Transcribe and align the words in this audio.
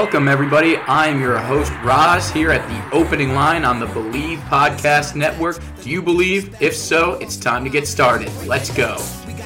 Welcome, 0.00 0.28
everybody. 0.28 0.76
I'm 0.76 1.20
your 1.20 1.38
host, 1.38 1.72
Roz, 1.82 2.30
here 2.30 2.52
at 2.52 2.64
the 2.68 2.96
opening 2.96 3.34
line 3.34 3.64
on 3.64 3.80
the 3.80 3.86
Believe 3.86 4.38
Podcast 4.46 5.16
Network. 5.16 5.58
Do 5.82 5.90
you 5.90 6.00
believe? 6.00 6.54
If 6.62 6.76
so, 6.76 7.14
it's 7.14 7.36
time 7.36 7.64
to 7.64 7.68
get 7.68 7.84
started. 7.84 8.30
Let's 8.46 8.70
go. 8.70 8.96
Smith, 8.96 9.36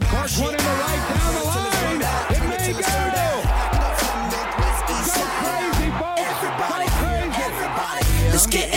the 0.00 0.08
right 0.68 1.08
down 1.08 1.34
the 1.34 1.44
line. 1.44 2.02
It 2.28 2.42
may. 2.48 2.72
Go 2.82 3.13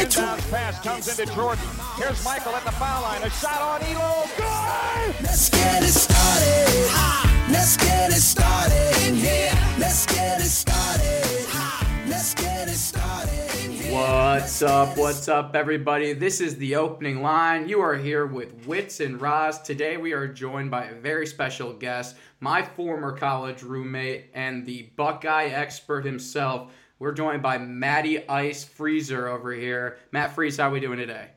Let's 0.08 0.16
get 0.16 0.40
into 0.40 0.48
it. 0.48 0.52
Pass 0.52 0.80
comes 0.82 1.20
into 1.20 1.36
Jordan. 1.36 1.66
Here's 1.98 2.24
Michael 2.24 2.56
at 2.56 2.64
the 2.64 2.72
foul 2.72 3.02
line. 3.02 3.24
A 3.24 3.30
shot 3.30 3.62
on 3.62 3.82
Ehlo. 3.82 4.38
Good. 4.38 5.22
Let's 5.22 5.50
get 5.50 5.84
it 5.84 5.88
started. 5.88 6.90
Ha! 6.92 7.48
Let's 7.52 7.76
get 7.76 8.12
it 8.12 8.22
started 8.22 9.06
in 9.06 9.16
here. 9.16 9.52
Let's 9.78 10.06
get 10.06 10.40
it 10.40 10.46
started. 10.46 11.46
Ha! 11.50 12.06
Let's 12.08 12.34
get 12.36 12.70
it 12.70 12.76
started. 12.76 13.92
What's 13.92 14.62
up? 14.62 14.96
What's 14.96 15.28
up, 15.28 15.54
everybody? 15.58 16.14
This 16.14 16.40
is 16.40 16.56
the 16.56 16.78
opening 16.78 17.22
line. 17.22 17.68
You 17.68 17.82
are 17.82 17.98
here 17.98 18.26
with 18.26 18.66
Wits 18.66 19.02
and 19.02 19.20
Roz. 19.20 19.62
Today, 19.62 19.98
we 19.98 20.14
are 20.14 20.28
joined 20.28 20.72
by 20.72 20.86
a 20.86 20.96
very 20.96 21.28
special 21.28 21.74
guest, 21.74 22.16
my 22.40 22.62
former 22.62 23.12
college 23.12 23.62
roommate 23.62 24.28
and 24.34 24.66
the 24.66 24.84
Buckeye 24.96 25.48
expert 25.48 26.06
himself. 26.06 26.72
We're 27.00 27.12
joined 27.12 27.44
by 27.44 27.60
Matty 27.60 28.28
Ice 28.28 28.64
Freezer 28.64 29.28
over 29.28 29.54
here. 29.54 29.98
Matt 30.12 30.34
Freeze, 30.34 30.58
how 30.58 30.70
are 30.70 30.72
we 30.72 30.80
doing 30.80 30.98
today? 30.98 31.30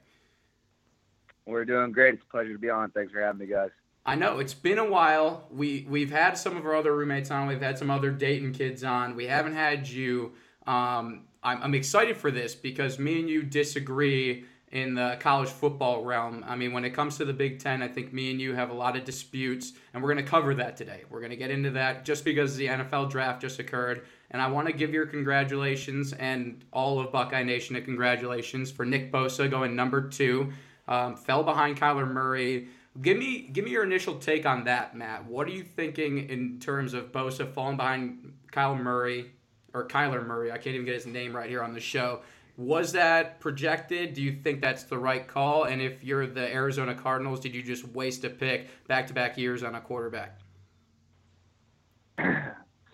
We're 1.44 1.66
doing 1.66 1.92
great. 1.92 2.14
It's 2.14 2.22
a 2.22 2.27
pleasure 2.30 2.53
to 2.53 2.58
be 2.58 2.70
on. 2.70 2.91
Thanks 2.92 3.12
for 3.12 3.20
having 3.20 3.41
me, 3.41 3.47
guys. 3.47 3.70
I 4.06 4.14
know 4.14 4.38
it's 4.38 4.55
been 4.55 4.78
a 4.78 4.88
while. 4.88 5.47
We 5.50 5.86
we've 5.88 6.11
had 6.11 6.38
some 6.38 6.56
of 6.56 6.64
our 6.64 6.75
other 6.75 6.97
roommates 6.97 7.31
on. 7.31 7.47
We've 7.47 7.61
had 7.61 7.78
some 7.78 7.91
other 7.91 8.11
Dayton 8.11 8.53
kids 8.53 8.83
on. 8.83 9.14
We 9.14 9.27
haven't 9.27 9.55
had 9.55 9.86
you. 9.86 10.33
Um, 10.66 11.25
I'm, 11.42 11.62
I'm 11.62 11.75
excited 11.75 12.16
for 12.16 12.31
this 12.31 12.55
because 12.55 12.98
me 12.98 13.20
and 13.20 13.28
you 13.28 13.42
disagree 13.42 14.44
in 14.72 14.94
the 14.94 15.16
college 15.18 15.48
football 15.48 16.04
realm. 16.04 16.44
I 16.46 16.54
mean, 16.54 16.72
when 16.72 16.84
it 16.84 16.90
comes 16.90 17.16
to 17.16 17.24
the 17.24 17.32
Big 17.32 17.58
Ten, 17.58 17.82
I 17.82 17.88
think 17.88 18.12
me 18.12 18.30
and 18.30 18.40
you 18.40 18.54
have 18.54 18.70
a 18.70 18.74
lot 18.74 18.96
of 18.96 19.04
disputes, 19.04 19.72
and 19.92 20.02
we're 20.02 20.12
going 20.12 20.24
to 20.24 20.30
cover 20.30 20.54
that 20.54 20.76
today. 20.76 21.02
We're 21.10 21.18
going 21.18 21.30
to 21.30 21.36
get 21.36 21.50
into 21.50 21.70
that 21.72 22.04
just 22.04 22.24
because 22.24 22.56
the 22.56 22.68
NFL 22.68 23.10
draft 23.10 23.41
just 23.41 23.58
occurred, 23.58 24.06
and 24.30 24.41
I 24.41 24.48
want 24.48 24.68
to 24.68 24.72
give 24.72 24.92
your 24.92 25.06
congratulations 25.06 26.12
and 26.12 26.64
all 26.72 27.00
of 27.00 27.10
Buckeye 27.10 27.42
Nation 27.42 27.74
a 27.76 27.80
congratulations 27.80 28.70
for 28.70 28.84
Nick 28.86 29.10
Bosa 29.10 29.50
going 29.50 29.74
number 29.74 30.08
two. 30.08 30.52
Um, 30.86 31.16
fell 31.16 31.42
behind 31.42 31.78
Kyler 31.78 32.10
Murray. 32.10 32.68
Give 33.02 33.16
me 33.16 33.48
give 33.52 33.64
me 33.64 33.72
your 33.72 33.84
initial 33.84 34.18
take 34.18 34.46
on 34.46 34.64
that, 34.64 34.96
Matt. 34.96 35.24
What 35.24 35.46
are 35.48 35.52
you 35.52 35.62
thinking 35.62 36.28
in 36.28 36.60
terms 36.60 36.94
of 36.94 37.12
Bosa 37.12 37.48
falling 37.52 37.76
behind 37.76 38.32
Kyler 38.52 38.80
Murray 38.80 39.30
or 39.74 39.86
Kyler 39.86 40.24
Murray? 40.24 40.50
I 40.52 40.58
can't 40.58 40.74
even 40.74 40.86
get 40.86 40.94
his 40.94 41.06
name 41.06 41.34
right 41.34 41.48
here 41.48 41.62
on 41.62 41.74
the 41.74 41.80
show. 41.80 42.20
Was 42.61 42.92
that 42.92 43.41
projected? 43.41 44.12
Do 44.12 44.20
you 44.22 44.33
think 44.33 44.60
that's 44.60 44.82
the 44.82 44.98
right 44.98 45.26
call? 45.26 45.65
And 45.65 45.81
if 45.81 46.04
you're 46.04 46.26
the 46.26 46.47
Arizona 46.53 46.94
Cardinals, 46.94 47.41
did 47.41 47.54
you 47.54 47.62
just 47.62 47.88
waste 47.88 48.22
a 48.25 48.28
pick 48.28 48.69
back 48.87 49.06
to 49.06 49.15
back 49.15 49.38
years 49.38 49.62
on 49.62 49.75
a 49.75 49.81
quarterback? 49.81 50.38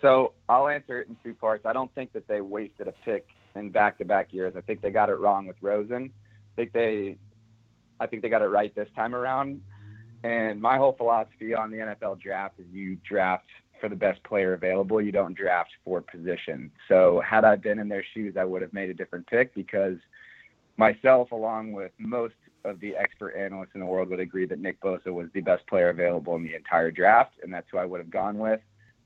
So 0.01 0.33
I'll 0.47 0.67
answer 0.67 1.01
it 1.01 1.09
in 1.09 1.17
two 1.23 1.33
parts. 1.33 1.65
I 1.65 1.73
don't 1.73 1.93
think 1.95 2.13
that 2.13 2.27
they 2.27 2.39
wasted 2.39 2.87
a 2.87 2.93
pick 3.03 3.27
in 3.55 3.71
back-to-back 3.71 4.31
years. 4.31 4.53
I 4.55 4.61
think 4.61 4.81
they 4.81 4.91
got 4.91 5.09
it 5.09 5.15
wrong 5.15 5.47
with 5.47 5.57
Rosen. 5.59 6.11
I 6.13 6.55
think 6.55 6.71
they, 6.71 7.17
I 7.99 8.05
think 8.05 8.21
they 8.21 8.29
got 8.29 8.43
it 8.43 8.45
right 8.45 8.73
this 8.75 8.87
time 8.95 9.15
around. 9.15 9.59
And 10.23 10.61
my 10.61 10.77
whole 10.77 10.93
philosophy 10.93 11.55
on 11.55 11.71
the 11.71 11.77
NFL 11.77 12.21
draft 12.21 12.59
is 12.59 12.67
you 12.71 12.97
draft 13.07 13.47
for 13.79 13.89
the 13.89 13.95
best 13.95 14.23
player 14.23 14.53
available. 14.53 15.01
You 15.01 15.11
don't 15.11 15.35
draft 15.35 15.71
for 15.83 16.01
position. 16.01 16.71
So 16.87 17.21
had 17.25 17.43
I 17.45 17.55
been 17.55 17.79
in 17.79 17.89
their 17.89 18.03
shoes, 18.13 18.35
I 18.37 18.43
would 18.43 18.61
have 18.61 18.73
made 18.73 18.89
a 18.89 18.93
different 18.93 19.27
pick 19.27 19.53
because 19.53 19.97
myself, 20.77 21.31
along 21.31 21.73
with 21.73 21.91
most 21.97 22.35
of 22.65 22.79
the 22.79 22.95
expert 22.95 23.31
analysts 23.31 23.71
in 23.73 23.79
the 23.79 23.85
world, 23.85 24.09
would 24.09 24.19
agree 24.19 24.45
that 24.45 24.59
Nick 24.59 24.79
Bosa 24.81 25.07
was 25.07 25.27
the 25.33 25.41
best 25.41 25.65
player 25.67 25.89
available 25.89 26.35
in 26.35 26.43
the 26.43 26.55
entire 26.55 26.91
draft, 26.91 27.33
and 27.43 27.53
that's 27.53 27.67
who 27.71 27.77
I 27.77 27.85
would 27.85 27.99
have 27.99 28.09
gone 28.09 28.37
with. 28.37 28.61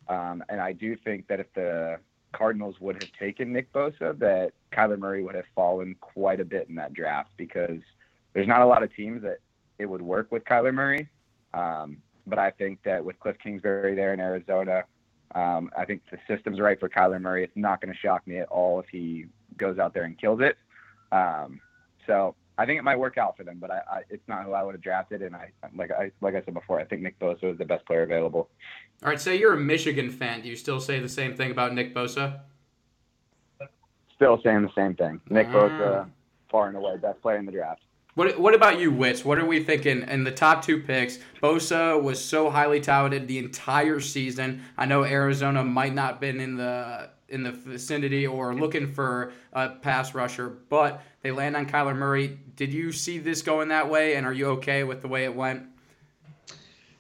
Um, 0.07 0.43
and 0.49 0.59
I 0.59 0.73
do 0.73 0.95
think 0.95 1.27
that 1.27 1.39
if 1.39 1.47
the 1.53 1.97
Cardinals 2.33 2.75
would 2.79 3.01
have 3.01 3.11
taken 3.19 3.53
Nick 3.53 3.71
Bosa, 3.73 4.17
that 4.19 4.51
Kyler 4.71 4.97
Murray 4.97 5.23
would 5.23 5.35
have 5.35 5.45
fallen 5.55 5.95
quite 6.01 6.39
a 6.39 6.45
bit 6.45 6.69
in 6.69 6.75
that 6.75 6.93
draft 6.93 7.31
because 7.37 7.79
there's 8.33 8.47
not 8.47 8.61
a 8.61 8.65
lot 8.65 8.83
of 8.83 8.93
teams 8.95 9.21
that 9.23 9.39
it 9.79 9.85
would 9.85 10.01
work 10.01 10.31
with 10.31 10.43
Kyler 10.45 10.73
Murray. 10.73 11.07
Um, 11.53 11.97
but 12.27 12.39
I 12.39 12.51
think 12.51 12.79
that 12.83 13.03
with 13.03 13.19
Cliff 13.19 13.37
Kingsbury 13.41 13.95
there 13.95 14.13
in 14.13 14.19
Arizona, 14.19 14.83
um, 15.33 15.71
I 15.77 15.85
think 15.85 16.01
the 16.11 16.17
system's 16.27 16.59
right 16.59 16.79
for 16.79 16.89
Kyler 16.89 17.21
Murray. 17.21 17.43
It's 17.43 17.55
not 17.55 17.81
going 17.81 17.93
to 17.93 17.99
shock 17.99 18.25
me 18.27 18.39
at 18.39 18.47
all 18.49 18.79
if 18.79 18.87
he 18.91 19.25
goes 19.57 19.79
out 19.79 19.93
there 19.93 20.03
and 20.03 20.17
kills 20.19 20.41
it. 20.41 20.57
Um, 21.11 21.61
so 22.05 22.35
I 22.57 22.65
think 22.65 22.79
it 22.79 22.83
might 22.83 22.99
work 22.99 23.17
out 23.17 23.37
for 23.37 23.43
them, 23.43 23.57
but 23.59 23.71
I, 23.71 23.81
I, 23.89 24.01
it's 24.09 24.27
not 24.27 24.43
who 24.43 24.51
I 24.51 24.63
would 24.63 24.75
have 24.75 24.81
drafted. 24.81 25.21
And 25.21 25.35
I, 25.35 25.51
like 25.75 25.91
I, 25.91 26.11
like 26.21 26.35
I 26.35 26.43
said 26.43 26.53
before, 26.53 26.79
I 26.79 26.83
think 26.83 27.01
Nick 27.01 27.17
Bosa 27.19 27.51
is 27.51 27.57
the 27.57 27.65
best 27.65 27.85
player 27.85 28.03
available. 28.03 28.49
All 29.03 29.09
right, 29.09 29.19
say 29.19 29.37
you're 29.39 29.53
a 29.53 29.59
Michigan 29.59 30.09
fan. 30.09 30.41
Do 30.41 30.49
you 30.49 30.55
still 30.55 30.79
say 30.79 30.99
the 30.99 31.09
same 31.09 31.35
thing 31.35 31.49
about 31.51 31.73
Nick 31.73 31.95
Bosa? 31.95 32.41
Still 34.15 34.39
saying 34.43 34.61
the 34.61 34.71
same 34.75 34.95
thing. 34.95 35.19
Nick 35.29 35.47
Mm. 35.47 35.53
Bosa, 35.53 36.09
far 36.51 36.67
and 36.67 36.77
away 36.77 36.97
best 36.97 37.21
player 37.21 37.37
in 37.37 37.45
the 37.45 37.51
draft. 37.51 37.81
What, 38.13 38.38
what 38.38 38.53
about 38.53 38.79
you, 38.79 38.91
Wits? 38.91 39.23
What 39.23 39.38
are 39.38 39.45
we 39.45 39.63
thinking 39.63 40.03
in 40.03 40.25
the 40.25 40.31
top 40.31 40.66
two 40.66 40.81
picks? 40.81 41.19
Bosa 41.41 42.01
was 42.01 42.23
so 42.23 42.49
highly 42.49 42.81
touted 42.81 43.27
the 43.27 43.38
entire 43.38 44.01
season. 44.01 44.63
I 44.77 44.85
know 44.85 45.05
Arizona 45.05 45.63
might 45.63 45.94
not 45.94 46.19
been 46.19 46.39
in 46.39 46.57
the 46.57 47.09
in 47.29 47.44
the 47.44 47.51
vicinity 47.51 48.27
or 48.27 48.53
looking 48.53 48.91
for 48.91 49.31
a 49.53 49.69
pass 49.69 50.13
rusher, 50.13 50.49
but 50.67 51.01
they 51.22 51.31
land 51.31 51.55
on 51.55 51.66
Kyler 51.66 51.95
Murray. 51.95 52.38
Did 52.57 52.73
you 52.73 52.91
see 52.91 53.19
this 53.19 53.41
going 53.41 53.69
that 53.69 53.89
way, 53.89 54.16
and 54.16 54.25
are 54.25 54.33
you 54.33 54.47
okay 54.47 54.83
with 54.83 55.01
the 55.01 55.07
way 55.07 55.23
it 55.23 55.33
went? 55.33 55.63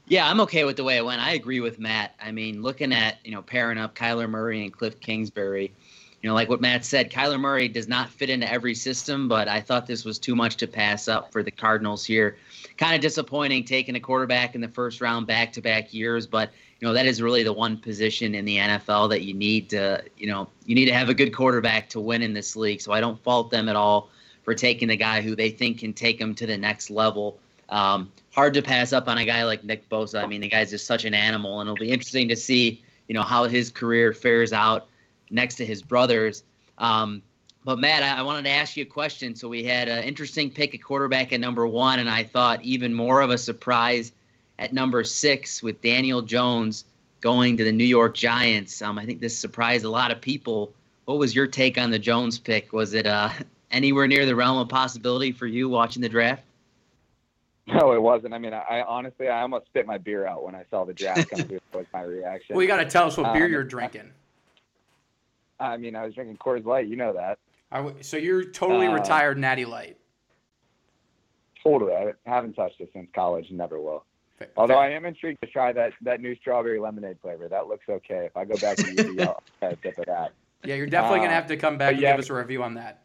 Yeah, 0.07 0.29
I'm 0.29 0.39
okay 0.41 0.63
with 0.63 0.77
the 0.77 0.85
way 0.85 0.95
it 0.97 1.05
went. 1.05 1.21
I 1.21 1.33
agree 1.33 1.59
with 1.59 1.79
Matt. 1.79 2.15
I 2.21 2.31
mean, 2.31 2.61
looking 2.61 2.93
at, 2.93 3.17
you 3.25 3.31
know, 3.31 3.41
pairing 3.41 3.77
up 3.77 3.95
Kyler 3.95 4.29
Murray 4.29 4.63
and 4.63 4.71
Cliff 4.71 4.99
Kingsbury, 5.01 5.73
you 6.21 6.29
know, 6.29 6.35
like 6.35 6.49
what 6.49 6.61
Matt 6.61 6.85
said, 6.85 7.11
Kyler 7.11 7.39
Murray 7.39 7.67
does 7.67 7.87
not 7.87 8.09
fit 8.09 8.29
into 8.29 8.51
every 8.51 8.75
system, 8.75 9.27
but 9.27 9.47
I 9.47 9.59
thought 9.59 9.87
this 9.87 10.05
was 10.05 10.19
too 10.19 10.35
much 10.35 10.55
to 10.57 10.67
pass 10.67 11.07
up 11.07 11.31
for 11.31 11.41
the 11.41 11.49
Cardinals 11.49 12.05
here. 12.05 12.37
Kind 12.77 12.93
of 12.93 13.01
disappointing 13.01 13.63
taking 13.63 13.95
a 13.95 13.99
quarterback 13.99 14.53
in 14.53 14.61
the 14.61 14.67
first 14.67 15.01
round 15.01 15.25
back 15.25 15.51
to 15.53 15.61
back 15.61 15.93
years, 15.93 16.27
but 16.27 16.51
you 16.79 16.87
know, 16.87 16.93
that 16.93 17.05
is 17.05 17.21
really 17.21 17.43
the 17.43 17.53
one 17.53 17.77
position 17.77 18.35
in 18.35 18.45
the 18.45 18.57
NFL 18.57 19.09
that 19.09 19.21
you 19.21 19.33
need 19.33 19.69
to, 19.69 20.03
you 20.17 20.27
know, 20.27 20.47
you 20.65 20.75
need 20.75 20.85
to 20.85 20.93
have 20.93 21.09
a 21.09 21.13
good 21.13 21.33
quarterback 21.33 21.89
to 21.89 21.99
win 21.99 22.21
in 22.21 22.33
this 22.33 22.55
league. 22.55 22.81
So 22.81 22.91
I 22.91 22.99
don't 22.99 23.21
fault 23.23 23.51
them 23.51 23.69
at 23.69 23.75
all 23.75 24.09
for 24.43 24.53
taking 24.53 24.87
the 24.87 24.97
guy 24.97 25.21
who 25.21 25.35
they 25.35 25.49
think 25.49 25.79
can 25.79 25.93
take 25.93 26.19
them 26.19 26.33
to 26.35 26.45
the 26.45 26.57
next 26.57 26.89
level. 26.89 27.39
Um, 27.69 28.11
hard 28.31 28.53
to 28.55 28.61
pass 28.61 28.93
up 28.93 29.07
on 29.07 29.17
a 29.17 29.25
guy 29.25 29.43
like 29.43 29.63
Nick 29.63 29.89
Bosa. 29.89 30.23
I 30.23 30.27
mean, 30.27 30.41
the 30.41 30.49
guy's 30.49 30.71
just 30.71 30.85
such 30.85 31.05
an 31.05 31.13
animal, 31.13 31.61
and 31.61 31.67
it'll 31.67 31.77
be 31.77 31.91
interesting 31.91 32.27
to 32.29 32.35
see, 32.35 32.83
you 33.07 33.13
know, 33.13 33.21
how 33.21 33.45
his 33.45 33.69
career 33.71 34.11
fares 34.11 34.51
out 34.51 34.87
next 35.31 35.55
to 35.55 35.65
his 35.65 35.81
brothers. 35.81 36.43
Um, 36.77 37.21
but 37.63 37.79
Matt, 37.79 38.03
I, 38.03 38.19
I 38.19 38.21
wanted 38.23 38.43
to 38.43 38.49
ask 38.49 38.75
you 38.75 38.83
a 38.83 38.87
question. 38.87 39.35
So 39.35 39.47
we 39.47 39.63
had 39.63 39.87
an 39.87 40.03
interesting 40.03 40.49
pick 40.49 40.73
at 40.73 40.83
quarterback 40.83 41.31
at 41.33 41.39
number 41.39 41.67
one, 41.67 41.99
and 41.99 42.09
I 42.09 42.23
thought 42.23 42.61
even 42.63 42.93
more 42.93 43.21
of 43.21 43.29
a 43.29 43.37
surprise 43.37 44.11
at 44.59 44.73
number 44.73 45.03
six 45.03 45.61
with 45.61 45.81
Daniel 45.81 46.21
Jones 46.21 46.85
going 47.21 47.57
to 47.57 47.63
the 47.63 47.71
New 47.71 47.85
York 47.85 48.15
Giants. 48.15 48.81
Um, 48.81 48.97
I 48.97 49.05
think 49.05 49.21
this 49.21 49.37
surprised 49.37 49.85
a 49.85 49.89
lot 49.89 50.11
of 50.11 50.21
people. 50.21 50.73
What 51.05 51.17
was 51.17 51.35
your 51.35 51.47
take 51.47 51.77
on 51.77 51.91
the 51.91 51.99
Jones 51.99 52.39
pick? 52.39 52.73
Was 52.73 52.93
it 52.93 53.05
uh, 53.05 53.29
anywhere 53.71 54.07
near 54.07 54.25
the 54.25 54.35
realm 54.35 54.57
of 54.57 54.69
possibility 54.69 55.31
for 55.31 55.47
you 55.47 55.69
watching 55.69 56.01
the 56.01 56.09
draft? 56.09 56.43
No, 57.67 57.93
it 57.93 58.01
wasn't. 58.01 58.33
I 58.33 58.39
mean, 58.39 58.53
I, 58.53 58.61
I 58.61 58.83
honestly, 58.83 59.29
I 59.29 59.41
almost 59.43 59.67
spit 59.67 59.85
my 59.85 59.97
beer 59.97 60.25
out 60.25 60.43
when 60.43 60.55
I 60.55 60.65
saw 60.69 60.83
the 60.83 60.93
draft 60.93 61.29
come 61.29 61.41
through. 61.47 61.59
Was 61.73 61.85
my 61.93 62.01
reaction. 62.01 62.55
Well, 62.55 62.63
you 62.63 62.67
got 62.67 62.77
to 62.77 62.89
tell 62.89 63.05
us 63.05 63.17
what 63.17 63.33
beer 63.33 63.45
Um, 63.45 63.51
you're 63.51 63.63
drinking. 63.63 64.11
I 65.73 65.77
mean, 65.77 65.95
I 65.95 66.05
was 66.05 66.13
drinking 66.15 66.37
Coors 66.37 66.65
Light. 66.65 66.87
You 66.87 66.95
know 66.95 67.13
that. 67.13 67.39
So 68.03 68.17
you're 68.17 68.43
totally 68.43 68.87
Uh, 68.87 68.93
retired 68.93 69.37
Natty 69.37 69.65
Light. 69.65 69.97
Totally. 71.63 71.93
I 71.93 72.13
haven't 72.25 72.53
touched 72.53 72.81
it 72.81 72.89
since 72.93 73.07
college. 73.13 73.47
and 73.49 73.57
Never 73.57 73.79
will. 73.79 74.03
Although 74.57 74.77
I 74.79 74.89
am 74.89 75.05
intrigued 75.05 75.39
to 75.41 75.47
try 75.47 75.71
that 75.73 75.93
that 76.01 76.19
new 76.19 76.35
strawberry 76.37 76.79
lemonade 76.79 77.17
flavor. 77.21 77.47
That 77.47 77.67
looks 77.67 77.85
okay. 77.87 78.25
If 78.25 78.35
I 78.35 78.43
go 78.45 78.55
back 78.57 78.77
to 78.77 78.83
UV, 78.83 79.21
I'll 79.27 79.43
try 79.59 79.69
a 79.69 79.77
sip 79.83 79.99
of 79.99 80.05
that. 80.07 80.31
Yeah, 80.63 80.75
you're 80.75 80.87
definitely 80.87 81.19
Uh, 81.19 81.23
gonna 81.23 81.35
have 81.35 81.47
to 81.47 81.57
come 81.57 81.77
back 81.77 81.93
and 81.93 82.01
yeah. 82.01 82.11
give 82.13 82.21
us 82.21 82.29
a 82.29 82.33
review 82.33 82.63
on 82.63 82.73
that. 82.73 83.03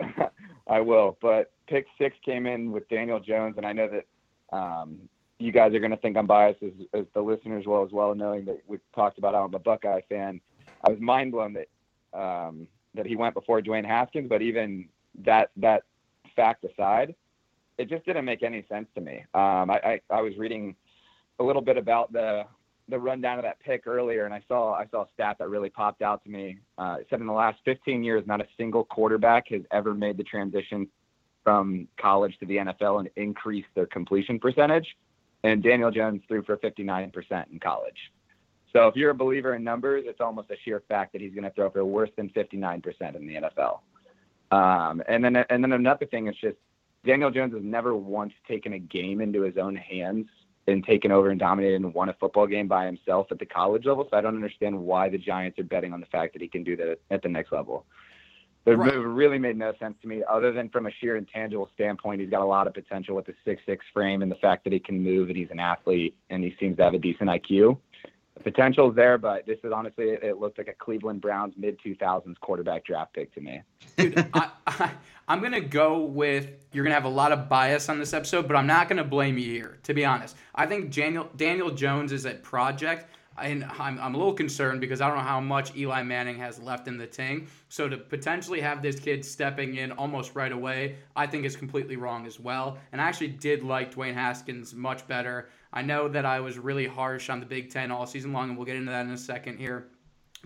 I 0.68 0.80
will. 0.80 1.16
But 1.22 1.50
pick 1.66 1.86
six 1.98 2.14
came 2.24 2.46
in 2.46 2.72
with 2.72 2.88
Daniel 2.90 3.20
Jones, 3.20 3.54
and 3.56 3.64
I 3.66 3.72
know 3.72 3.88
that 3.88 4.56
um, 4.56 4.98
you 5.38 5.50
guys 5.50 5.74
are 5.74 5.78
going 5.80 5.90
to 5.92 5.96
think 5.96 6.16
I'm 6.16 6.26
biased, 6.26 6.62
as, 6.62 6.72
as 6.92 7.04
the 7.14 7.20
listeners 7.22 7.66
will 7.66 7.84
as 7.84 7.90
well, 7.90 8.14
knowing 8.14 8.44
that 8.44 8.60
we 8.66 8.78
talked 8.94 9.18
about 9.18 9.34
how 9.34 9.44
I'm 9.44 9.54
a 9.54 9.58
Buckeye 9.58 10.02
fan. 10.08 10.40
I 10.84 10.90
was 10.90 11.00
mind 11.00 11.32
blown 11.32 11.54
that 11.54 12.18
um, 12.18 12.66
that 12.94 13.06
he 13.06 13.16
went 13.16 13.34
before 13.34 13.60
Dwayne 13.60 13.86
Haskins, 13.86 14.28
but 14.28 14.42
even 14.42 14.88
that 15.24 15.50
that 15.56 15.84
fact 16.36 16.64
aside, 16.64 17.14
it 17.78 17.88
just 17.88 18.04
didn't 18.04 18.24
make 18.24 18.42
any 18.42 18.64
sense 18.68 18.88
to 18.94 19.00
me. 19.00 19.24
Um, 19.34 19.70
I, 19.70 19.80
I, 19.84 20.00
I 20.10 20.20
was 20.20 20.36
reading 20.36 20.74
a 21.38 21.44
little 21.44 21.62
bit 21.62 21.76
about 21.76 22.12
the 22.12 22.44
the 22.88 22.98
rundown 22.98 23.38
of 23.38 23.44
that 23.44 23.60
pick 23.60 23.86
earlier, 23.86 24.24
and 24.24 24.34
I 24.34 24.42
saw 24.48 24.74
I 24.74 24.86
saw 24.90 25.02
a 25.02 25.08
stat 25.14 25.36
that 25.38 25.48
really 25.48 25.70
popped 25.70 26.02
out 26.02 26.22
to 26.24 26.30
me. 26.30 26.58
Uh, 26.78 26.96
it 27.00 27.06
said 27.10 27.20
in 27.20 27.26
the 27.26 27.32
last 27.32 27.58
15 27.64 28.02
years, 28.02 28.24
not 28.26 28.40
a 28.40 28.46
single 28.56 28.84
quarterback 28.84 29.48
has 29.48 29.62
ever 29.70 29.94
made 29.94 30.16
the 30.16 30.24
transition 30.24 30.88
from 31.44 31.88
college 32.00 32.36
to 32.38 32.46
the 32.46 32.56
NFL 32.56 33.00
and 33.00 33.10
increased 33.16 33.68
their 33.74 33.86
completion 33.86 34.38
percentage. 34.38 34.86
And 35.44 35.62
Daniel 35.62 35.90
Jones 35.90 36.22
threw 36.28 36.42
for 36.44 36.56
59% 36.56 37.12
in 37.50 37.58
college. 37.58 37.96
So 38.72 38.86
if 38.88 38.96
you're 38.96 39.10
a 39.10 39.14
believer 39.14 39.54
in 39.54 39.64
numbers, 39.64 40.04
it's 40.06 40.20
almost 40.20 40.50
a 40.50 40.56
sheer 40.64 40.82
fact 40.88 41.12
that 41.12 41.20
he's 41.20 41.32
going 41.32 41.44
to 41.44 41.50
throw 41.50 41.70
for 41.70 41.84
worse 41.84 42.10
than 42.16 42.30
59% 42.30 43.14
in 43.14 43.26
the 43.26 43.34
NFL. 43.34 43.80
Um, 44.50 45.02
and 45.08 45.24
then 45.24 45.36
and 45.36 45.64
then 45.64 45.72
another 45.72 46.06
thing 46.06 46.28
is 46.28 46.36
just 46.40 46.56
Daniel 47.06 47.30
Jones 47.30 47.54
has 47.54 47.62
never 47.62 47.94
once 47.96 48.32
taken 48.46 48.74
a 48.74 48.78
game 48.78 49.20
into 49.20 49.42
his 49.42 49.56
own 49.56 49.74
hands 49.74 50.26
and 50.68 50.84
taken 50.84 51.10
over 51.10 51.30
and 51.30 51.40
dominated 51.40 51.76
and 51.76 51.92
won 51.92 52.08
a 52.08 52.14
football 52.14 52.46
game 52.46 52.68
by 52.68 52.86
himself 52.86 53.26
at 53.30 53.38
the 53.38 53.46
college 53.46 53.84
level. 53.84 54.06
So 54.10 54.16
I 54.16 54.20
don't 54.20 54.36
understand 54.36 54.78
why 54.78 55.08
the 55.08 55.18
Giants 55.18 55.58
are 55.58 55.64
betting 55.64 55.92
on 55.92 56.00
the 56.00 56.06
fact 56.06 56.34
that 56.34 56.42
he 56.42 56.48
can 56.48 56.62
do 56.62 56.76
that 56.76 56.98
at 57.10 57.22
the 57.22 57.28
next 57.28 57.50
level. 57.50 57.84
It 58.64 58.78
Right. 58.78 58.94
really 58.94 59.38
made 59.38 59.56
no 59.56 59.72
sense 59.80 59.96
to 60.02 60.08
me, 60.08 60.22
other 60.28 60.52
than 60.52 60.68
from 60.68 60.86
a 60.86 60.90
sheer 60.92 61.16
intangible 61.16 61.68
standpoint. 61.74 62.20
He's 62.20 62.30
got 62.30 62.42
a 62.42 62.46
lot 62.46 62.68
of 62.68 62.74
potential 62.74 63.16
with 63.16 63.26
the 63.26 63.34
six 63.44 63.60
six 63.66 63.84
frame 63.92 64.22
and 64.22 64.30
the 64.30 64.36
fact 64.36 64.62
that 64.64 64.72
he 64.72 64.78
can 64.78 65.02
move 65.02 65.28
and 65.28 65.36
he's 65.36 65.50
an 65.50 65.58
athlete 65.58 66.14
and 66.30 66.44
he 66.44 66.54
seems 66.60 66.76
to 66.76 66.84
have 66.84 66.94
a 66.94 66.98
decent 66.98 67.28
IQ. 67.28 67.78
The 68.34 68.40
potential 68.40 68.88
is 68.90 68.96
there, 68.96 69.18
but 69.18 69.46
this 69.46 69.58
is 69.62 69.72
honestly, 69.72 70.06
it, 70.06 70.22
it 70.22 70.38
looked 70.38 70.58
like 70.58 70.68
a 70.68 70.72
Cleveland 70.72 71.20
Browns 71.20 71.54
mid 71.56 71.78
2000s 71.80 72.38
quarterback 72.40 72.84
draft 72.84 73.12
pick 73.12 73.32
to 73.34 73.40
me. 73.40 73.62
Dude, 73.98 74.18
I, 74.34 74.50
I, 74.66 74.90
I'm 75.28 75.40
going 75.40 75.52
to 75.52 75.60
go 75.60 76.00
with 76.00 76.48
you're 76.72 76.84
going 76.84 76.92
to 76.92 76.94
have 76.94 77.04
a 77.04 77.08
lot 77.08 77.32
of 77.32 77.48
bias 77.48 77.88
on 77.88 77.98
this 77.98 78.14
episode, 78.14 78.48
but 78.48 78.56
I'm 78.56 78.66
not 78.66 78.88
going 78.88 78.96
to 78.96 79.04
blame 79.04 79.36
you 79.36 79.50
here, 79.50 79.78
to 79.82 79.94
be 79.94 80.04
honest. 80.04 80.36
I 80.54 80.66
think 80.66 80.90
Daniel, 80.90 81.28
Daniel 81.36 81.70
Jones 81.70 82.10
is 82.10 82.24
a 82.24 82.34
project, 82.34 83.06
and 83.38 83.64
I'm, 83.64 83.98
I'm 83.98 84.14
a 84.14 84.18
little 84.18 84.32
concerned 84.32 84.80
because 84.80 85.00
I 85.00 85.08
don't 85.08 85.18
know 85.18 85.22
how 85.22 85.40
much 85.40 85.76
Eli 85.76 86.02
Manning 86.02 86.38
has 86.38 86.58
left 86.58 86.88
in 86.88 86.96
the 86.96 87.06
tank. 87.06 87.48
So 87.68 87.88
to 87.88 87.96
potentially 87.96 88.60
have 88.60 88.82
this 88.82 88.98
kid 88.98 89.24
stepping 89.24 89.76
in 89.76 89.92
almost 89.92 90.34
right 90.34 90.52
away, 90.52 90.96
I 91.16 91.26
think 91.26 91.44
is 91.44 91.56
completely 91.56 91.96
wrong 91.96 92.26
as 92.26 92.40
well. 92.40 92.78
And 92.92 93.00
I 93.00 93.04
actually 93.04 93.28
did 93.28 93.62
like 93.62 93.94
Dwayne 93.94 94.14
Haskins 94.14 94.74
much 94.74 95.06
better. 95.06 95.48
I 95.72 95.82
know 95.82 96.08
that 96.08 96.26
I 96.26 96.40
was 96.40 96.58
really 96.58 96.86
harsh 96.86 97.30
on 97.30 97.40
the 97.40 97.46
Big 97.46 97.70
Ten 97.70 97.90
all 97.90 98.06
season 98.06 98.32
long, 98.32 98.50
and 98.50 98.58
we'll 98.58 98.66
get 98.66 98.76
into 98.76 98.90
that 98.90 99.06
in 99.06 99.12
a 99.12 99.18
second 99.18 99.58
here. 99.58 99.88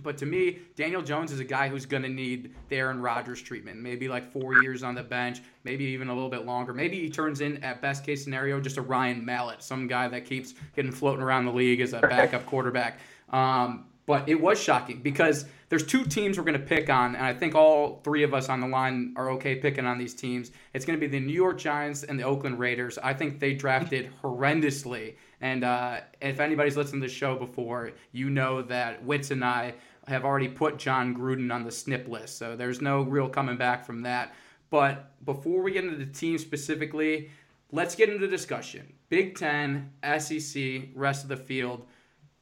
But 0.03 0.19
to 0.19 0.27
me, 0.27 0.59
Daniel 0.77 1.01
Jones 1.01 1.33
is 1.33 1.41
a 1.41 1.45
guy 1.45 1.69
who's 1.69 1.87
going 1.87 2.03
to 2.03 2.09
need 2.09 2.55
the 2.69 2.77
Aaron 2.77 3.01
Rodgers 3.01 3.41
treatment. 3.41 3.79
Maybe 3.79 4.09
like 4.09 4.31
four 4.31 4.63
years 4.63 4.83
on 4.83 4.95
the 4.95 5.03
bench, 5.03 5.41
maybe 5.65 5.85
even 5.85 6.09
a 6.09 6.15
little 6.15 6.29
bit 6.29 6.45
longer. 6.45 6.75
Maybe 6.75 7.01
he 7.01 7.09
turns 7.09 7.41
in, 7.41 7.63
at 7.65 7.81
best 7.81 8.05
case 8.05 8.23
scenario, 8.23 8.61
just 8.61 8.77
a 8.77 8.83
Ryan 8.83 9.25
Mallett, 9.25 9.63
some 9.63 9.87
guy 9.87 10.07
that 10.09 10.27
keeps 10.27 10.55
getting 10.75 10.93
floating 10.93 11.23
around 11.23 11.47
the 11.47 11.53
league 11.53 11.81
as 11.81 11.95
a 11.95 12.01
backup 12.01 12.45
quarterback. 12.45 13.01
Um, 13.31 13.87
but 14.07 14.29
it 14.29 14.41
was 14.41 14.61
shocking 14.61 15.01
because 15.03 15.47
there's 15.69 15.85
two 15.85 16.05
teams 16.05 16.39
we're 16.39 16.45
going 16.45 16.59
to 16.59 16.65
pick 16.65 16.89
on, 16.89 17.17
and 17.17 17.25
I 17.25 17.35
think 17.35 17.57
all 17.57 18.01
three 18.05 18.23
of 18.23 18.33
us 18.33 18.49
on 18.49 18.61
the 18.61 18.69
line 18.69 19.15
are 19.17 19.31
okay 19.33 19.57
picking 19.57 19.85
on 19.85 19.99
these 19.99 20.15
teams. 20.15 20.53
It's 20.73 20.85
going 20.85 20.99
to 20.99 21.01
be 21.01 21.11
the 21.11 21.25
New 21.25 21.33
York 21.33 21.59
Giants 21.59 22.05
and 22.05 22.19
the 22.19 22.23
Oakland 22.23 22.61
Raiders. 22.61 22.99
I 22.99 23.13
think 23.13 23.41
they 23.41 23.53
drafted 23.53 24.11
horrendously. 24.23 25.17
And 25.41 25.65
uh, 25.65 26.01
if 26.21 26.39
anybody's 26.39 26.77
listened 26.77 27.03
to 27.03 27.09
the 27.09 27.13
show 27.13 27.37
before, 27.37 27.91
you 28.13 28.31
know 28.31 28.63
that 28.63 29.05
Witz 29.05 29.33
and 29.33 29.45
I 29.45 29.75
have 30.07 30.25
already 30.25 30.49
put 30.49 30.79
Jon 30.79 31.15
Gruden 31.15 31.53
on 31.53 31.65
the 31.65 31.73
snip 31.73 32.07
list. 32.07 32.39
So 32.39 32.55
there's 32.55 32.81
no 32.81 33.03
real 33.03 33.29
coming 33.29 33.57
back 33.57 33.85
from 33.85 34.03
that. 34.03 34.35
But 34.71 35.13
before 35.25 35.63
we 35.63 35.73
get 35.73 35.85
into 35.85 35.97
the 35.97 36.07
team 36.07 36.39
specifically, 36.39 37.31
let's 37.73 37.97
get 37.97 38.09
into 38.09 38.21
the 38.21 38.31
discussion. 38.31 38.93
Big 39.09 39.37
Ten, 39.37 39.91
SEC, 40.19 40.89
rest 40.95 41.25
of 41.25 41.29
the 41.29 41.37
field. 41.37 41.87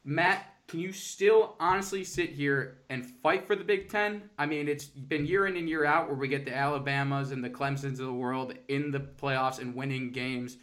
Matt, 0.03 0.54
can 0.67 0.79
you 0.79 0.91
still 0.91 1.55
honestly 1.59 2.03
sit 2.03 2.31
here 2.31 2.79
and 2.89 3.05
fight 3.05 3.45
for 3.45 3.55
the 3.55 3.63
Big 3.63 3.89
Ten? 3.89 4.23
I 4.37 4.45
mean, 4.45 4.67
it's 4.67 4.85
been 4.85 5.25
year 5.25 5.45
in 5.45 5.57
and 5.57 5.69
year 5.69 5.85
out 5.85 6.07
where 6.07 6.15
we 6.15 6.27
get 6.27 6.45
the 6.45 6.55
Alabamas 6.55 7.31
and 7.31 7.43
the 7.43 7.49
Clemsons 7.49 7.99
of 7.99 8.07
the 8.07 8.13
world 8.13 8.53
in 8.67 8.89
the 8.89 8.99
playoffs 8.99 9.59
and 9.59 9.75
winning 9.75 10.11
games. 10.11 10.57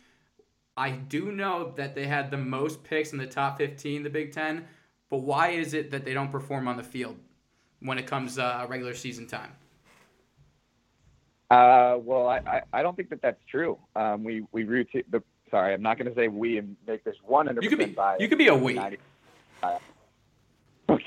I 0.76 0.90
do 0.90 1.30
know 1.30 1.72
that 1.76 1.94
they 1.94 2.06
had 2.06 2.30
the 2.30 2.36
most 2.36 2.82
picks 2.82 3.12
in 3.12 3.18
the 3.18 3.26
top 3.26 3.58
15, 3.58 4.02
the 4.02 4.10
Big 4.10 4.32
Ten, 4.32 4.64
but 5.08 5.18
why 5.18 5.50
is 5.50 5.72
it 5.74 5.90
that 5.92 6.04
they 6.04 6.14
don't 6.14 6.32
perform 6.32 6.66
on 6.66 6.76
the 6.76 6.82
field 6.82 7.16
when 7.80 7.98
it 7.98 8.06
comes 8.06 8.38
uh, 8.38 8.66
regular 8.68 8.94
season 8.94 9.26
time? 9.26 9.52
Uh, 11.50 11.98
well, 11.98 12.26
I, 12.26 12.38
I, 12.38 12.62
I 12.72 12.82
don't 12.82 12.96
think 12.96 13.10
that 13.10 13.20
that's 13.20 13.44
true. 13.48 13.78
Um, 13.94 14.24
we 14.24 14.46
we 14.52 14.64
root 14.64 14.88
the 15.10 15.22
sorry, 15.50 15.74
I'm 15.74 15.82
not 15.82 15.98
going 15.98 16.08
to 16.08 16.14
say 16.14 16.28
we 16.28 16.56
and 16.56 16.76
make 16.86 17.04
this 17.04 17.16
100 17.22 17.62
You 17.62 17.68
could 17.68 17.78
be 17.78 17.84
biased. 17.84 18.22
you 18.22 18.28
could 18.28 18.38
be 18.38 18.48
a 18.48 18.56
we. 18.56 18.72
90 18.72 18.98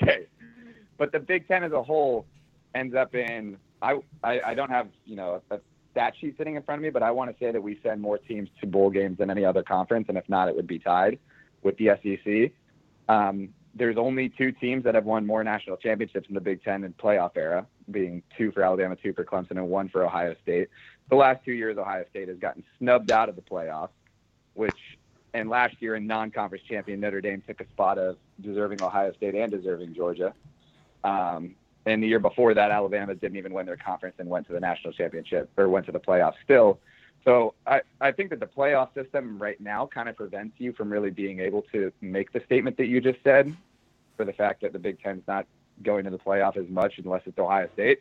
Okay, 0.02 0.26
but 0.98 1.12
the 1.12 1.18
Big 1.18 1.48
Ten 1.48 1.64
as 1.64 1.72
a 1.72 1.82
whole 1.82 2.26
ends 2.74 2.94
up 2.94 3.14
in 3.14 3.56
I 3.82 3.98
I, 4.22 4.40
I 4.46 4.54
don't 4.54 4.70
have 4.70 4.88
you 5.04 5.16
know 5.16 5.42
a 5.50 5.58
stat 5.92 6.14
sheet 6.20 6.36
sitting 6.36 6.56
in 6.56 6.62
front 6.62 6.78
of 6.78 6.82
me, 6.82 6.90
but 6.90 7.02
I 7.02 7.10
want 7.10 7.30
to 7.30 7.36
say 7.42 7.50
that 7.50 7.62
we 7.62 7.80
send 7.82 8.00
more 8.00 8.18
teams 8.18 8.50
to 8.60 8.66
bowl 8.66 8.90
games 8.90 9.18
than 9.18 9.30
any 9.30 9.44
other 9.44 9.62
conference, 9.62 10.06
and 10.08 10.18
if 10.18 10.28
not, 10.28 10.48
it 10.48 10.54
would 10.54 10.66
be 10.66 10.78
tied 10.78 11.18
with 11.62 11.76
the 11.78 11.90
SEC. 12.02 12.52
Um, 13.08 13.48
there's 13.74 13.96
only 13.96 14.30
two 14.30 14.52
teams 14.52 14.84
that 14.84 14.94
have 14.94 15.04
won 15.04 15.26
more 15.26 15.44
national 15.44 15.76
championships 15.76 16.28
in 16.28 16.34
the 16.34 16.40
Big 16.40 16.62
Ten 16.62 16.84
in 16.84 16.92
playoff 16.94 17.32
era, 17.36 17.66
being 17.90 18.22
two 18.36 18.50
for 18.52 18.62
Alabama, 18.62 18.96
two 18.96 19.12
for 19.12 19.24
Clemson, 19.24 19.52
and 19.52 19.68
one 19.68 19.88
for 19.88 20.04
Ohio 20.04 20.34
State. 20.42 20.68
The 21.10 21.16
last 21.16 21.44
two 21.44 21.52
years, 21.52 21.76
Ohio 21.78 22.04
State 22.10 22.28
has 22.28 22.38
gotten 22.38 22.64
snubbed 22.78 23.10
out 23.10 23.28
of 23.28 23.36
the 23.36 23.42
playoffs, 23.42 23.90
which, 24.54 24.78
and 25.36 25.50
last 25.50 25.76
year 25.80 25.96
in 25.96 26.06
non-conference 26.06 26.64
champion 26.66 26.98
Notre 26.98 27.20
Dame 27.20 27.42
took 27.46 27.60
a 27.60 27.66
spot 27.66 27.98
of 27.98 28.16
deserving 28.40 28.82
Ohio 28.82 29.12
State 29.12 29.34
and 29.34 29.52
deserving 29.52 29.94
Georgia. 29.94 30.32
Um, 31.04 31.54
and 31.84 32.02
the 32.02 32.08
year 32.08 32.18
before 32.18 32.54
that, 32.54 32.70
Alabama 32.70 33.14
didn't 33.14 33.36
even 33.36 33.52
win 33.52 33.66
their 33.66 33.76
conference 33.76 34.16
and 34.18 34.28
went 34.28 34.46
to 34.46 34.54
the 34.54 34.60
national 34.60 34.94
championship 34.94 35.50
or 35.56 35.68
went 35.68 35.84
to 35.86 35.92
the 35.92 36.00
playoffs 36.00 36.36
still. 36.42 36.80
So 37.24 37.54
I, 37.66 37.82
I 38.00 38.12
think 38.12 38.30
that 38.30 38.40
the 38.40 38.46
playoff 38.46 38.94
system 38.94 39.38
right 39.38 39.60
now 39.60 39.86
kind 39.86 40.08
of 40.08 40.16
prevents 40.16 40.54
you 40.58 40.72
from 40.72 40.90
really 40.90 41.10
being 41.10 41.40
able 41.40 41.62
to 41.72 41.92
make 42.00 42.32
the 42.32 42.40
statement 42.46 42.78
that 42.78 42.86
you 42.86 43.00
just 43.00 43.18
said 43.22 43.54
for 44.16 44.24
the 44.24 44.32
fact 44.32 44.62
that 44.62 44.72
the 44.72 44.78
Big 44.78 45.02
Ten's 45.02 45.22
not 45.28 45.46
going 45.82 46.04
to 46.04 46.10
the 46.10 46.18
playoff 46.18 46.56
as 46.56 46.68
much 46.70 46.94
unless 46.96 47.22
it's 47.26 47.38
Ohio 47.38 47.68
State 47.74 47.98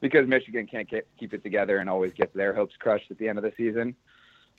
because 0.00 0.26
Michigan 0.26 0.66
can't 0.66 0.88
ke- 0.88 1.04
keep 1.18 1.34
it 1.34 1.42
together 1.42 1.76
and 1.78 1.90
always 1.90 2.14
gets 2.14 2.34
their 2.34 2.54
hopes 2.54 2.74
crushed 2.78 3.10
at 3.10 3.18
the 3.18 3.28
end 3.28 3.36
of 3.36 3.44
the 3.44 3.52
season. 3.56 3.94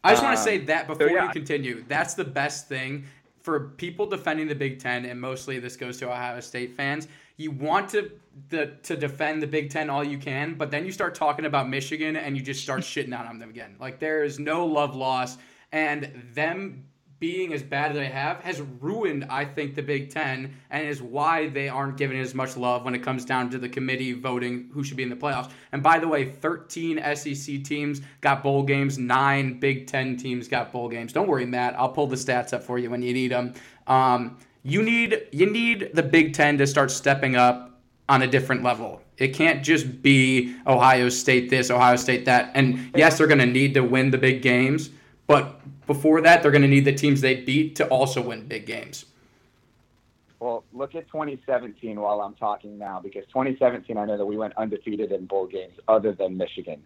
I 0.04 0.12
just 0.12 0.24
want 0.24 0.36
to 0.36 0.40
Um, 0.40 0.46
say 0.46 0.58
that 0.66 0.88
before 0.88 1.10
yeah. 1.10 1.26
you 1.26 1.32
continue, 1.32 1.86
that's 1.88 2.14
the 2.14 2.24
best 2.24 2.68
thing 2.68 3.06
for 3.42 3.70
people 3.78 4.06
defending 4.06 4.48
the 4.48 4.56
Big 4.56 4.80
Ten, 4.80 5.06
and 5.06 5.20
mostly 5.20 5.60
this 5.60 5.76
goes 5.76 5.98
to 5.98 6.10
Ohio 6.10 6.40
State 6.40 6.76
fans. 6.76 7.08
You 7.38 7.52
want 7.52 7.90
to 7.90 8.12
the, 8.50 8.74
to 8.84 8.96
defend 8.96 9.42
the 9.42 9.48
Big 9.48 9.70
Ten 9.70 9.90
all 9.90 10.04
you 10.04 10.18
can, 10.18 10.54
but 10.56 10.70
then 10.70 10.86
you 10.86 10.92
start 10.92 11.16
talking 11.16 11.46
about 11.46 11.70
Michigan 11.70 12.16
and 12.16 12.38
you 12.38 12.44
just 12.44 12.62
start 12.62 12.82
shitting 12.82 13.14
out 13.14 13.26
on 13.26 13.40
them 13.40 13.50
again. 13.50 13.76
Like 13.80 14.00
there 14.00 14.24
is 14.24 14.40
no 14.40 14.66
love 14.66 14.96
lost, 14.96 15.40
and 15.72 16.12
them 16.34 16.86
being 17.22 17.54
as 17.54 17.62
bad 17.62 17.92
as 17.92 17.98
they 17.98 18.08
have 18.08 18.40
has 18.40 18.62
ruined, 18.80 19.26
I 19.30 19.46
think, 19.46 19.76
the 19.76 19.84
Big 19.84 20.10
Ten, 20.10 20.52
and 20.72 20.88
is 20.88 21.04
why 21.04 21.50
they 21.50 21.70
aren't 21.70 21.96
given 21.96 22.20
as 22.20 22.34
much 22.34 22.58
love 22.58 22.84
when 22.84 22.96
it 22.96 23.04
comes 23.04 23.24
down 23.26 23.52
to 23.52 23.60
the 23.60 23.70
committee 23.70 24.12
voting 24.12 24.72
who 24.74 24.84
should 24.84 24.98
be 24.98 25.04
in 25.04 25.10
the 25.10 25.16
playoffs. 25.16 25.52
And 25.72 25.84
by 25.84 26.00
the 26.00 26.08
way, 26.08 26.26
13 26.26 27.00
SEC 27.16 27.64
teams 27.64 28.02
got 28.22 28.42
bowl 28.42 28.64
games, 28.64 28.98
nine 28.98 29.60
Big 29.60 29.86
Ten 29.86 30.18
teams 30.18 30.48
got 30.48 30.72
bowl 30.72 30.90
games. 30.90 31.14
Don't 31.14 31.28
worry, 31.28 31.46
Matt. 31.46 31.76
I'll 31.78 31.92
pull 31.92 32.08
the 32.08 32.16
stats 32.16 32.54
up 32.54 32.64
for 32.64 32.80
you 32.80 32.90
when 32.90 33.04
you 33.04 33.14
need 33.14 33.30
them. 33.30 33.54
Um, 33.86 34.40
you 34.64 34.82
need 34.82 35.28
you 35.32 35.46
need 35.46 35.92
the 35.94 36.04
Big 36.04 36.34
Ten 36.34 36.58
to 36.58 36.66
start 36.66 36.90
stepping 36.90 37.36
up 37.36 37.80
on 38.10 38.24
a 38.24 38.28
different 38.28 38.64
level. 38.64 39.00
It 39.20 39.36
can't 39.36 39.64
just 39.64 40.02
be 40.02 40.56
Ohio 40.66 41.10
State 41.10 41.52
this, 41.52 41.70
Ohio 41.70 41.98
State 41.98 42.26
that. 42.26 42.52
And 42.56 42.92
yes, 42.96 43.20
they're 43.20 43.28
going 43.28 43.40
to 43.40 43.46
need 43.46 43.76
to 43.76 43.82
win 43.82 44.10
the 44.10 44.18
big 44.18 44.42
games, 44.42 44.90
but 45.28 45.62
before 45.94 46.22
that, 46.22 46.42
they're 46.42 46.52
going 46.52 46.62
to 46.62 46.68
need 46.68 46.86
the 46.86 46.94
teams 46.94 47.22
they 47.22 47.36
beat 47.36 47.76
to 47.76 47.88
also 47.88 48.22
win 48.22 48.48
big 48.48 48.66
games. 48.66 49.06
Well, 50.40 50.64
look 50.74 50.96
at 50.96 51.06
2017 51.08 52.00
while 52.00 52.22
I'm 52.22 52.34
talking 52.34 52.78
now, 52.78 53.00
because 53.00 53.26
2017, 53.28 53.98
I 53.98 54.06
know 54.06 54.18
that 54.18 54.26
we 54.26 54.38
went 54.38 54.54
undefeated 54.58 55.12
in 55.12 55.26
bowl 55.26 55.46
games 55.48 55.74
other 55.88 56.14
than 56.14 56.38
Michigan. 56.38 56.82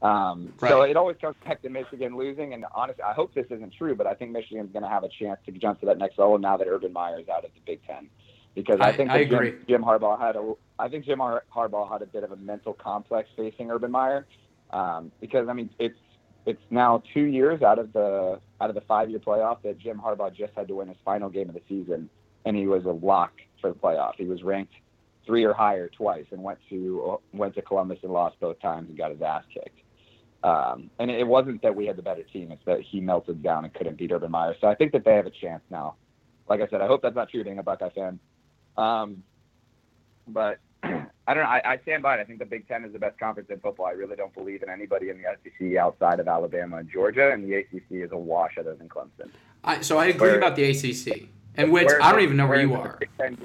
Um, 0.00 0.52
Right. 0.60 0.70
So 0.70 0.82
it 0.82 0.96
always 0.96 1.16
comes 1.20 1.36
back 1.44 1.62
to 1.62 1.68
Michigan 1.68 2.16
losing. 2.16 2.54
And 2.54 2.64
honestly, 2.74 3.02
I 3.02 3.12
hope 3.12 3.34
this 3.34 3.46
isn't 3.50 3.74
true, 3.74 3.94
but 3.94 4.06
I 4.06 4.14
think 4.14 4.30
Michigan's 4.30 4.72
going 4.72 4.82
to 4.84 4.88
have 4.88 5.02
a 5.04 5.08
chance 5.08 5.38
to 5.46 5.52
jump 5.52 5.80
to 5.80 5.86
that 5.86 5.98
next 5.98 6.18
level 6.18 6.38
now 6.38 6.56
that 6.56 6.66
Urban 6.68 6.92
Meyer 6.92 7.18
is 7.20 7.28
out 7.28 7.44
of 7.44 7.50
the 7.54 7.60
Big 7.66 7.80
Ten. 7.86 8.08
Because 8.54 8.78
I, 8.80 8.88
I- 8.88 8.92
think 8.96 9.10
I 9.10 9.24
Jim- 9.24 9.64
Jim, 9.68 9.82
Harbaugh 9.82 10.18
had 10.18 10.36
a, 10.36 10.52
I 10.78 10.88
think 10.88 11.04
Jim 11.04 11.18
Harbaugh 11.18 11.90
had 11.90 12.02
a 12.02 12.06
bit 12.06 12.22
of 12.22 12.30
a 12.32 12.36
mental 12.36 12.72
complex 12.72 13.28
facing 13.36 13.70
Urban 13.70 13.90
Meyer, 13.90 14.26
um, 14.70 15.10
because 15.20 15.48
I 15.48 15.52
mean 15.54 15.70
it's 15.78 15.98
it's 16.46 16.62
now 16.70 17.02
two 17.12 17.24
years 17.24 17.62
out 17.62 17.78
of 17.78 17.92
the 17.92 18.40
out 18.60 18.68
of 18.68 18.74
the 18.74 18.82
five 18.82 19.10
year 19.10 19.18
playoff 19.18 19.62
that 19.62 19.78
Jim 19.78 20.00
Harbaugh 20.04 20.34
just 20.34 20.52
had 20.54 20.68
to 20.68 20.74
win 20.76 20.88
his 20.88 20.96
final 21.04 21.28
game 21.28 21.48
of 21.48 21.54
the 21.54 21.62
season, 21.68 22.08
and 22.44 22.56
he 22.56 22.66
was 22.66 22.84
a 22.84 22.90
lock 22.90 23.32
for 23.60 23.70
the 23.70 23.78
playoff. 23.78 24.12
He 24.16 24.24
was 24.24 24.42
ranked 24.42 24.74
three 25.26 25.44
or 25.44 25.54
higher 25.54 25.88
twice, 25.88 26.26
and 26.30 26.42
went 26.42 26.58
to 26.70 27.18
went 27.32 27.54
to 27.54 27.62
Columbus 27.62 27.98
and 28.02 28.12
lost 28.12 28.38
both 28.40 28.60
times 28.60 28.88
and 28.88 28.98
got 28.98 29.10
his 29.10 29.22
ass 29.22 29.44
kicked. 29.52 29.80
Um, 30.42 30.90
and 30.98 31.10
it 31.10 31.26
wasn't 31.26 31.62
that 31.62 31.74
we 31.74 31.86
had 31.86 31.96
the 31.96 32.02
better 32.02 32.22
team; 32.22 32.52
it's 32.52 32.64
that 32.66 32.80
he 32.80 33.00
melted 33.00 33.42
down 33.42 33.64
and 33.64 33.72
couldn't 33.72 33.96
beat 33.96 34.12
Urban 34.12 34.30
Meyer. 34.30 34.54
So 34.60 34.66
I 34.66 34.74
think 34.74 34.92
that 34.92 35.04
they 35.04 35.14
have 35.14 35.26
a 35.26 35.30
chance 35.30 35.62
now. 35.70 35.96
Like 36.48 36.60
I 36.60 36.68
said, 36.68 36.82
I 36.82 36.86
hope 36.86 37.00
that's 37.00 37.16
not 37.16 37.30
true 37.30 37.42
being 37.42 37.58
a 37.58 37.62
Buckeye 37.62 37.88
fan. 37.94 38.18
Um, 38.76 39.22
but 40.28 40.58
I 41.26 41.32
don't 41.32 41.42
know. 41.42 41.48
I, 41.48 41.72
I 41.72 41.78
stand 41.78 42.02
by 42.02 42.16
it. 42.16 42.20
I 42.20 42.24
think 42.24 42.38
the 42.38 42.44
Big 42.44 42.68
Ten 42.68 42.84
is 42.84 42.92
the 42.92 42.98
best 42.98 43.18
conference 43.18 43.48
in 43.50 43.58
football. 43.60 43.86
I 43.86 43.92
really 43.92 44.16
don't 44.16 44.34
believe 44.34 44.62
in 44.62 44.68
anybody 44.68 45.08
in 45.08 45.18
the 45.18 45.24
SEC 45.42 45.76
outside 45.76 46.20
of 46.20 46.28
Alabama 46.28 46.76
and 46.78 46.90
Georgia, 46.90 47.32
and 47.32 47.44
the 47.44 47.54
ACC 47.54 47.82
is 47.90 48.12
a 48.12 48.16
wash 48.16 48.58
other 48.58 48.74
than 48.74 48.88
Clemson. 48.88 49.30
I, 49.62 49.80
so 49.80 49.96
I 49.98 50.06
agree 50.06 50.28
Where- 50.28 50.38
about 50.38 50.56
the 50.56 50.64
ACC, 50.64 51.28
and 51.56 51.72
which 51.72 51.86
Whereas 51.86 52.02
I 52.02 52.12
don't 52.12 52.20
even 52.20 52.36
know 52.36 52.46
where 52.46 52.68
whereas 52.68 52.98
you 53.18 53.26
are. 53.26 53.38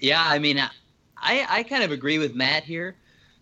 Yeah, 0.00 0.22
I 0.24 0.38
mean, 0.38 0.58
I 0.58 1.46
I 1.48 1.62
kind 1.64 1.82
of 1.82 1.90
agree 1.90 2.18
with 2.18 2.34
Matt 2.34 2.64
here. 2.64 2.94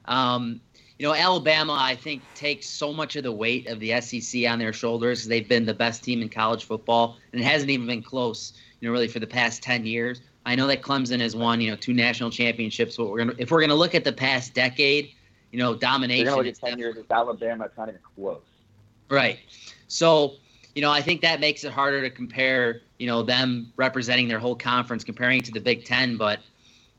Um, 0.07 0.61
you 0.99 1.07
know, 1.07 1.15
Alabama, 1.15 1.77
I 1.79 1.95
think, 1.95 2.23
takes 2.35 2.67
so 2.67 2.93
much 2.93 3.17
of 3.17 3.23
the 3.23 3.33
weight 3.33 3.67
of 3.67 3.81
the 3.81 4.01
SEC 4.01 4.47
on 4.47 4.59
their 4.59 4.73
shoulders. 4.73 5.27
They've 5.27 5.47
been 5.47 5.67
the 5.67 5.75
best 5.75 6.03
team 6.03 6.23
in 6.23 6.31
college 6.31 6.65
football, 6.65 7.19
and 7.33 7.41
it 7.41 7.45
hasn't 7.45 7.71
even 7.71 7.87
been 7.87 8.03
close. 8.03 8.55
You 8.81 8.89
know, 8.89 8.93
really 8.93 9.09
for 9.09 9.21
the 9.21 9.27
past 9.27 9.63
ten 9.63 9.85
years. 9.87 10.23
I 10.47 10.55
know 10.55 10.69
that 10.69 10.81
Clemson 10.81 11.21
has 11.21 11.35
won, 11.35 11.61
you 11.61 11.71
know, 11.71 11.77
two 11.77 11.93
national 11.93 12.31
championships. 12.31 12.97
But 12.97 13.07
we're 13.07 13.19
gonna, 13.19 13.35
if 13.37 13.51
we're 13.51 13.59
going 13.59 13.71
to 13.71 13.77
look 13.77 13.97
at 13.97 14.05
the 14.05 14.13
past 14.13 14.55
decade, 14.55 15.11
you 15.51 15.59
know, 15.59 15.75
domination. 15.75 16.33
look 16.33 16.47
at 16.47 16.55
10 16.55 16.79
years. 16.79 16.97
It's 16.97 17.11
Alabama. 17.11 17.65
It's 17.65 17.77
not 17.77 17.89
even 17.89 18.01
close. 18.17 18.43
Right. 19.11 19.41
So, 19.89 20.35
you 20.77 20.83
know, 20.83 20.91
I 20.91 21.03
think 21.03 21.21
that 21.23 21.41
makes 21.41 21.65
it 21.65 21.73
harder 21.73 22.01
to 22.01 22.11
compare, 22.11 22.83
you 22.99 23.09
know, 23.09 23.23
them 23.23 23.73
representing 23.77 24.29
their 24.29 24.39
whole 24.39 24.55
conference, 24.55 25.03
comparing 25.03 25.43
to 25.43 25.51
the 25.51 25.61
Big 25.61 25.85
Ten. 25.85 26.17
But, 26.17 26.39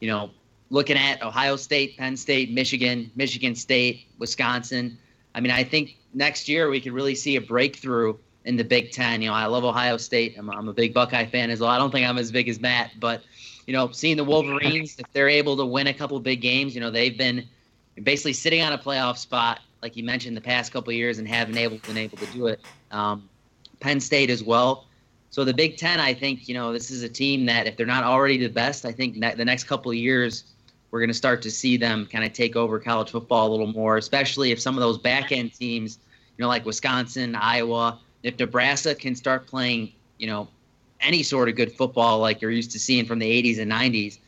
you 0.02 0.10
know, 0.10 0.32
looking 0.70 0.98
at 0.98 1.24
Ohio 1.24 1.56
State, 1.56 1.98
Penn 1.98 2.18
State, 2.18 2.52
Michigan, 2.52 3.10
Michigan 3.16 3.56
State, 3.56 4.08
Wisconsin, 4.20 4.98
I 5.36 5.40
mean, 5.40 5.52
I 5.52 5.64
think 5.64 5.98
next 6.14 6.50
year 6.50 6.70
we 6.70 6.82
could 6.82 6.92
really 6.92 7.16
see 7.16 7.38
a 7.38 7.42
breakthrough 7.42 8.18
in 8.48 8.56
the 8.56 8.64
Big 8.64 8.92
Ten. 8.92 9.22
You 9.22 9.28
know, 9.28 9.36
I 9.36 9.46
love 9.46 9.66
Ohio 9.66 9.98
State. 9.98 10.36
I'm, 10.38 10.50
I'm 10.50 10.70
a 10.70 10.74
big 10.74 10.94
Buckeye 10.94 11.26
fan 11.26 11.52
as 11.52 11.60
well. 11.60 11.70
I 11.70 11.78
don't 11.78 11.92
think 11.92 12.08
I'm 12.08 12.18
as 12.18 12.32
big 12.32 12.48
as 12.48 12.60
Matt, 12.60 12.92
but, 12.98 13.22
you 13.68 13.74
know, 13.74 13.92
seeing 13.92 14.16
the 14.16 14.24
Wolverines, 14.24 14.96
if 14.98 15.12
they're 15.12 15.28
able 15.28 15.58
to 15.58 15.66
win 15.66 15.88
a 15.88 15.94
couple 15.94 16.18
big 16.22 16.42
games, 16.42 16.74
you 16.74 16.80
know, 16.80 16.90
they've 16.90 17.18
been 17.18 17.46
basically 18.02 18.32
sitting 18.32 18.62
on 18.62 18.72
a 18.72 18.78
playoff 18.78 19.18
spot, 19.18 19.60
like 19.82 19.98
you 19.98 20.04
mentioned, 20.04 20.38
the 20.38 20.42
past 20.42 20.72
couple 20.72 20.94
years 20.94 21.20
and 21.20 21.28
haven't 21.28 21.58
able 21.58 21.78
been 21.80 21.98
able 21.98 22.18
to 22.18 22.26
do 22.28 22.48
it. 22.48 22.62
Um, 22.92 23.28
Penn 23.82 24.00
State 24.00 24.30
as 24.30 24.44
well. 24.44 24.86
So 25.30 25.44
the 25.44 25.54
Big 25.54 25.76
Ten, 25.78 26.00
I 26.00 26.14
think, 26.14 26.48
you 26.48 26.54
know, 26.54 26.72
this 26.72 26.90
is 26.90 27.04
a 27.04 27.10
team 27.10 27.46
that 27.48 27.68
if 27.68 27.76
they're 27.76 27.86
not 27.86 28.06
already 28.06 28.38
the 28.38 28.48
best, 28.48 28.86
I 28.86 28.94
think 28.94 29.20
the 29.20 29.46
next 29.46 29.66
couple 29.66 29.92
of 29.92 29.98
years 29.98 30.46
we're 30.90 31.00
going 31.00 31.10
to 31.10 31.14
start 31.14 31.42
to 31.42 31.52
see 31.52 31.76
them 31.76 32.08
kind 32.10 32.24
of 32.24 32.32
take 32.32 32.56
over 32.56 32.80
college 32.80 33.12
football 33.12 33.50
a 33.50 33.52
little 33.52 33.68
more, 33.68 33.98
especially 33.98 34.52
if 34.52 34.60
some 34.62 34.76
of 34.76 34.80
those 34.80 34.98
back 34.98 35.34
end 35.34 35.54
teams, 35.54 36.00
you 36.38 36.44
know, 36.44 36.48
like 36.48 36.66
Wisconsin, 36.66 37.36
Iowa, 37.36 38.00
if 38.24 38.38
Nebraska 38.40 38.96
can 38.96 39.16
start 39.16 39.48
playing, 39.48 39.94
you 40.18 40.28
know, 40.28 40.48
any 41.02 41.24
sort 41.24 41.50
of 41.50 41.56
good 41.56 41.72
football 41.72 42.20
like 42.20 42.42
you're 42.42 42.52
used 42.52 42.72
to 42.72 42.80
seeing 42.80 43.06
from 43.06 43.20
the 43.20 43.44
80s 43.44 43.60
and 43.60 43.72
90s. 43.72 44.20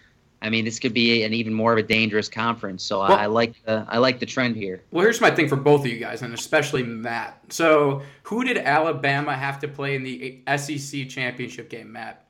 I 0.42 0.50
mean, 0.50 0.64
this 0.64 0.80
could 0.80 0.94
be 0.94 1.24
an 1.24 1.34
even 1.34 1.54
more 1.54 1.74
of 1.74 1.80
a 1.80 1.84
dangerous 1.84 2.30
conference. 2.30 2.84
So 2.84 3.00
Well- 3.00 3.12
I, 3.12 3.24
I 3.24 3.26
like 3.26 3.62
the 3.66 3.86
I 3.90 3.98
like 3.98 4.20
the 4.20 4.26
trend 4.26 4.56
here. 4.56 4.82
Well, 4.92 5.04
here's 5.04 5.20
my 5.20 5.32
thing 5.32 5.50
for 5.50 5.58
both 5.58 5.82
of 5.82 5.88
you 5.88 5.98
guys, 5.98 6.22
and 6.22 6.34
especially 6.34 6.84
Matt. 6.84 7.42
So, 7.50 8.04
who 8.24 8.46
did 8.46 8.58
Alabama 8.58 9.36
have 9.36 9.60
to 9.60 9.68
play 9.68 9.96
in 9.96 10.04
the 10.04 10.40
SEC 10.56 11.10
championship 11.10 11.70
game, 11.70 11.92
Matt? 11.92 12.26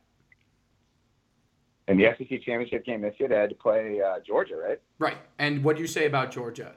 In 1.87 1.97
the 1.97 2.05
SEC 2.17 2.41
championship 2.41 2.85
game 2.85 3.01
this 3.01 3.15
year, 3.19 3.29
they 3.29 3.35
had 3.35 3.49
to 3.49 3.55
play 3.55 3.99
uh, 4.01 4.19
Georgia, 4.25 4.55
right? 4.55 4.79
Right. 4.97 5.17
And 5.37 5.63
what 5.63 5.75
do 5.75 5.81
you 5.81 5.87
say 5.87 6.05
about 6.05 6.31
Georgia? 6.31 6.73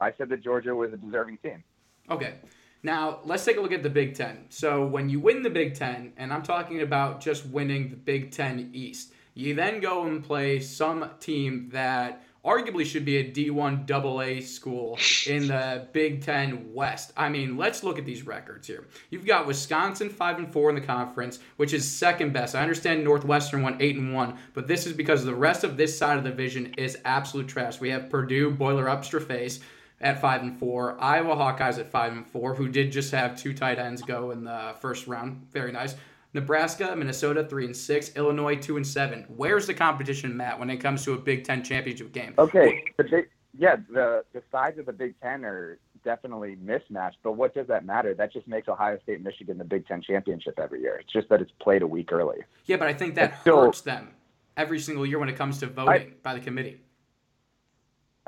I 0.00 0.12
said 0.12 0.28
that 0.30 0.42
Georgia 0.42 0.74
was 0.74 0.92
a 0.92 0.96
deserving 0.96 1.38
team. 1.38 1.62
Okay. 2.10 2.34
Now, 2.82 3.20
let's 3.24 3.44
take 3.44 3.56
a 3.56 3.60
look 3.60 3.72
at 3.72 3.82
the 3.82 3.90
Big 3.90 4.14
Ten. 4.14 4.46
So, 4.50 4.86
when 4.86 5.08
you 5.08 5.18
win 5.18 5.42
the 5.42 5.50
Big 5.50 5.74
Ten, 5.74 6.12
and 6.16 6.32
I'm 6.32 6.42
talking 6.42 6.82
about 6.82 7.20
just 7.20 7.44
winning 7.46 7.88
the 7.88 7.96
Big 7.96 8.30
Ten 8.30 8.70
East, 8.72 9.12
you 9.34 9.54
then 9.54 9.80
go 9.80 10.04
and 10.04 10.22
play 10.22 10.60
some 10.60 11.10
team 11.20 11.70
that 11.72 12.24
arguably 12.44 12.84
should 12.84 13.04
be 13.04 13.18
a 13.18 13.30
D1 13.30 13.90
AA 13.90 14.40
school 14.44 14.98
in 15.26 15.48
the 15.48 15.88
Big 15.92 16.22
Ten 16.22 16.72
West. 16.72 17.12
I 17.16 17.28
mean, 17.28 17.56
let's 17.56 17.82
look 17.82 17.98
at 17.98 18.06
these 18.06 18.26
records 18.26 18.66
here. 18.66 18.86
You've 19.10 19.26
got 19.26 19.46
Wisconsin 19.46 20.08
5 20.08 20.38
and 20.38 20.52
4 20.52 20.70
in 20.70 20.74
the 20.76 20.80
conference, 20.80 21.40
which 21.56 21.72
is 21.72 21.88
second 21.88 22.32
best. 22.32 22.54
I 22.54 22.62
understand 22.62 23.02
Northwestern 23.02 23.62
went 23.62 23.82
8 23.82 23.96
and 23.96 24.14
1, 24.14 24.38
but 24.54 24.66
this 24.68 24.86
is 24.86 24.92
because 24.92 25.24
the 25.24 25.34
rest 25.34 25.64
of 25.64 25.76
this 25.76 25.98
side 25.98 26.16
of 26.16 26.24
the 26.24 26.30
division 26.30 26.74
is 26.78 26.98
absolute 27.04 27.48
trash. 27.48 27.80
We 27.80 27.90
have 27.90 28.08
Purdue, 28.08 28.52
Boiler 28.52 28.88
up 28.88 29.04
face 29.04 29.60
at 30.00 30.20
five 30.20 30.42
and 30.42 30.58
four. 30.58 31.00
Iowa 31.00 31.34
Hawkeyes 31.36 31.78
at 31.78 31.90
five 31.90 32.12
and 32.12 32.26
four, 32.26 32.54
who 32.54 32.68
did 32.68 32.92
just 32.92 33.10
have 33.12 33.36
two 33.36 33.52
tight 33.54 33.78
ends 33.78 34.02
go 34.02 34.30
in 34.30 34.44
the 34.44 34.74
first 34.80 35.06
round. 35.06 35.46
Very 35.52 35.72
nice. 35.72 35.96
Nebraska, 36.34 36.94
Minnesota 36.94 37.44
three 37.44 37.64
and 37.64 37.76
six, 37.76 38.14
Illinois 38.16 38.56
two 38.56 38.76
and 38.76 38.86
seven. 38.86 39.24
Where's 39.28 39.66
the 39.66 39.74
competition, 39.74 40.36
Matt, 40.36 40.58
when 40.58 40.70
it 40.70 40.76
comes 40.76 41.04
to 41.04 41.14
a 41.14 41.18
Big 41.18 41.44
Ten 41.44 41.64
championship 41.64 42.12
game? 42.12 42.34
Okay, 42.38 42.84
the 42.96 43.04
big, 43.04 43.28
yeah, 43.56 43.76
the 43.90 44.24
the 44.32 44.42
sides 44.52 44.78
of 44.78 44.86
the 44.86 44.92
Big 44.92 45.14
Ten 45.20 45.44
are 45.44 45.78
definitely 46.04 46.56
mismatched. 46.60 47.16
But 47.24 47.32
what 47.32 47.54
does 47.54 47.66
that 47.68 47.84
matter? 47.84 48.14
That 48.14 48.32
just 48.32 48.46
makes 48.46 48.68
Ohio 48.68 48.98
State, 49.02 49.22
Michigan 49.22 49.58
the 49.58 49.64
Big 49.64 49.86
Ten 49.86 50.02
championship 50.02 50.58
every 50.58 50.82
year. 50.82 50.96
It's 51.00 51.12
just 51.12 51.28
that 51.30 51.40
it's 51.40 51.50
played 51.60 51.82
a 51.82 51.86
week 51.86 52.12
early. 52.12 52.38
Yeah, 52.66 52.76
but 52.76 52.88
I 52.88 52.92
think 52.94 53.14
that 53.16 53.32
It's 53.32 53.40
still- 53.40 53.62
hurts 53.62 53.80
them 53.80 54.10
every 54.56 54.78
single 54.80 55.06
year 55.06 55.18
when 55.18 55.28
it 55.30 55.36
comes 55.36 55.58
to 55.60 55.66
voting 55.66 56.14
by 56.22 56.34
the 56.34 56.40
committee. 56.40 56.80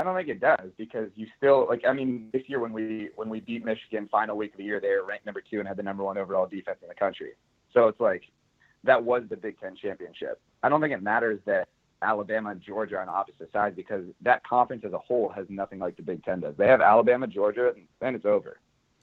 I 0.00 0.02
don't 0.02 0.16
think 0.16 0.28
it 0.28 0.40
does 0.40 0.71
because 0.78 1.11
you 1.14 1.26
still 1.37 1.66
like. 1.69 1.83
I 1.87 1.92
mean, 1.92 2.30
this 2.33 2.42
year 2.47 2.59
when 2.59 2.73
we 2.73 3.11
when 3.16 3.28
we 3.28 3.40
beat 3.40 3.66
Michigan 3.66 4.09
final 4.11 4.35
week 4.35 4.52
of 4.52 4.57
the 4.57 4.64
year, 4.64 4.80
they 4.80 4.88
were 4.88 5.04
ranked 5.04 5.26
number 5.26 5.42
two 5.42 5.59
and 5.59 5.69
had 5.69 5.76
the 5.76 5.83
number 5.83 6.02
one 6.02 6.16
overall 6.16 6.47
defense 6.47 6.78
in 6.80 6.88
the 6.88 6.95
country. 6.95 7.33
So 7.75 7.87
it's 7.87 8.00
like 8.00 8.23
that 8.83 9.04
was 9.04 9.25
the 9.28 9.37
Big 9.37 9.61
Ten 9.61 9.76
championship. 9.76 10.40
I 10.62 10.71
don't 10.71 10.80
think 10.80 10.95
it 10.95 11.02
matters 11.02 11.38
that 11.45 11.69
Alabama 12.00 12.49
and 12.49 12.62
Georgia 12.62 12.97
are 12.97 13.02
on 13.02 13.11
opposite 13.11 13.52
sides 13.52 13.76
because 13.76 14.07
that 14.23 14.42
conference 14.42 14.85
as 14.87 14.95
a 14.95 14.99
whole 14.99 15.28
has 15.28 15.45
nothing 15.50 15.80
like 15.80 15.99
the 15.99 16.02
Big 16.02 16.25
Ten 16.25 16.40
does. 16.40 16.54
They 16.57 16.66
have 16.66 16.80
Alabama, 16.80 17.26
Georgia, 17.26 17.73
and 17.76 17.85
then 18.00 18.14
it's 18.14 18.25
over. 18.25 18.59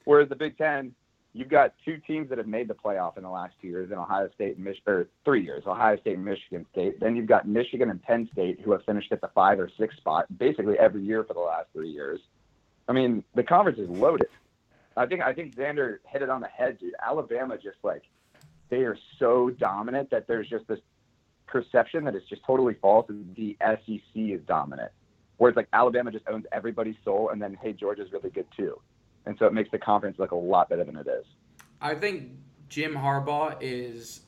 Whereas 0.06 0.30
the 0.30 0.36
Big 0.36 0.58
Ten, 0.58 0.96
you've 1.34 1.50
got 1.50 1.74
two 1.86 1.98
teams 1.98 2.30
that 2.30 2.38
have 2.38 2.48
made 2.48 2.68
the 2.68 2.74
playoff 2.74 3.18
in 3.18 3.24
the 3.24 3.30
last 3.30 3.54
two 3.62 3.68
years 3.68 3.92
in 3.92 3.98
Ohio 3.98 4.30
State 4.34 4.56
and 4.56 4.66
Michigan, 4.66 4.94
or 4.94 5.08
three 5.24 5.44
years, 5.44 5.64
Ohio 5.68 5.98
State 5.98 6.16
and 6.16 6.26
Michigan 6.26 6.66
State. 6.72 7.00
Then 7.00 7.16
you've 7.16 7.28
got 7.28 7.48
Michigan 7.48 7.90
and 7.90 8.02
Penn 8.02 8.30
State 8.32 8.60
who 8.62 8.72
have 8.72 8.84
finished 8.86 9.12
at 9.12 9.22
the 9.22 9.30
five 9.36 9.60
or 9.60 9.70
six 9.78 9.96
spot 9.98 10.26
basically 10.38 10.78
every 10.80 11.04
year 11.04 11.24
for 11.24 11.34
the 11.34 11.40
last 11.40 11.68
three 11.74 11.90
years. 11.90 12.20
I 12.88 12.94
mean, 12.94 13.24
the 13.36 13.44
conference 13.44 13.80
is 13.80 13.90
loaded. 13.90 14.30
I 14.96 15.06
think 15.06 15.22
I 15.22 15.34
think 15.34 15.56
Xander 15.56 15.98
hit 16.08 16.22
it 16.22 16.30
on 16.30 16.42
the 16.42 16.48
head, 16.48 16.80
dude. 16.80 16.96
Alabama 17.06 17.56
just 17.56 17.78
like 17.84 18.04
they 18.70 18.78
are 18.78 18.98
so 19.20 19.50
dominant 19.52 20.10
that 20.10 20.28
there's 20.28 20.50
just 20.50 20.68
this 20.68 20.80
perception 21.46 22.04
that 22.06 22.16
it's 22.16 22.28
just 22.28 22.44
totally 22.46 22.76
false 22.82 23.06
and 23.10 23.36
the 23.36 23.56
SEC 23.62 24.02
is 24.16 24.42
dominant. 24.48 24.92
Whereas 25.38 25.56
like 25.56 25.68
Alabama 25.72 26.12
just 26.12 26.26
owns 26.28 26.46
everybody's 26.52 26.96
soul 27.06 27.30
and 27.30 27.42
then 27.42 27.58
hey 27.62 27.74
Georgia's 27.74 28.12
really 28.12 28.32
good 28.32 28.48
too. 28.56 28.80
And 29.28 29.38
so 29.38 29.46
it 29.46 29.54
makes 29.54 29.70
the 29.72 29.78
conference 29.78 30.18
look 30.20 30.32
a 30.32 30.36
lot 30.36 30.70
better 30.70 30.86
than 30.86 30.96
it 30.96 31.06
is. 31.06 31.26
I 31.82 31.96
think 31.96 32.32
Jim 32.70 32.94
Harbaugh 32.94 33.58
is 33.60 34.22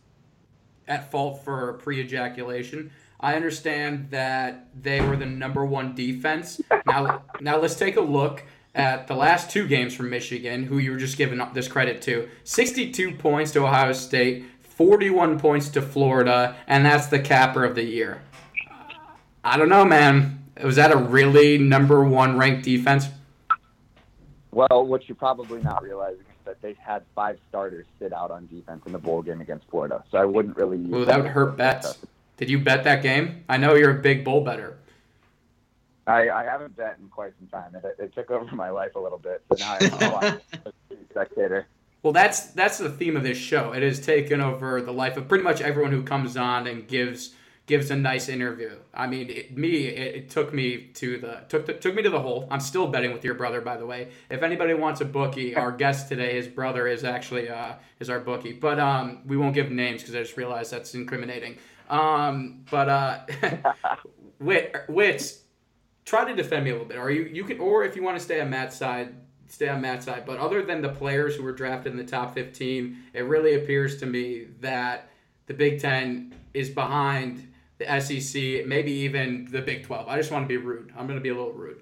at 0.90 1.10
fault 1.10 1.44
for 1.44 1.74
pre 1.74 2.02
ejaculation. 2.02 2.92
I 3.22 3.36
understand 3.36 4.12
that 4.12 4.68
they 4.82 5.02
were 5.02 5.16
the 5.16 5.26
number 5.26 5.66
one 5.66 5.96
defense. 5.96 6.62
Now, 6.86 7.22
now 7.40 7.58
let's 7.58 7.76
take 7.76 7.98
a 7.98 8.02
look 8.02 8.44
at 8.74 9.06
the 9.06 9.14
last 9.14 9.52
two 9.52 9.68
games 9.68 9.94
from 9.94 10.10
Michigan, 10.10 10.64
who 10.64 10.80
you 10.80 10.92
were 10.92 10.98
just 10.98 11.18
giving 11.18 11.40
this 11.54 11.68
credit 11.68 12.02
to. 12.04 12.28
62 12.46 13.14
points 13.16 13.52
to 13.52 13.64
Ohio 13.64 13.94
State, 13.94 14.46
41 14.62 15.40
points 15.40 15.70
to 15.70 15.84
Florida, 15.84 16.56
and 16.66 16.84
that's 16.84 17.08
the 17.08 17.20
capper 17.20 17.64
of 17.64 17.76
the 17.76 17.84
year. 17.84 18.22
I 19.44 19.58
don't 19.58 19.70
know, 19.70 19.86
man. 19.86 20.46
Was 20.64 20.78
that 20.78 20.92
a 20.92 20.98
really 20.98 21.60
number 21.60 22.04
one 22.04 22.38
ranked 22.38 22.64
defense? 22.64 23.10
Well, 24.52 24.86
what 24.86 25.08
you're 25.08 25.16
probably 25.16 25.62
not 25.62 25.84
realizing 25.84 26.22
is 26.22 26.46
that 26.46 26.62
they 26.62 26.76
had 26.80 27.04
five 27.14 27.38
starters 27.50 27.86
sit 28.00 28.14
out 28.14 28.32
on 28.32 28.48
defense 28.48 28.82
in 28.86 28.92
the 28.92 28.98
bowl 28.98 29.22
game 29.22 29.42
against 29.42 29.68
Florida. 29.70 30.04
So 30.12 30.18
I 30.18 30.26
wouldn't 30.26 30.58
really 30.58 30.78
use 30.78 30.94
Ooh, 30.94 31.06
that 31.06 31.22
would 31.22 31.32
hurt 31.32 31.56
bets. 31.56 32.00
Did 32.38 32.50
you 32.50 32.60
bet 32.60 32.84
that 32.86 33.04
game? 33.04 33.44
I 33.48 33.58
know 33.58 33.76
you're 33.76 33.98
a 33.98 34.02
big 34.02 34.24
bowl 34.24 34.44
better. 34.44 34.78
I, 36.08 36.30
I 36.30 36.44
haven't 36.44 36.76
bet 36.76 36.98
in 37.00 37.08
quite 37.10 37.34
some 37.38 37.48
time. 37.48 37.76
It, 37.76 37.96
it 38.00 38.16
took 38.16 38.32
over 38.32 38.56
my 38.56 38.72
life 38.72 38.96
a 38.96 39.00
little 39.00 39.20
bit, 39.20 39.44
so 39.50 39.56
now 39.60 39.78
I'm 40.18 40.40
a 40.66 40.72
spectator. 41.12 41.68
Well, 42.02 42.14
that's 42.14 42.48
that's 42.48 42.78
the 42.78 42.90
theme 42.90 43.16
of 43.16 43.24
this 43.24 43.38
show. 43.38 43.74
It 43.74 43.84
has 43.84 44.00
taken 44.00 44.42
over 44.42 44.82
the 44.82 44.94
life 44.94 45.18
of 45.18 45.28
pretty 45.28 45.44
much 45.44 45.62
everyone 45.62 45.92
who 45.92 46.02
comes 46.02 46.38
on 46.38 46.66
and 46.66 46.88
gives 46.88 47.36
gives 47.70 47.92
a 47.92 47.96
nice 47.96 48.30
interview. 48.30 48.72
I 48.96 49.06
mean, 49.06 49.30
it, 49.30 49.56
me, 49.56 49.86
it, 49.86 50.16
it, 50.16 50.30
took 50.32 50.52
me 50.52 50.90
to 50.96 51.20
the 51.20 51.44
took 51.50 51.68
the, 51.68 51.74
took 51.74 51.94
me 51.94 52.02
to 52.02 52.10
the 52.10 52.20
hole. 52.20 52.48
I'm 52.50 52.60
still 52.60 52.88
betting 52.88 53.14
with 53.14 53.24
your 53.24 53.36
brother, 53.36 53.62
by 53.62 53.78
the 53.78 53.86
way. 53.86 54.10
If 54.32 54.42
anybody 54.42 54.74
wants 54.74 55.02
a 55.02 55.06
bookie, 55.06 55.56
our 55.56 55.72
guest 55.72 56.10
today, 56.10 56.34
his 56.34 56.48
brother 56.48 56.88
is 56.88 57.04
actually 57.04 57.48
uh, 57.48 57.74
is 58.00 58.10
our 58.10 58.20
bookie. 58.20 58.54
But 58.54 58.80
um, 58.80 59.20
we 59.28 59.38
won't 59.38 59.54
give 59.54 59.70
names 59.70 60.02
because 60.02 60.16
I 60.16 60.24
just 60.24 60.36
realized 60.36 60.72
that's 60.72 60.96
incriminating. 60.96 61.60
Um, 61.92 62.66
but 62.72 62.90
uh, 62.90 63.20
Wit, 64.40 64.76
Wits, 64.90 65.44
try 66.06 66.26
to 66.26 66.36
defend 66.36 66.66
me 66.66 66.72
a 66.72 66.74
little 66.74 66.88
bit. 66.88 66.98
Are 66.98 67.12
you 67.12 67.26
you 67.26 67.44
can, 67.44 67.60
or 67.60 67.84
if 67.84 67.96
you 67.96 68.02
want 68.02 68.18
to 68.18 68.24
stay 68.24 68.42
on 68.42 68.50
Matt's 68.50 68.78
side, 68.78 69.14
stay 69.48 69.70
on 69.70 69.80
Matt's 69.80 70.06
side. 70.06 70.24
But 70.26 70.40
other 70.40 70.64
than 70.64 70.82
the 70.82 70.90
players 70.90 71.36
who 71.36 71.44
were 71.44 71.54
drafted 71.54 71.92
in 71.92 72.00
the 72.00 72.04
top 72.04 72.34
15, 72.34 72.98
it 73.14 73.22
really 73.22 73.54
appears 73.54 74.00
to 74.00 74.08
me 74.08 74.48
that 74.60 75.12
the 75.46 75.54
Big 75.54 75.80
Ten 75.80 76.34
is 76.56 76.72
behind 76.72 77.49
the 77.80 78.00
SEC, 78.00 78.68
maybe 78.68 78.92
even 78.92 79.48
the 79.50 79.62
Big 79.62 79.84
12. 79.84 80.08
I 80.08 80.18
just 80.18 80.32
want 80.32 80.44
to 80.44 80.48
be 80.48 80.58
rude. 80.58 80.92
I'm 80.98 81.08
going 81.08 81.18
to 81.18 81.24
be 81.24 81.30
a 81.30 81.34
little 81.34 81.54
rude. 81.54 81.82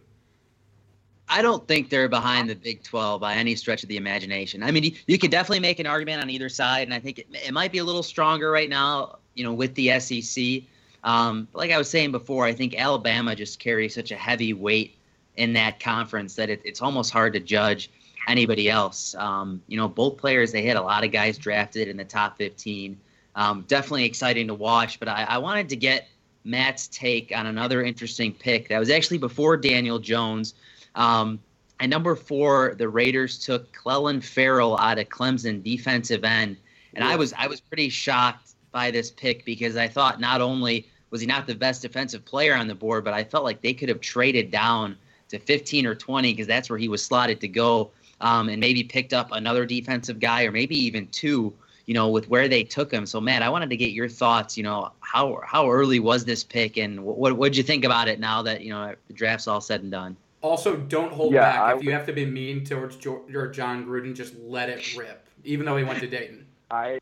I 1.29 1.41
don't 1.41 1.67
think 1.67 1.89
they're 1.89 2.07
behind 2.07 2.49
the 2.49 2.55
Big 2.55 2.83
12 2.83 3.19
by 3.19 3.33
any 3.33 3.55
stretch 3.55 3.83
of 3.83 3.89
the 3.89 3.97
imagination. 3.97 4.63
I 4.63 4.71
mean, 4.71 4.95
you, 5.07 5.17
could 5.17 5.31
definitely 5.31 5.59
make 5.59 5.79
an 5.79 5.87
argument 5.87 6.21
on 6.21 6.29
either 6.29 6.47
side, 6.47 6.87
and 6.87 6.93
I 6.93 6.99
think 6.99 7.19
it, 7.19 7.27
it 7.33 7.51
might 7.51 7.71
be 7.71 7.79
a 7.79 7.83
little 7.83 8.03
stronger 8.03 8.49
right 8.49 8.69
now, 8.69 9.17
you 9.33 9.43
know, 9.43 9.53
with 9.53 9.75
the 9.75 9.99
SEC. 9.99 10.63
Um, 11.03 11.47
like 11.53 11.71
I 11.71 11.77
was 11.77 11.89
saying 11.89 12.11
before, 12.11 12.45
I 12.45 12.53
think 12.53 12.79
Alabama 12.79 13.35
just 13.35 13.59
carries 13.59 13.93
such 13.93 14.11
a 14.11 14.15
heavy 14.15 14.53
weight 14.53 14.95
in 15.35 15.53
that 15.53 15.79
conference 15.79 16.35
that 16.35 16.49
it, 16.49 16.61
it's 16.63 16.81
almost 16.81 17.11
hard 17.11 17.33
to 17.33 17.39
judge 17.39 17.89
anybody 18.27 18.69
else. 18.69 19.15
Um, 19.15 19.61
you 19.67 19.77
know, 19.77 19.87
both 19.87 20.17
players, 20.17 20.51
they 20.51 20.63
had 20.63 20.77
a 20.77 20.81
lot 20.81 21.03
of 21.03 21.11
guys 21.11 21.37
drafted 21.37 21.87
in 21.87 21.97
the 21.97 22.05
top 22.05 22.37
15. 22.37 22.97
Um, 23.37 23.65
definitely 23.67 24.05
exciting 24.05 24.47
to 24.47 24.55
watch, 24.55 24.99
but 24.99 25.07
I, 25.07 25.23
I, 25.29 25.37
wanted 25.37 25.69
to 25.69 25.75
get 25.75 26.09
Matt's 26.43 26.87
take 26.87 27.31
on 27.35 27.45
another 27.45 27.83
interesting 27.83 28.33
pick 28.33 28.67
that 28.69 28.79
was 28.79 28.89
actually 28.89 29.19
before 29.19 29.55
Daniel 29.57 29.99
Jones. 29.99 30.55
Um, 30.95 31.39
at 31.79 31.87
number 31.87 32.15
four, 32.15 32.73
the 32.79 32.89
Raiders 32.89 33.37
took 33.37 33.71
Clelin 33.77 34.23
Ferrell 34.23 34.75
out 34.79 34.97
of 34.97 35.09
Clemson, 35.09 35.61
defensive 35.61 36.23
end, 36.23 36.57
and 36.95 37.03
I 37.03 37.15
was 37.15 37.31
I 37.37 37.45
was 37.45 37.61
pretty 37.61 37.89
shocked 37.89 38.55
by 38.71 38.89
this 38.89 39.11
pick 39.11 39.45
because 39.45 39.77
I 39.77 39.87
thought 39.87 40.19
not 40.19 40.41
only 40.41 40.87
was 41.11 41.21
he 41.21 41.27
not 41.27 41.45
the 41.45 41.53
best 41.53 41.83
defensive 41.83 42.25
player 42.25 42.55
on 42.55 42.67
the 42.67 42.73
board, 42.73 43.03
but 43.03 43.13
I 43.13 43.23
felt 43.23 43.43
like 43.43 43.61
they 43.61 43.75
could 43.75 43.89
have 43.89 44.01
traded 44.01 44.49
down 44.49 44.97
to 45.29 45.37
15 45.37 45.85
or 45.85 45.93
20 45.93 46.33
because 46.33 46.47
that's 46.47 46.71
where 46.71 46.79
he 46.79 46.89
was 46.89 47.05
slotted 47.05 47.39
to 47.41 47.47
go, 47.47 47.91
um, 48.19 48.49
and 48.49 48.59
maybe 48.59 48.83
picked 48.83 49.13
up 49.13 49.31
another 49.31 49.63
defensive 49.63 50.19
guy 50.19 50.43
or 50.45 50.51
maybe 50.51 50.75
even 50.75 51.05
two. 51.09 51.53
You 51.87 51.93
know, 51.93 52.09
with 52.09 52.29
where 52.29 52.47
they 52.47 52.63
took 52.63 52.91
him. 52.91 53.05
So, 53.05 53.19
Matt, 53.19 53.41
I 53.41 53.49
wanted 53.49 53.69
to 53.69 53.77
get 53.77 53.91
your 53.91 54.09
thoughts. 54.09 54.57
You 54.57 54.63
know, 54.63 54.91
how 54.99 55.39
how 55.43 55.71
early 55.71 55.99
was 55.99 56.25
this 56.25 56.43
pick, 56.43 56.77
and 56.77 57.03
what 57.03 57.35
what 57.37 57.47
did 57.47 57.57
you 57.57 57.63
think 57.63 57.85
about 57.85 58.07
it 58.07 58.19
now 58.19 58.41
that 58.43 58.61
you 58.61 58.71
know 58.71 58.93
the 59.07 59.13
draft's 59.13 59.47
all 59.47 59.61
said 59.61 59.81
and 59.81 59.91
done? 59.91 60.15
Also, 60.41 60.77
don't 60.77 61.11
hold 61.11 61.33
yeah, 61.33 61.41
back. 61.41 61.59
I 61.59 61.77
if 61.77 61.83
you 61.83 61.91
have 61.91 62.05
to 62.05 62.13
be 62.13 62.25
mean 62.25 62.63
towards 62.63 63.03
your 63.03 63.47
Jon 63.47 63.85
Gruden, 63.85 64.13
just 64.13 64.35
let 64.37 64.69
it 64.69 64.95
rip. 64.95 65.27
Even 65.43 65.65
though 65.65 65.77
he 65.77 65.83
went 65.83 65.99
to 65.99 66.07
Dayton. 66.07 66.45
I 66.69 66.99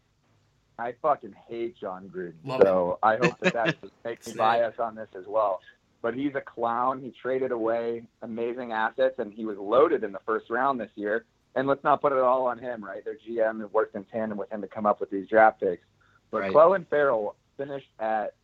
I 0.77 0.93
fucking 1.01 1.35
hate 1.47 1.75
Jon 1.77 2.09
Gruden. 2.15 2.33
Love 2.45 2.61
so 2.61 2.99
it. 3.03 3.05
I 3.05 3.15
hope 3.17 3.39
that 3.39 3.53
that 3.53 3.75
makes 4.05 4.27
me 4.27 4.35
biased 4.35 4.79
on 4.79 4.95
this 4.95 5.09
as 5.17 5.25
well 5.27 5.61
but 6.05 6.13
he's 6.13 6.35
a 6.35 6.41
clown. 6.41 7.01
He 7.01 7.09
traded 7.19 7.51
away 7.51 8.03
amazing 8.21 8.71
assets, 8.71 9.15
and 9.17 9.33
he 9.33 9.43
was 9.43 9.57
loaded 9.57 10.03
in 10.03 10.11
the 10.11 10.19
first 10.23 10.51
round 10.51 10.79
this 10.79 10.91
year. 10.93 11.25
And 11.55 11.67
let's 11.67 11.83
not 11.83 12.01
put 12.01 12.11
it 12.11 12.19
all 12.19 12.47
on 12.47 12.59
him, 12.59 12.83
right? 12.83 13.03
Their 13.05 13.15
GM 13.15 13.71
worked 13.71 13.95
in 13.95 14.03
tandem 14.05 14.37
with 14.37 14.51
him 14.51 14.61
to 14.61 14.67
come 14.67 14.85
up 14.85 14.99
with 14.99 15.09
these 15.09 15.27
draft 15.27 15.61
picks. 15.61 15.83
But 16.29 16.41
right. 16.41 16.51
Clelin 16.51 16.85
Ferrell 16.89 17.35
finished 17.57 17.87
at 17.99 18.35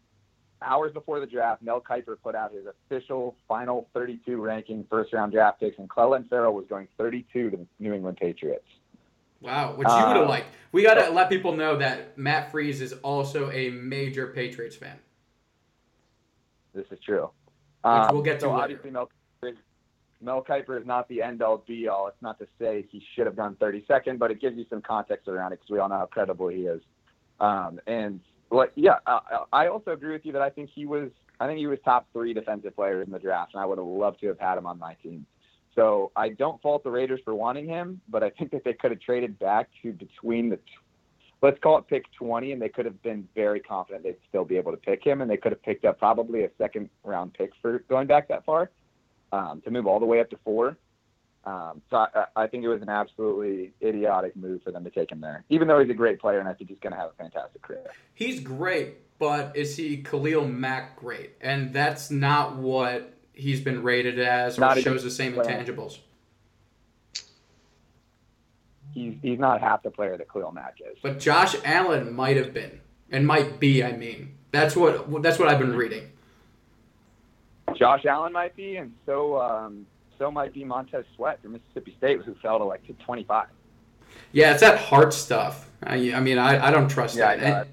hours 0.61 0.93
before 0.93 1.19
the 1.19 1.25
draft. 1.25 1.61
Mel 1.61 1.81
Kiper 1.81 2.15
put 2.23 2.35
out 2.35 2.53
his 2.53 2.65
official 2.65 3.35
final 3.47 3.89
32 3.93 4.39
ranking 4.39 4.85
first 4.89 5.11
round 5.11 5.33
draft 5.33 5.59
picks, 5.59 5.77
and 5.77 5.89
Clelin 5.89 6.29
Ferrell 6.29 6.53
was 6.53 6.65
going 6.67 6.87
32 6.97 7.49
to 7.49 7.57
the 7.57 7.65
New 7.79 7.93
England 7.93 8.17
Patriots. 8.17 8.65
Wow, 9.41 9.73
which 9.75 9.87
you 9.87 9.95
would 9.95 10.17
have 10.17 10.27
uh, 10.27 10.29
liked. 10.29 10.53
We 10.71 10.83
got 10.83 10.93
to 10.93 11.09
let 11.09 11.27
people 11.27 11.55
know 11.55 11.75
that 11.77 12.15
Matt 12.17 12.51
Freeze 12.51 12.79
is 12.79 12.93
also 13.01 13.49
a 13.51 13.71
major 13.71 14.27
Patriots 14.27 14.75
fan. 14.75 14.99
This 16.73 16.85
is 16.91 16.99
true. 16.99 17.31
Um, 17.83 18.09
we'll 18.13 18.21
get 18.21 18.35
to 18.35 18.41
so 18.41 18.51
obviously 18.51 18.91
Mel 18.91 19.09
Mel 20.21 20.43
Kiper 20.47 20.79
is 20.79 20.85
not 20.85 21.07
the 21.09 21.21
end 21.21 21.41
all 21.41 21.63
be 21.67 21.87
all. 21.87 22.07
It's 22.07 22.21
not 22.21 22.37
to 22.39 22.47
say 22.59 22.85
he 22.91 23.03
should 23.15 23.25
have 23.25 23.35
gone 23.35 23.55
32nd, 23.55 24.19
but 24.19 24.31
it 24.31 24.39
gives 24.39 24.57
you 24.57 24.65
some 24.69 24.81
context 24.81 25.27
around 25.27 25.53
it 25.53 25.59
because 25.59 25.71
we 25.71 25.79
all 25.79 25.89
know 25.89 25.97
how 25.97 26.05
credible 26.05 26.47
he 26.47 26.61
is. 26.61 26.81
Um, 27.39 27.79
and 27.87 28.19
like, 28.51 28.71
yeah, 28.75 28.99
I, 29.07 29.39
I 29.51 29.67
also 29.67 29.91
agree 29.91 30.11
with 30.11 30.25
you 30.25 30.31
that 30.33 30.41
I 30.41 30.49
think 30.49 30.69
he 30.73 30.85
was, 30.85 31.09
I 31.39 31.47
think 31.47 31.57
he 31.57 31.67
was 31.67 31.79
top 31.83 32.07
three 32.13 32.33
defensive 32.33 32.75
players 32.75 33.07
in 33.07 33.11
the 33.11 33.19
draft, 33.19 33.53
and 33.53 33.61
I 33.61 33.65
would 33.65 33.79
have 33.79 33.87
loved 33.87 34.19
to 34.21 34.27
have 34.27 34.39
had 34.39 34.57
him 34.57 34.67
on 34.67 34.77
my 34.77 34.93
team. 34.95 35.25
So 35.73 36.11
I 36.15 36.29
don't 36.29 36.61
fault 36.61 36.83
the 36.83 36.91
Raiders 36.91 37.21
for 37.23 37.33
wanting 37.33 37.65
him, 37.67 38.01
but 38.09 38.23
I 38.23 38.29
think 38.29 38.51
that 38.51 38.63
they 38.63 38.73
could 38.73 38.91
have 38.91 38.99
traded 38.99 39.39
back 39.39 39.69
to 39.81 39.93
between 39.93 40.49
the 40.49 40.59
let's 41.41 41.57
call 41.63 41.79
it 41.79 41.87
pick 41.87 42.03
20, 42.19 42.51
and 42.51 42.61
they 42.61 42.69
could 42.69 42.85
have 42.85 43.01
been 43.01 43.27
very 43.33 43.59
confident 43.59 44.03
they'd 44.03 44.15
still 44.29 44.45
be 44.45 44.57
able 44.57 44.71
to 44.71 44.77
pick 44.77 45.03
him, 45.03 45.21
and 45.21 45.31
they 45.31 45.37
could 45.37 45.51
have 45.51 45.63
picked 45.63 45.85
up 45.85 45.97
probably 45.97 46.43
a 46.43 46.49
second 46.59 46.87
round 47.03 47.33
pick 47.33 47.51
for 47.63 47.79
going 47.89 48.05
back 48.05 48.27
that 48.27 48.45
far 48.45 48.69
um, 49.31 49.61
to 49.61 49.71
move 49.71 49.87
all 49.87 49.99
the 49.99 50.05
way 50.05 50.19
up 50.19 50.29
to 50.31 50.37
four. 50.43 50.77
Um, 51.43 51.81
so 51.89 51.97
I, 51.97 52.25
I, 52.35 52.47
think 52.47 52.63
it 52.63 52.67
was 52.67 52.83
an 52.83 52.89
absolutely 52.89 53.73
idiotic 53.81 54.35
move 54.35 54.61
for 54.61 54.71
them 54.71 54.83
to 54.83 54.91
take 54.91 55.11
him 55.11 55.21
there, 55.21 55.43
even 55.49 55.67
though 55.67 55.79
he's 55.79 55.89
a 55.89 55.95
great 55.95 56.19
player, 56.19 56.39
and 56.39 56.47
I 56.47 56.53
think 56.53 56.69
he's 56.69 56.77
going 56.79 56.93
to 56.93 56.99
have 56.99 57.09
a 57.09 57.13
fantastic 57.13 57.63
career. 57.63 57.81
He's 58.13 58.39
great, 58.39 59.17
but 59.17 59.57
is 59.57 59.75
he 59.75 59.97
Khalil 59.97 60.47
Mack 60.47 60.97
great? 60.97 61.31
And 61.41 61.73
that's 61.73 62.11
not 62.11 62.57
what 62.57 63.11
he's 63.33 63.59
been 63.59 63.81
rated 63.81 64.19
as 64.19 64.59
or 64.59 64.61
not 64.61 64.79
shows 64.81 65.01
the 65.01 65.09
same 65.09 65.33
player. 65.33 65.47
intangibles 65.47 65.97
he's 68.93 69.15
he's 69.21 69.39
not 69.39 69.61
half 69.61 69.83
the 69.83 69.91
player 69.91 70.17
that 70.17 70.31
Khalil 70.31 70.51
Mack 70.51 70.75
is. 70.79 70.97
But 71.01 71.19
Josh 71.19 71.55
Allen 71.63 72.13
might 72.13 72.37
have 72.37 72.53
been, 72.53 72.81
and 73.09 73.25
might 73.25 73.59
be. 73.59 73.83
I 73.83 73.93
mean, 73.93 74.35
that's 74.51 74.75
what 74.75 75.21
that's 75.21 75.39
what 75.39 75.47
I've 75.47 75.59
been 75.59 75.75
reading. 75.75 76.11
Josh 77.81 78.05
Allen 78.05 78.31
might 78.31 78.55
be, 78.55 78.77
and 78.77 78.93
so 79.07 79.41
um, 79.41 79.87
so 80.19 80.29
might 80.29 80.53
be 80.53 80.63
Montez 80.63 81.03
Sweat 81.15 81.41
from 81.41 81.53
Mississippi 81.53 81.95
State, 81.97 82.21
who 82.21 82.35
fell 82.35 82.59
to 82.59 82.63
like 82.63 82.85
to 82.85 82.93
25. 82.93 83.47
Yeah, 84.33 84.51
it's 84.51 84.61
that 84.61 84.77
heart 84.77 85.15
stuff. 85.15 85.67
I, 85.81 86.13
I 86.13 86.19
mean, 86.19 86.37
I, 86.37 86.67
I 86.67 86.69
don't 86.69 86.87
trust 86.87 87.17
yeah, 87.17 87.35
that. 87.37 87.67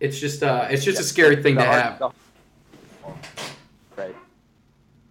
it's 0.00 0.18
just 0.18 0.42
uh, 0.42 0.68
it's 0.70 0.84
just 0.84 0.96
yeah, 0.96 1.02
a 1.02 1.04
scary 1.04 1.42
thing 1.42 1.56
to 1.56 1.64
have. 1.64 1.96
Stuff. 1.96 2.14
Right. 3.94 4.16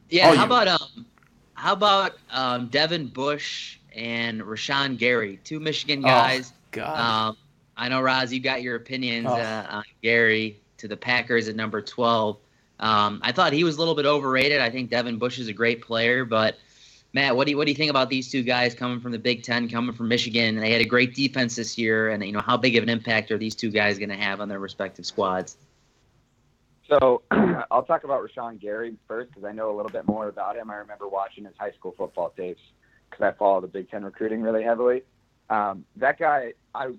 Yeah. 0.10 0.32
Oh, 0.32 0.36
how 0.36 0.42
you... 0.42 0.46
about 0.48 0.68
um, 0.68 1.06
how 1.54 1.74
about 1.74 2.18
um, 2.32 2.68
Devin 2.70 3.10
Bush 3.10 3.78
and 3.96 4.42
Rashan 4.42 4.98
Gary, 4.98 5.40
two 5.44 5.60
Michigan 5.60 6.00
oh, 6.00 6.08
guys. 6.08 6.52
Oh, 6.52 6.58
God. 6.72 7.30
Um, 7.30 7.38
I 7.78 7.90
know, 7.90 8.02
Roz, 8.02 8.34
you 8.34 8.40
got 8.40 8.64
your 8.64 8.76
opinions 8.76 9.28
oh. 9.30 9.36
uh, 9.36 9.68
on 9.70 9.84
Gary 10.02 10.60
to 10.78 10.88
the 10.88 10.98
Packers 10.98 11.48
at 11.48 11.56
number 11.56 11.80
12. 11.80 12.40
Um, 12.82 13.22
I 13.24 13.32
thought 13.32 13.54
he 13.54 13.64
was 13.64 13.78
a 13.78 13.80
little 13.80 13.96
bit 13.96 14.06
overrated. 14.06 14.60
I 14.60 14.70
think 14.70 14.90
Devin 14.90 15.18
Bush 15.18 15.40
is 15.40 15.48
a 15.48 15.54
great 15.54 15.82
player, 15.82 16.26
but 16.26 16.58
Matt, 17.14 17.36
what 17.36 17.46
do 17.46 17.52
you 17.52 17.58
what 17.58 17.66
do 17.66 17.72
you 17.72 17.78
think 17.78 17.90
about 17.90 18.10
these 18.10 18.32
two 18.32 18.42
guys 18.42 18.74
coming 18.74 19.00
from 19.00 19.12
the 19.12 19.20
Big 19.20 19.44
Ten, 19.44 19.70
coming 19.70 19.94
from 19.94 20.08
Michigan? 20.08 20.56
They 20.56 20.72
had 20.72 20.82
a 20.82 20.86
great 20.86 21.14
defense 21.14 21.56
this 21.56 21.78
year, 21.78 22.10
and 22.10 22.26
you 22.26 22.32
know 22.32 22.40
how 22.40 22.58
big 22.58 22.76
of 22.78 22.84
an 22.84 22.90
impact 22.90 23.32
are 23.32 23.38
these 23.38 23.54
two 23.54 23.70
guys 23.70 24.00
going 24.00 24.10
to 24.10 24.16
have 24.16 24.42
on 24.42 24.50
their 24.50 24.60
respective 24.60 25.06
squads? 25.06 25.58
So 26.88 27.22
I'll 27.72 27.84
talk 27.84 28.04
about 28.04 28.26
Rashan 28.26 28.60
Gary 28.60 28.96
first 29.08 29.30
because 29.30 29.44
I 29.44 29.52
know 29.52 29.74
a 29.74 29.76
little 29.76 29.92
bit 29.92 30.08
more 30.08 30.28
about 30.28 30.58
him. 30.58 30.72
I 30.72 30.76
remember 30.76 31.08
watching 31.08 31.46
his 31.46 31.54
high 31.58 31.72
school 31.72 31.94
football 31.98 32.34
tapes 32.36 32.62
because 33.10 33.24
I 33.24 33.32
follow 33.38 33.62
the 33.62 33.68
Big 33.68 33.92
Ten 33.92 34.04
recruiting 34.04 34.42
really 34.42 34.64
heavily. 34.64 35.04
Um, 35.50 35.86
that 35.98 36.18
guy, 36.18 36.54
I 36.74 36.94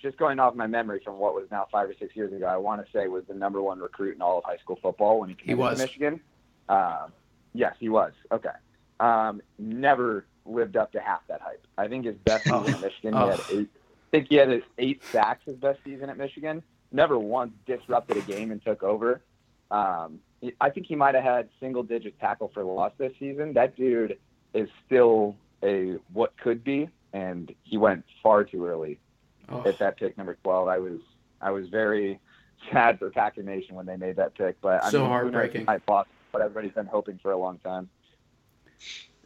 just 0.00 0.16
going 0.16 0.38
off 0.38 0.54
my 0.54 0.66
memory 0.66 1.00
from 1.04 1.18
what 1.18 1.34
was 1.34 1.46
now 1.50 1.66
five 1.70 1.88
or 1.88 1.94
six 1.98 2.14
years 2.16 2.32
ago, 2.32 2.46
I 2.46 2.56
want 2.56 2.84
to 2.84 2.92
say 2.92 3.06
was 3.08 3.24
the 3.28 3.34
number 3.34 3.62
one 3.62 3.78
recruit 3.78 4.14
in 4.14 4.22
all 4.22 4.38
of 4.38 4.44
high 4.44 4.56
school 4.58 4.78
football 4.82 5.20
when 5.20 5.28
he 5.28 5.34
came 5.34 5.56
to 5.56 5.76
Michigan. 5.76 6.20
Uh, 6.68 7.08
yes, 7.54 7.74
he 7.78 7.88
was. 7.88 8.12
Okay. 8.32 8.48
Um, 8.98 9.42
never 9.58 10.26
lived 10.44 10.76
up 10.76 10.92
to 10.92 11.00
half 11.00 11.26
that 11.28 11.40
hype. 11.40 11.64
I 11.76 11.88
think 11.88 12.04
his 12.06 12.16
best 12.16 12.44
season 12.44 12.74
at 12.74 12.80
Michigan, 12.80 13.14
he 13.14 13.18
had 13.18 13.40
eight. 13.50 13.68
I 13.72 14.10
think 14.10 14.26
he 14.28 14.36
had 14.36 14.62
eight 14.78 15.02
sacks 15.04 15.42
his 15.44 15.56
best 15.56 15.80
season 15.84 16.08
at 16.08 16.16
Michigan. 16.16 16.62
Never 16.92 17.18
once 17.18 17.52
disrupted 17.66 18.16
a 18.16 18.20
game 18.22 18.52
and 18.52 18.62
took 18.64 18.82
over. 18.82 19.20
Um, 19.70 20.20
I 20.60 20.70
think 20.70 20.86
he 20.86 20.94
might 20.94 21.14
have 21.14 21.24
had 21.24 21.48
single 21.58 21.82
digit 21.82 22.18
tackle 22.20 22.50
for 22.54 22.62
loss 22.62 22.92
this 22.98 23.12
season. 23.18 23.54
That 23.54 23.76
dude 23.76 24.18
is 24.54 24.68
still 24.86 25.34
a 25.62 25.96
what 26.12 26.36
could 26.38 26.62
be, 26.62 26.88
and 27.12 27.52
he 27.64 27.76
went 27.76 28.04
far 28.22 28.44
too 28.44 28.64
early 28.64 29.00
oh. 29.50 29.62
at 29.66 29.78
that 29.78 29.98
pick 29.98 30.16
number 30.16 30.36
12. 30.42 30.68
I 30.68 30.78
was 30.78 31.00
I 31.40 31.50
was 31.50 31.68
very 31.68 32.20
sad 32.72 32.98
for 32.98 33.10
Packer 33.10 33.42
Nation 33.42 33.74
when 33.74 33.86
they 33.86 33.96
made 33.96 34.16
that 34.16 34.34
pick. 34.34 34.60
But 34.60 34.82
I 34.84 34.90
So 34.90 35.00
mean, 35.00 35.06
who 35.06 35.12
knows, 35.14 35.22
heartbreaking. 35.32 35.60
he 35.62 35.64
might 35.64 35.82
lost 35.88 36.08
what 36.30 36.42
everybody's 36.42 36.72
been 36.72 36.86
hoping 36.86 37.18
for 37.22 37.32
a 37.32 37.36
long 37.38 37.58
time. 37.58 37.88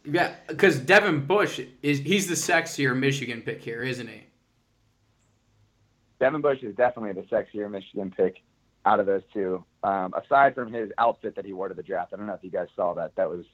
Yeah, 0.03 0.33
because 0.47 0.79
Devin 0.79 1.25
Bush 1.25 1.59
is 1.83 1.99
he's 1.99 2.27
the 2.27 2.33
sexier 2.35 2.97
Michigan 2.97 3.41
pick 3.41 3.61
here, 3.61 3.83
isn't 3.83 4.07
he? 4.07 4.23
Devin 6.19 6.41
Bush 6.41 6.59
is 6.61 6.75
definitely 6.75 7.13
the 7.19 7.27
sexier 7.27 7.69
Michigan 7.69 8.11
pick 8.15 8.37
out 8.85 8.99
of 8.99 9.05
those 9.05 9.23
two. 9.33 9.63
Um, 9.83 10.13
aside 10.13 10.53
from 10.55 10.71
his 10.71 10.91
outfit 10.97 11.35
that 11.35 11.45
he 11.45 11.53
wore 11.53 11.67
to 11.67 11.73
the 11.73 11.83
draft, 11.83 12.13
I 12.13 12.17
don't 12.17 12.27
know 12.27 12.33
if 12.33 12.43
you 12.43 12.51
guys 12.51 12.67
saw 12.75 12.93
that. 12.95 13.15
That 13.15 13.29
was 13.29 13.45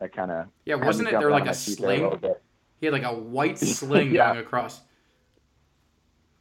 that 0.00 0.14
kind 0.14 0.30
of 0.30 0.46
Yeah, 0.64 0.76
wasn't 0.76 1.08
it 1.08 1.12
there 1.12 1.30
like 1.30 1.46
a 1.46 1.54
sling? 1.54 2.10
Bit. 2.20 2.42
He 2.80 2.86
had 2.86 2.92
like 2.92 3.02
a 3.04 3.14
white 3.14 3.58
sling 3.58 4.12
Yeah. 4.14 4.28
going 4.32 4.38
across. 4.44 4.80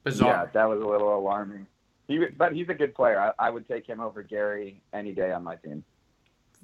Yeah, 0.06 0.46
that 0.54 0.70
was 0.70 0.82
a 0.82 0.86
little 0.86 1.18
alarming. 1.18 1.68
He, 2.08 2.24
but 2.38 2.54
he's 2.54 2.70
a 2.70 2.74
good 2.74 2.94
player. 2.94 3.20
I, 3.20 3.48
I 3.48 3.50
would 3.50 3.68
take 3.68 3.88
him 3.88 4.00
over 4.00 4.22
Gary 4.22 4.82
any 4.94 5.12
day 5.12 5.32
on 5.32 5.44
my 5.44 5.56
team. 5.56 5.84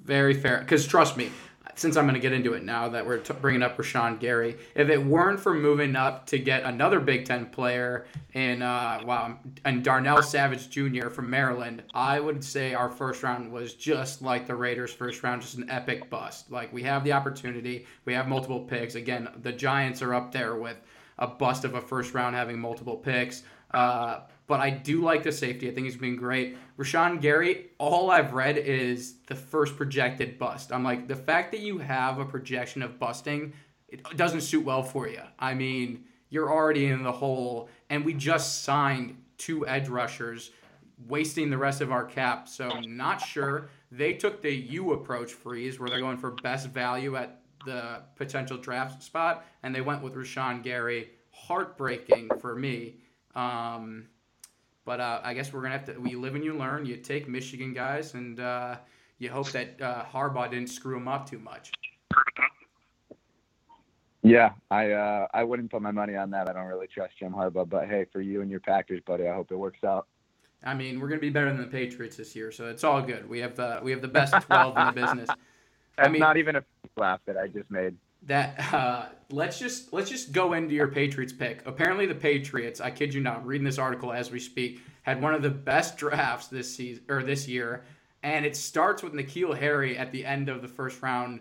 Very 0.04 0.34
fair. 0.34 0.58
Because 0.58 0.86
trust 0.86 1.16
me, 1.16 1.30
since 1.74 1.96
I'm 1.96 2.04
going 2.04 2.14
to 2.14 2.20
get 2.20 2.32
into 2.32 2.54
it 2.54 2.64
now 2.64 2.88
that 2.88 3.06
we're 3.06 3.18
t- 3.18 3.34
bringing 3.40 3.62
up 3.62 3.76
Rashan 3.76 4.18
Gary, 4.18 4.56
if 4.74 4.88
it 4.88 5.04
weren't 5.04 5.40
for 5.40 5.54
moving 5.54 5.96
up 5.96 6.26
to 6.26 6.38
get 6.38 6.64
another 6.64 7.00
Big 7.00 7.24
Ten 7.24 7.46
player 7.46 8.06
in 8.34 8.62
uh, 8.62 9.00
wow 9.04 9.38
and 9.64 9.82
Darnell 9.82 10.22
Savage 10.22 10.70
Jr. 10.70 11.08
from 11.08 11.30
Maryland, 11.30 11.82
I 11.94 12.20
would 12.20 12.44
say 12.44 12.74
our 12.74 12.90
first 12.90 13.22
round 13.22 13.52
was 13.52 13.74
just 13.74 14.22
like 14.22 14.46
the 14.46 14.54
Raiders' 14.54 14.92
first 14.92 15.22
round, 15.22 15.42
just 15.42 15.56
an 15.56 15.70
epic 15.70 16.10
bust. 16.10 16.50
Like 16.50 16.72
we 16.72 16.82
have 16.82 17.04
the 17.04 17.12
opportunity, 17.12 17.86
we 18.04 18.12
have 18.14 18.28
multiple 18.28 18.60
picks. 18.60 18.94
Again, 18.94 19.28
the 19.42 19.52
Giants 19.52 20.02
are 20.02 20.14
up 20.14 20.32
there 20.32 20.56
with 20.56 20.76
a 21.22 21.26
bust 21.28 21.64
of 21.64 21.74
a 21.74 21.80
first 21.80 22.14
round 22.14 22.34
having 22.34 22.58
multiple 22.58 22.96
picks. 22.96 23.44
Uh, 23.70 24.20
but 24.48 24.58
I 24.58 24.70
do 24.70 25.00
like 25.00 25.22
the 25.22 25.32
safety. 25.32 25.70
I 25.70 25.72
think 25.72 25.86
he's 25.86 25.96
been 25.96 26.16
great. 26.16 26.58
Rashan 26.76 27.20
Gary, 27.22 27.70
all 27.78 28.10
I've 28.10 28.34
read 28.34 28.58
is 28.58 29.14
the 29.28 29.36
first 29.36 29.76
projected 29.76 30.36
bust. 30.36 30.72
I'm 30.72 30.82
like, 30.82 31.06
the 31.06 31.16
fact 31.16 31.52
that 31.52 31.60
you 31.60 31.78
have 31.78 32.18
a 32.18 32.24
projection 32.24 32.82
of 32.82 32.98
busting, 32.98 33.52
it 33.88 34.02
doesn't 34.16 34.40
suit 34.40 34.64
well 34.64 34.82
for 34.82 35.08
you. 35.08 35.22
I 35.38 35.54
mean, 35.54 36.04
you're 36.28 36.52
already 36.52 36.86
in 36.86 37.04
the 37.04 37.12
hole, 37.12 37.68
and 37.88 38.04
we 38.04 38.14
just 38.14 38.64
signed 38.64 39.16
two 39.38 39.66
edge 39.66 39.88
rushers, 39.88 40.50
wasting 41.06 41.48
the 41.48 41.58
rest 41.58 41.80
of 41.80 41.92
our 41.92 42.04
cap. 42.04 42.48
So, 42.48 42.80
not 42.80 43.20
sure. 43.20 43.68
They 43.92 44.14
took 44.14 44.42
the 44.42 44.52
U 44.52 44.92
approach 44.92 45.32
freeze, 45.32 45.78
where 45.78 45.88
they're 45.88 46.00
going 46.00 46.18
for 46.18 46.32
best 46.42 46.68
value 46.68 47.16
at 47.16 47.41
the 47.64 48.02
potential 48.16 48.56
draft 48.56 49.02
spot, 49.02 49.44
and 49.62 49.74
they 49.74 49.80
went 49.80 50.02
with 50.02 50.14
Rashan 50.14 50.62
Gary. 50.62 51.10
Heartbreaking 51.30 52.28
for 52.40 52.54
me. 52.54 52.96
Um, 53.34 54.08
but 54.84 55.00
uh, 55.00 55.20
I 55.22 55.34
guess 55.34 55.52
we're 55.52 55.62
gonna 55.62 55.78
have 55.78 55.84
to. 55.86 55.98
We 55.98 56.14
live 56.14 56.34
and 56.34 56.44
you 56.44 56.56
learn. 56.56 56.84
You 56.86 56.96
take 56.96 57.28
Michigan 57.28 57.72
guys, 57.72 58.14
and 58.14 58.40
uh, 58.40 58.76
you 59.18 59.30
hope 59.30 59.50
that 59.52 59.80
uh, 59.80 60.04
Harbaugh 60.04 60.50
didn't 60.50 60.68
screw 60.68 60.94
them 60.94 61.08
up 61.08 61.28
too 61.28 61.38
much. 61.38 61.72
Yeah, 64.22 64.50
I 64.70 64.90
uh, 64.92 65.26
I 65.32 65.44
wouldn't 65.44 65.70
put 65.70 65.82
my 65.82 65.90
money 65.90 66.16
on 66.16 66.30
that. 66.30 66.48
I 66.48 66.52
don't 66.52 66.66
really 66.66 66.86
trust 66.86 67.18
Jim 67.18 67.32
Harbaugh. 67.32 67.68
But 67.68 67.88
hey, 67.88 68.06
for 68.12 68.20
you 68.20 68.42
and 68.42 68.50
your 68.50 68.60
Packers, 68.60 69.00
buddy, 69.06 69.26
I 69.26 69.34
hope 69.34 69.50
it 69.50 69.56
works 69.56 69.84
out. 69.84 70.06
I 70.64 70.74
mean, 70.74 71.00
we're 71.00 71.08
gonna 71.08 71.20
be 71.20 71.30
better 71.30 71.48
than 71.48 71.60
the 71.60 71.66
Patriots 71.66 72.16
this 72.16 72.36
year, 72.36 72.52
so 72.52 72.68
it's 72.68 72.84
all 72.84 73.02
good. 73.02 73.28
We 73.28 73.40
have 73.40 73.56
the 73.56 73.80
we 73.82 73.90
have 73.90 74.00
the 74.00 74.08
best 74.08 74.34
twelve 74.46 74.76
in 74.76 74.86
the 74.86 74.92
business. 74.92 75.28
That's 75.96 76.10
mean- 76.10 76.20
not 76.20 76.36
even 76.36 76.56
a 76.56 76.64
laugh 76.96 77.20
that 77.26 77.36
I 77.36 77.48
just 77.48 77.70
made. 77.70 77.96
That 78.24 78.72
uh, 78.72 79.06
let's 79.30 79.58
just 79.58 79.92
let's 79.92 80.08
just 80.08 80.30
go 80.30 80.52
into 80.52 80.74
your 80.74 80.86
Patriots 80.86 81.32
pick. 81.32 81.66
Apparently, 81.66 82.06
the 82.06 82.14
Patriots, 82.14 82.80
I 82.80 82.90
kid 82.90 83.12
you 83.12 83.20
not, 83.20 83.38
I'm 83.38 83.46
reading 83.46 83.64
this 83.64 83.78
article 83.78 84.12
as 84.12 84.30
we 84.30 84.38
speak, 84.38 84.80
had 85.02 85.20
one 85.20 85.34
of 85.34 85.42
the 85.42 85.50
best 85.50 85.96
drafts 85.96 86.46
this 86.46 86.72
season 86.72 87.02
or 87.08 87.24
this 87.24 87.48
year, 87.48 87.82
and 88.22 88.46
it 88.46 88.54
starts 88.56 89.02
with 89.02 89.12
N'Keal 89.12 89.58
Harry 89.58 89.98
at 89.98 90.12
the 90.12 90.24
end 90.24 90.48
of 90.48 90.62
the 90.62 90.68
first 90.68 91.02
round. 91.02 91.40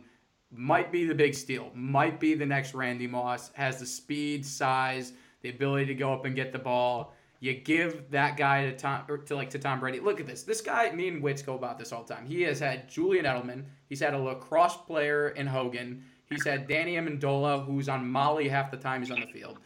Might 0.54 0.92
be 0.92 1.06
the 1.06 1.14
big 1.16 1.36
steal. 1.36 1.70
Might 1.76 2.20
be 2.20 2.34
the 2.34 2.46
next 2.46 2.74
Randy 2.74 3.08
Moss. 3.08 3.52
Has 3.54 3.80
the 3.80 3.86
speed, 3.86 4.44
size, 4.46 5.14
the 5.44 5.50
ability 5.50 5.86
to 5.86 5.96
go 5.96 6.12
up 6.14 6.26
and 6.26 6.36
get 6.36 6.52
the 6.52 6.60
ball. 6.60 7.14
You 7.42 7.56
give 7.56 8.12
that 8.12 8.38
guy 8.38 8.66
to 8.66 8.78
Tom 8.78 9.04
to 9.26 9.36
like 9.36 9.50
to 9.50 9.60
Tom 9.60 9.80
Brady. 9.80 10.00
Look 10.00 10.20
at 10.20 10.28
this. 10.28 10.44
This 10.44 10.62
guy, 10.62 10.92
me 10.92 11.08
and 11.08 11.24
Witz 11.24 11.44
go 11.44 11.56
about 11.56 11.80
this 11.80 11.92
all 11.92 12.04
the 12.04 12.14
time. 12.14 12.28
He 12.28 12.44
has 12.44 12.60
had 12.60 12.88
Julian 12.88 13.26
Edelman. 13.26 13.66
He's 13.90 14.00
had 14.00 14.14
a 14.14 14.20
lacrosse 14.20 14.78
player 14.78 15.30
in 15.30 15.48
Hogan. 15.48 16.04
He's 16.30 16.46
had 16.46 16.68
Danny 16.68 16.96
Amendola, 16.96 17.66
who's 17.66 17.90
on 17.90 18.08
Molly 18.08 18.48
half 18.48 18.70
the 18.70 18.78
time 18.78 19.02
he's 19.02 19.10
on 19.10 19.20
the 19.20 19.28
field. 19.28 19.58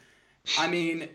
I 0.58 0.70
mean, 0.70 1.10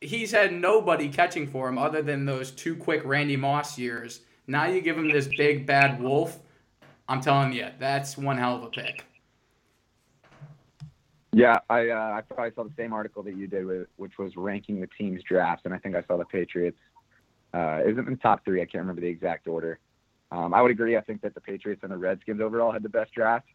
he's 0.00 0.32
had 0.32 0.54
nobody 0.54 1.10
catching 1.10 1.46
for 1.46 1.68
him 1.68 1.76
other 1.76 2.00
than 2.00 2.24
those 2.24 2.50
two 2.50 2.74
quick 2.74 3.02
Randy 3.04 3.36
Moss 3.36 3.78
years. 3.78 4.22
Now 4.46 4.64
you 4.64 4.80
give 4.80 4.96
him 4.96 5.12
this 5.12 5.28
big 5.28 5.66
bad 5.66 6.00
wolf. 6.00 6.38
I'm 7.06 7.20
telling 7.20 7.52
you, 7.52 7.68
that's 7.78 8.16
one 8.16 8.38
hell 8.38 8.56
of 8.56 8.62
a 8.62 8.70
pick. 8.70 9.04
Yeah, 11.32 11.58
I 11.70 11.88
uh, 11.88 12.12
I 12.18 12.20
probably 12.20 12.54
saw 12.54 12.64
the 12.64 12.74
same 12.76 12.92
article 12.92 13.22
that 13.22 13.36
you 13.36 13.46
did, 13.46 13.64
with, 13.64 13.88
which 13.96 14.18
was 14.18 14.36
ranking 14.36 14.80
the 14.80 14.88
team's 14.98 15.22
drafts, 15.22 15.62
and 15.64 15.72
I 15.72 15.78
think 15.78 15.96
I 15.96 16.02
saw 16.02 16.18
the 16.18 16.26
Patriots. 16.26 16.78
Uh, 17.54 17.80
it 17.84 17.98
in 17.98 18.04
the 18.04 18.16
top 18.16 18.44
three. 18.44 18.60
I 18.60 18.64
can't 18.64 18.82
remember 18.82 19.00
the 19.00 19.08
exact 19.08 19.48
order. 19.48 19.78
Um, 20.30 20.52
I 20.54 20.62
would 20.62 20.70
agree. 20.70 20.96
I 20.96 21.00
think 21.00 21.22
that 21.22 21.34
the 21.34 21.40
Patriots 21.40 21.82
and 21.82 21.92
the 21.92 21.96
Redskins 21.96 22.40
overall 22.40 22.72
had 22.72 22.82
the 22.82 22.88
best 22.88 23.12
draft. 23.12 23.46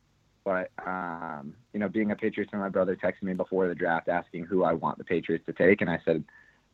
But 0.43 0.71
um, 0.85 1.53
you 1.73 1.79
know, 1.79 1.89
being 1.89 2.11
a 2.11 2.15
Patriots 2.15 2.51
fan, 2.51 2.61
my 2.61 2.69
brother 2.69 2.95
texted 2.95 3.23
me 3.23 3.33
before 3.33 3.67
the 3.67 3.75
draft 3.75 4.09
asking 4.09 4.45
who 4.45 4.63
I 4.63 4.73
want 4.73 4.97
the 4.97 5.03
Patriots 5.03 5.45
to 5.45 5.53
take, 5.53 5.81
and 5.81 5.89
I 5.89 5.99
said, 6.03 6.23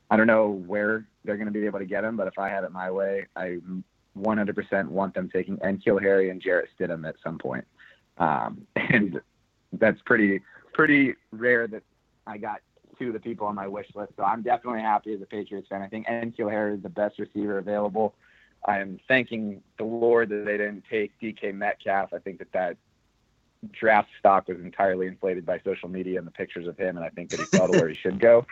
I 0.09 0.15
don't 0.15 0.27
know 0.27 0.63
where 0.67 1.05
they're 1.25 1.37
going 1.37 1.47
to 1.47 1.51
be 1.51 1.65
able 1.65 1.79
to 1.79 1.85
get 1.85 2.03
him, 2.03 2.15
but 2.15 2.27
if 2.27 2.37
I 2.37 2.49
had 2.49 2.63
it 2.63 2.71
my 2.71 2.91
way, 2.91 3.25
I 3.35 3.59
100% 4.17 4.87
want 4.89 5.15
them 5.15 5.29
taking 5.33 5.57
N'Keal 5.57 6.01
Harry 6.01 6.29
and 6.29 6.41
Jarrett 6.41 6.69
Stidham 6.79 7.07
at 7.07 7.15
some 7.23 7.37
point. 7.37 7.65
Um, 8.19 8.67
and 8.75 9.19
that's 9.73 9.99
pretty 10.05 10.41
pretty 10.73 11.15
rare 11.31 11.67
that 11.67 11.83
I 12.27 12.37
got 12.37 12.61
two 12.99 13.07
of 13.07 13.13
the 13.13 13.19
people 13.19 13.47
on 13.47 13.55
my 13.55 13.67
wish 13.67 13.87
list. 13.95 14.13
So 14.17 14.23
I'm 14.23 14.41
definitely 14.41 14.81
happy 14.81 15.13
as 15.13 15.21
a 15.21 15.25
Patriots 15.25 15.67
fan. 15.69 15.81
I 15.81 15.87
think 15.87 16.07
N'Keal 16.07 16.51
Harry 16.51 16.75
is 16.75 16.83
the 16.83 16.89
best 16.89 17.19
receiver 17.19 17.57
available. 17.57 18.13
I 18.65 18.79
am 18.79 18.99
thanking 19.07 19.61
the 19.77 19.83
Lord 19.83 20.29
that 20.29 20.45
they 20.45 20.57
didn't 20.57 20.83
take 20.89 21.11
DK 21.21 21.53
Metcalf. 21.53 22.13
I 22.13 22.19
think 22.19 22.39
that 22.39 22.51
that 22.53 22.77
draft 23.71 24.09
stock 24.19 24.47
was 24.47 24.57
entirely 24.59 25.07
inflated 25.07 25.45
by 25.45 25.59
social 25.63 25.89
media 25.89 26.17
and 26.17 26.27
the 26.27 26.31
pictures 26.31 26.67
of 26.67 26.77
him, 26.77 26.97
and 26.97 27.05
I 27.05 27.09
think 27.09 27.29
that 27.31 27.39
he 27.39 27.45
fell 27.45 27.67
to 27.67 27.77
where 27.77 27.89
he 27.89 27.95
should 27.95 28.19
go. 28.19 28.45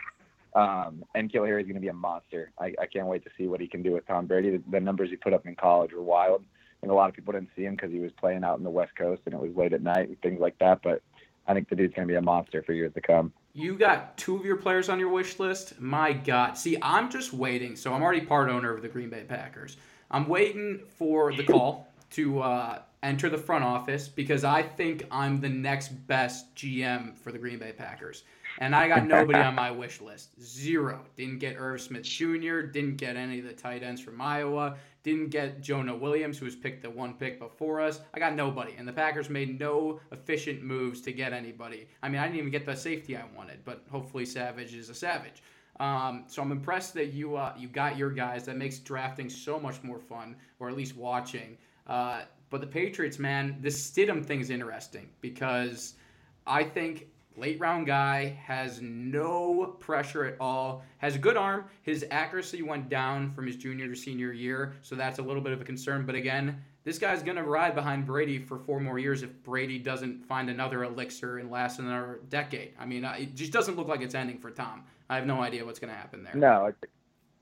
Um, 0.54 1.04
N'Keal 1.16 1.46
Harry 1.46 1.62
is 1.62 1.66
going 1.66 1.76
to 1.76 1.80
be 1.80 1.88
a 1.88 1.94
monster. 1.94 2.52
I, 2.58 2.74
I 2.80 2.86
can't 2.86 3.06
wait 3.06 3.24
to 3.24 3.30
see 3.38 3.46
what 3.46 3.60
he 3.60 3.66
can 3.66 3.82
do 3.82 3.92
with 3.92 4.06
Tom 4.06 4.26
Brady. 4.26 4.50
The, 4.50 4.62
the 4.70 4.80
numbers 4.80 5.08
he 5.08 5.16
put 5.16 5.32
up 5.32 5.46
in 5.46 5.54
college 5.54 5.92
were 5.92 6.02
wild. 6.02 6.44
And 6.82 6.90
a 6.90 6.94
lot 6.94 7.08
of 7.08 7.14
people 7.14 7.32
didn't 7.32 7.50
see 7.56 7.64
him 7.64 7.76
because 7.76 7.92
he 7.92 8.00
was 8.00 8.10
playing 8.18 8.42
out 8.42 8.58
in 8.58 8.64
the 8.64 8.70
West 8.70 8.96
Coast 8.96 9.22
and 9.24 9.34
it 9.34 9.40
was 9.40 9.54
late 9.54 9.72
at 9.72 9.82
night 9.82 10.08
and 10.08 10.20
things 10.20 10.40
like 10.40 10.58
that. 10.58 10.80
But 10.82 11.00
I 11.46 11.54
think 11.54 11.68
the 11.68 11.76
dude's 11.76 11.94
going 11.94 12.06
to 12.06 12.12
be 12.12 12.16
a 12.16 12.22
monster 12.22 12.62
for 12.62 12.72
years 12.72 12.92
to 12.94 13.00
come. 13.00 13.32
You 13.52 13.76
got 13.76 14.16
two 14.16 14.36
of 14.36 14.44
your 14.44 14.56
players 14.56 14.88
on 14.88 14.98
your 14.98 15.10
wish 15.10 15.38
list. 15.38 15.80
My 15.80 16.12
God. 16.12 16.56
See, 16.56 16.78
I'm 16.80 17.10
just 17.10 17.32
waiting. 17.32 17.76
So 17.76 17.92
I'm 17.92 18.02
already 18.02 18.22
part 18.22 18.48
owner 18.48 18.72
of 18.72 18.82
the 18.82 18.88
Green 18.88 19.10
Bay 19.10 19.24
Packers. 19.28 19.76
I'm 20.10 20.28
waiting 20.28 20.80
for 20.98 21.32
the 21.32 21.44
call 21.44 21.88
to 22.12 22.40
uh, 22.40 22.78
enter 23.02 23.28
the 23.28 23.38
front 23.38 23.64
office 23.64 24.08
because 24.08 24.44
I 24.44 24.62
think 24.62 25.06
I'm 25.10 25.40
the 25.40 25.48
next 25.48 25.88
best 26.06 26.54
GM 26.54 27.16
for 27.16 27.32
the 27.32 27.38
Green 27.38 27.58
Bay 27.58 27.72
Packers. 27.72 28.24
And 28.58 28.76
I 28.76 28.86
got 28.86 29.06
nobody 29.06 29.38
on 29.38 29.54
my 29.54 29.70
wish 29.70 30.00
list. 30.00 30.40
Zero. 30.40 31.00
Didn't 31.16 31.38
get 31.38 31.56
Irv 31.58 31.80
Smith 31.80 32.02
Jr., 32.02 32.60
didn't 32.60 32.96
get 32.96 33.16
any 33.16 33.38
of 33.38 33.46
the 33.46 33.52
tight 33.54 33.82
ends 33.82 34.00
from 34.00 34.20
Iowa, 34.20 34.76
didn't 35.02 35.30
get 35.30 35.60
Jonah 35.60 35.96
Williams, 35.96 36.38
who 36.38 36.44
was 36.44 36.54
picked 36.54 36.82
the 36.82 36.90
one 36.90 37.14
pick 37.14 37.38
before 37.38 37.80
us. 37.80 38.00
I 38.14 38.18
got 38.18 38.34
nobody. 38.34 38.74
And 38.78 38.86
the 38.86 38.92
Packers 38.92 39.28
made 39.28 39.58
no 39.58 40.00
efficient 40.12 40.62
moves 40.62 41.00
to 41.02 41.12
get 41.12 41.32
anybody. 41.32 41.88
I 42.02 42.08
mean, 42.08 42.20
I 42.20 42.24
didn't 42.26 42.38
even 42.38 42.50
get 42.50 42.66
the 42.66 42.76
safety 42.76 43.16
I 43.16 43.24
wanted, 43.36 43.64
but 43.64 43.84
hopefully 43.90 44.24
Savage 44.24 44.74
is 44.74 44.90
a 44.90 44.94
Savage. 44.94 45.42
Um, 45.80 46.24
so 46.26 46.42
I'm 46.42 46.52
impressed 46.52 46.94
that 46.94 47.12
you 47.12 47.36
uh, 47.36 47.54
you 47.58 47.66
got 47.66 47.96
your 47.96 48.10
guys. 48.10 48.44
That 48.44 48.56
makes 48.56 48.78
drafting 48.78 49.28
so 49.28 49.58
much 49.58 49.82
more 49.82 49.98
fun, 49.98 50.36
or 50.60 50.68
at 50.68 50.76
least 50.76 50.96
watching. 50.96 51.56
Uh, 51.86 52.22
but 52.50 52.60
the 52.60 52.66
Patriots, 52.66 53.18
man, 53.18 53.56
this 53.60 53.90
Stidham 53.90 54.24
thing 54.24 54.40
is 54.40 54.50
interesting 54.50 55.08
because 55.20 55.94
I 56.46 56.62
think 56.62 57.08
late 57.36 57.58
round 57.60 57.86
guy 57.86 58.28
has 58.44 58.80
no 58.80 59.76
pressure 59.78 60.24
at 60.24 60.36
all. 60.40 60.82
Has 60.98 61.16
a 61.16 61.18
good 61.18 61.36
arm. 61.36 61.64
His 61.82 62.04
accuracy 62.10 62.62
went 62.62 62.88
down 62.88 63.30
from 63.30 63.46
his 63.46 63.56
junior 63.56 63.88
to 63.88 63.94
senior 63.96 64.32
year, 64.32 64.74
so 64.82 64.94
that's 64.94 65.18
a 65.18 65.22
little 65.22 65.42
bit 65.42 65.52
of 65.52 65.60
a 65.60 65.64
concern. 65.64 66.04
But 66.06 66.14
again, 66.14 66.62
this 66.84 66.98
guy's 66.98 67.22
gonna 67.22 67.44
ride 67.44 67.74
behind 67.74 68.06
Brady 68.06 68.38
for 68.38 68.58
four 68.58 68.80
more 68.80 68.98
years 68.98 69.22
if 69.22 69.42
Brady 69.42 69.78
doesn't 69.78 70.24
find 70.26 70.50
another 70.50 70.84
elixir 70.84 71.38
and 71.38 71.50
last 71.50 71.78
another 71.78 72.20
decade. 72.28 72.74
I 72.78 72.86
mean, 72.86 73.04
it 73.04 73.34
just 73.34 73.52
doesn't 73.52 73.76
look 73.76 73.88
like 73.88 74.00
it's 74.02 74.14
ending 74.14 74.38
for 74.38 74.50
Tom. 74.50 74.84
I 75.08 75.16
have 75.16 75.26
no 75.26 75.40
idea 75.40 75.64
what's 75.64 75.78
gonna 75.78 75.94
happen 75.94 76.24
there. 76.24 76.34
No, 76.34 76.66
I- 76.66 76.86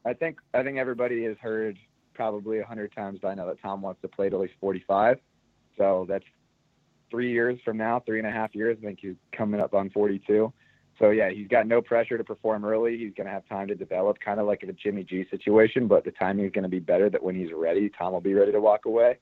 I 0.08 0.14
think 0.14 0.40
I 0.54 0.62
think 0.62 0.78
everybody 0.78 1.24
has 1.24 1.36
heard 1.38 1.78
probably 2.14 2.58
a 2.58 2.64
hundred 2.64 2.92
times 2.94 3.18
by 3.18 3.34
now 3.34 3.46
that 3.46 3.60
Tom 3.60 3.82
wants 3.82 4.00
to 4.02 4.08
play 4.08 4.30
till 4.30 4.40
he's 4.42 4.50
45. 4.60 5.18
So 5.76 6.06
that's 6.08 6.24
three 7.10 7.30
years 7.30 7.58
from 7.64 7.76
now, 7.76 8.00
three 8.00 8.18
and 8.18 8.26
a 8.26 8.30
half 8.30 8.54
years. 8.54 8.76
I 8.80 8.86
think 8.86 9.00
he's 9.00 9.16
coming 9.32 9.60
up 9.60 9.74
on 9.74 9.90
42. 9.90 10.52
so 10.98 11.10
yeah, 11.10 11.30
he's 11.30 11.48
got 11.48 11.66
no 11.66 11.80
pressure 11.80 12.18
to 12.18 12.24
perform 12.24 12.64
early. 12.64 12.96
He's 12.98 13.14
going 13.14 13.26
to 13.26 13.32
have 13.32 13.46
time 13.48 13.68
to 13.68 13.74
develop, 13.74 14.18
kind 14.20 14.40
of 14.40 14.46
like 14.46 14.62
a 14.62 14.72
Jimmy 14.72 15.04
G 15.04 15.26
situation. 15.30 15.86
But 15.88 16.04
the 16.04 16.12
timing 16.12 16.46
is 16.46 16.52
going 16.52 16.64
to 16.64 16.68
be 16.68 16.78
better. 16.78 17.10
That 17.10 17.22
when 17.22 17.34
he's 17.34 17.52
ready, 17.52 17.90
Tom 17.90 18.12
will 18.12 18.20
be 18.20 18.34
ready 18.34 18.52
to 18.52 18.60
walk 18.60 18.86
away. 18.86 19.18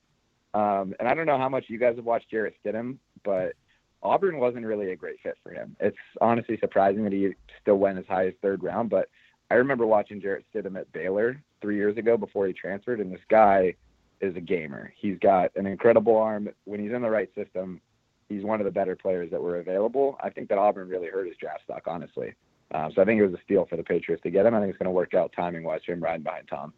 Um, 0.53 0.93
and 0.99 1.07
I 1.07 1.13
don't 1.13 1.25
know 1.25 1.37
how 1.37 1.49
much 1.49 1.65
you 1.67 1.77
guys 1.77 1.95
have 1.95 2.05
watched 2.05 2.29
Jarrett 2.31 2.55
Stidham, 2.65 2.97
but 3.23 3.53
Auburn 4.01 4.39
wasn't 4.39 4.65
really 4.65 4.91
a 4.91 4.95
great 4.95 5.17
fit 5.21 5.37
for 5.43 5.51
him. 5.51 5.75
It's 5.79 5.97
honestly 6.21 6.57
surprising 6.59 7.03
that 7.03 7.13
he 7.13 7.33
still 7.61 7.75
went 7.75 7.99
as 7.99 8.05
high 8.07 8.27
as 8.27 8.33
third 8.41 8.63
round. 8.63 8.89
But 8.89 9.09
I 9.51 9.55
remember 9.55 9.85
watching 9.85 10.21
Jarrett 10.21 10.45
Stidham 10.53 10.79
at 10.79 10.91
Baylor 10.91 11.41
three 11.61 11.75
years 11.75 11.97
ago 11.97 12.17
before 12.17 12.47
he 12.47 12.53
transferred, 12.53 12.99
and 12.99 13.11
this 13.11 13.21
guy 13.29 13.75
is 14.21 14.35
a 14.35 14.41
gamer. 14.41 14.93
He's 14.97 15.17
got 15.19 15.51
an 15.55 15.65
incredible 15.65 16.17
arm. 16.17 16.49
When 16.65 16.79
he's 16.79 16.91
in 16.91 17.01
the 17.01 17.09
right 17.09 17.29
system, 17.35 17.81
he's 18.27 18.43
one 18.43 18.59
of 18.59 18.65
the 18.65 18.71
better 18.71 18.95
players 18.95 19.31
that 19.31 19.41
were 19.41 19.59
available. 19.59 20.17
I 20.21 20.29
think 20.29 20.49
that 20.49 20.57
Auburn 20.57 20.89
really 20.89 21.07
hurt 21.07 21.27
his 21.27 21.37
draft 21.37 21.63
stock, 21.63 21.83
honestly. 21.87 22.33
Um, 22.71 22.91
so 22.93 23.01
I 23.01 23.05
think 23.05 23.19
it 23.19 23.25
was 23.25 23.33
a 23.33 23.43
steal 23.43 23.65
for 23.65 23.77
the 23.77 23.83
Patriots 23.83 24.21
to 24.23 24.29
get 24.29 24.45
him. 24.45 24.53
I 24.53 24.59
think 24.59 24.69
it's 24.69 24.77
going 24.77 24.85
to 24.85 24.91
work 24.91 25.13
out 25.13 25.33
timing 25.35 25.63
wise 25.63 25.81
for 25.85 25.93
him 25.93 26.03
riding 26.03 26.23
behind 26.23 26.47
Tom. 26.47 26.73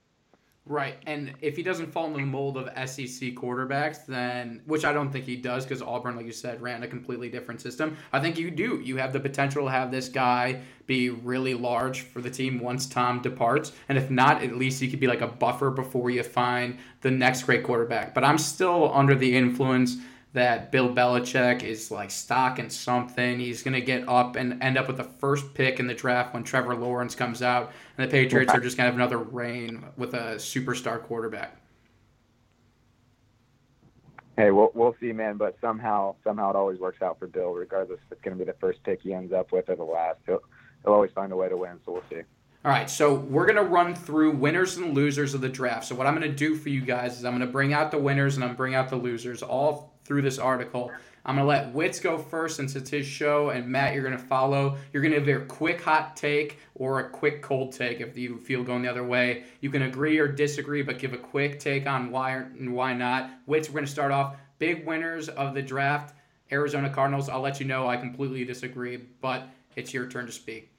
Right, 0.68 0.98
and 1.08 1.34
if 1.42 1.56
he 1.56 1.64
doesn't 1.64 1.92
fall 1.92 2.06
in 2.06 2.14
the 2.14 2.20
mold 2.20 2.56
of 2.56 2.68
SEC 2.88 3.34
quarterbacks, 3.34 4.06
then 4.06 4.62
which 4.66 4.86
I 4.86 4.94
don't 4.94 5.12
think 5.12 5.26
he 5.26 5.36
does, 5.36 5.66
because 5.66 5.82
Auburn, 5.82 6.16
like 6.16 6.28
you 6.28 6.32
said, 6.32 6.62
ran 6.62 6.84
a 6.84 6.88
completely 6.88 7.30
different 7.30 7.62
system. 7.62 7.98
I 8.14 8.20
think 8.20 8.38
you 8.38 8.52
do. 8.52 8.80
You 8.80 8.98
have 8.98 9.12
the 9.12 9.20
potential 9.20 9.66
to 9.66 9.72
have 9.72 9.90
this 9.90 10.08
guy 10.08 10.62
be 10.86 11.10
really 11.10 11.56
large 11.56 12.02
for 12.02 12.22
the 12.22 12.30
team 12.30 12.60
once 12.60 12.86
Tom 12.86 13.24
departs, 13.24 13.72
and 13.90 13.98
if 13.98 14.12
not, 14.12 14.44
at 14.44 14.56
least 14.56 14.80
he 14.80 14.88
could 14.88 15.00
be 15.00 15.08
like 15.08 15.22
a 15.22 15.28
buffer 15.28 15.72
before 15.72 16.12
you 16.12 16.22
find 16.22 16.78
the 17.02 17.10
next 17.10 17.44
great 17.44 17.64
quarterback. 17.64 18.14
But 18.14 18.24
I'm 18.24 18.38
still 18.38 18.94
under 18.94 19.16
the 19.16 19.36
influence 19.36 19.98
that 20.34 20.72
Bill 20.72 20.94
Belichick 20.94 21.64
is 21.64 21.92
like 21.92 22.10
stocking 22.10 22.70
something. 22.70 23.40
He's 23.40 23.64
going 23.64 23.74
to 23.74 23.82
get 23.82 24.08
up 24.08 24.36
and 24.36 24.62
end 24.64 24.78
up 24.78 24.88
with 24.88 24.98
the 24.98 25.04
first 25.04 25.54
pick 25.54 25.80
in 25.80 25.88
the 25.88 25.94
draft 25.94 26.34
when 26.34 26.44
Trevor 26.44 26.76
Lawrence 26.76 27.16
comes 27.16 27.42
out, 27.42 27.72
and 27.98 28.08
the 28.08 28.12
Patriots 28.12 28.54
are 28.54 28.60
just 28.60 28.78
going 28.78 28.86
to 28.86 28.92
have 28.92 28.96
another 28.96 29.18
reign 29.18 29.84
with 29.98 30.14
a 30.14 30.36
superstar 30.36 31.02
quarterback. 31.02 31.58
Hey, 34.38 34.52
we'll 34.52 34.72
we'll 34.74 34.96
see, 35.00 35.12
man. 35.12 35.36
But 35.38 35.58
somehow 35.60 36.16
somehow 36.24 36.52
it 36.52 36.56
always 36.56 36.80
works 36.80 37.02
out 37.02 37.20
for 37.20 37.28
Bill, 37.28 37.52
regardless 37.52 38.00
if 38.06 38.14
it's 38.14 38.22
going 38.22 38.38
to 38.38 38.44
be 38.44 38.50
the 38.50 38.58
first 38.58 38.82
pick 38.84 39.02
he 39.02 39.14
ends 39.14 39.34
up 39.34 39.52
with 39.52 39.70
or 39.70 39.76
the 39.76 39.84
last. 39.84 40.20
He'll 40.26 40.40
he'll 40.84 40.94
always 40.94 41.12
find 41.12 41.34
a 41.34 41.36
way 41.36 41.50
to 41.50 41.58
win. 41.58 41.80
So 41.86 41.92
we'll 41.92 42.04
see. 42.10 42.22
All 42.64 42.72
right, 42.72 42.90
so 42.90 43.16
we're 43.16 43.48
going 43.48 43.56
to 43.56 43.64
run 43.64 43.96
through 43.96 44.32
winners 44.32 44.78
and 44.78 44.94
losers 44.94 45.34
of 45.34 45.42
the 45.42 45.50
draft. 45.50 45.86
So 45.86 45.96
what 45.96 46.06
I'm 46.06 46.16
going 46.16 46.30
to 46.30 46.36
do 46.36 46.56
for 46.56 46.70
you 46.70 46.82
guys 46.82 47.18
is 47.18 47.26
I'm 47.26 47.36
going 47.36 47.46
to 47.46 47.52
bring 47.52 47.74
out 47.74 47.90
the 47.90 47.98
winners 47.98 48.36
and 48.36 48.46
I'm 48.46 48.56
bring 48.56 48.76
out 48.76 48.90
the 48.90 48.98
losers 48.98 49.42
all 49.42 49.91
through 50.12 50.22
this 50.22 50.40
article. 50.40 50.92
I'm 51.24 51.38
going 51.38 51.46
to 51.46 51.48
let 51.48 51.74
Witz 51.74 52.02
go 52.02 52.18
first 52.18 52.58
since 52.58 52.76
it's 52.76 52.90
his 52.90 53.06
show, 53.06 53.52
and 53.52 53.66
Matt, 53.66 53.94
you're 53.94 54.04
going 54.04 54.18
to 54.18 54.22
follow. 54.22 54.76
You're 54.92 55.02
going 55.02 55.14
to 55.14 55.22
give 55.22 55.42
a 55.42 55.46
quick 55.46 55.80
hot 55.80 56.18
take 56.18 56.60
or 56.76 57.00
a 57.00 57.10
quick 57.10 57.42
cold 57.42 57.72
take 57.72 58.02
if 58.02 58.18
you 58.18 58.38
feel 58.38 58.62
going 58.62 58.82
the 58.82 58.90
other 58.90 59.06
way. 59.06 59.46
You 59.62 59.70
can 59.70 59.84
agree 59.84 60.20
or 60.20 60.28
disagree, 60.28 60.82
but 60.82 61.00
give 61.00 61.14
a 61.14 61.18
quick 61.18 61.62
take 61.62 61.88
on 61.88 62.12
why 62.12 62.34
and 62.34 62.74
why 62.74 62.92
not. 62.94 63.30
Witz, 63.48 63.70
we're 63.70 63.76
going 63.76 63.86
to 63.86 63.92
start 63.92 64.12
off. 64.12 64.36
Big 64.60 64.86
winners 64.86 65.30
of 65.30 65.54
the 65.54 65.62
draft, 65.62 66.14
Arizona 66.52 66.90
Cardinals. 66.90 67.30
I'll 67.30 67.40
let 67.40 67.62
you 67.62 67.66
know 67.66 67.88
I 67.88 67.96
completely 67.96 68.44
disagree, 68.44 68.98
but 68.98 69.48
it's 69.78 69.94
your 69.94 70.08
turn 70.08 70.26
to 70.26 70.32
speak. 70.34 70.74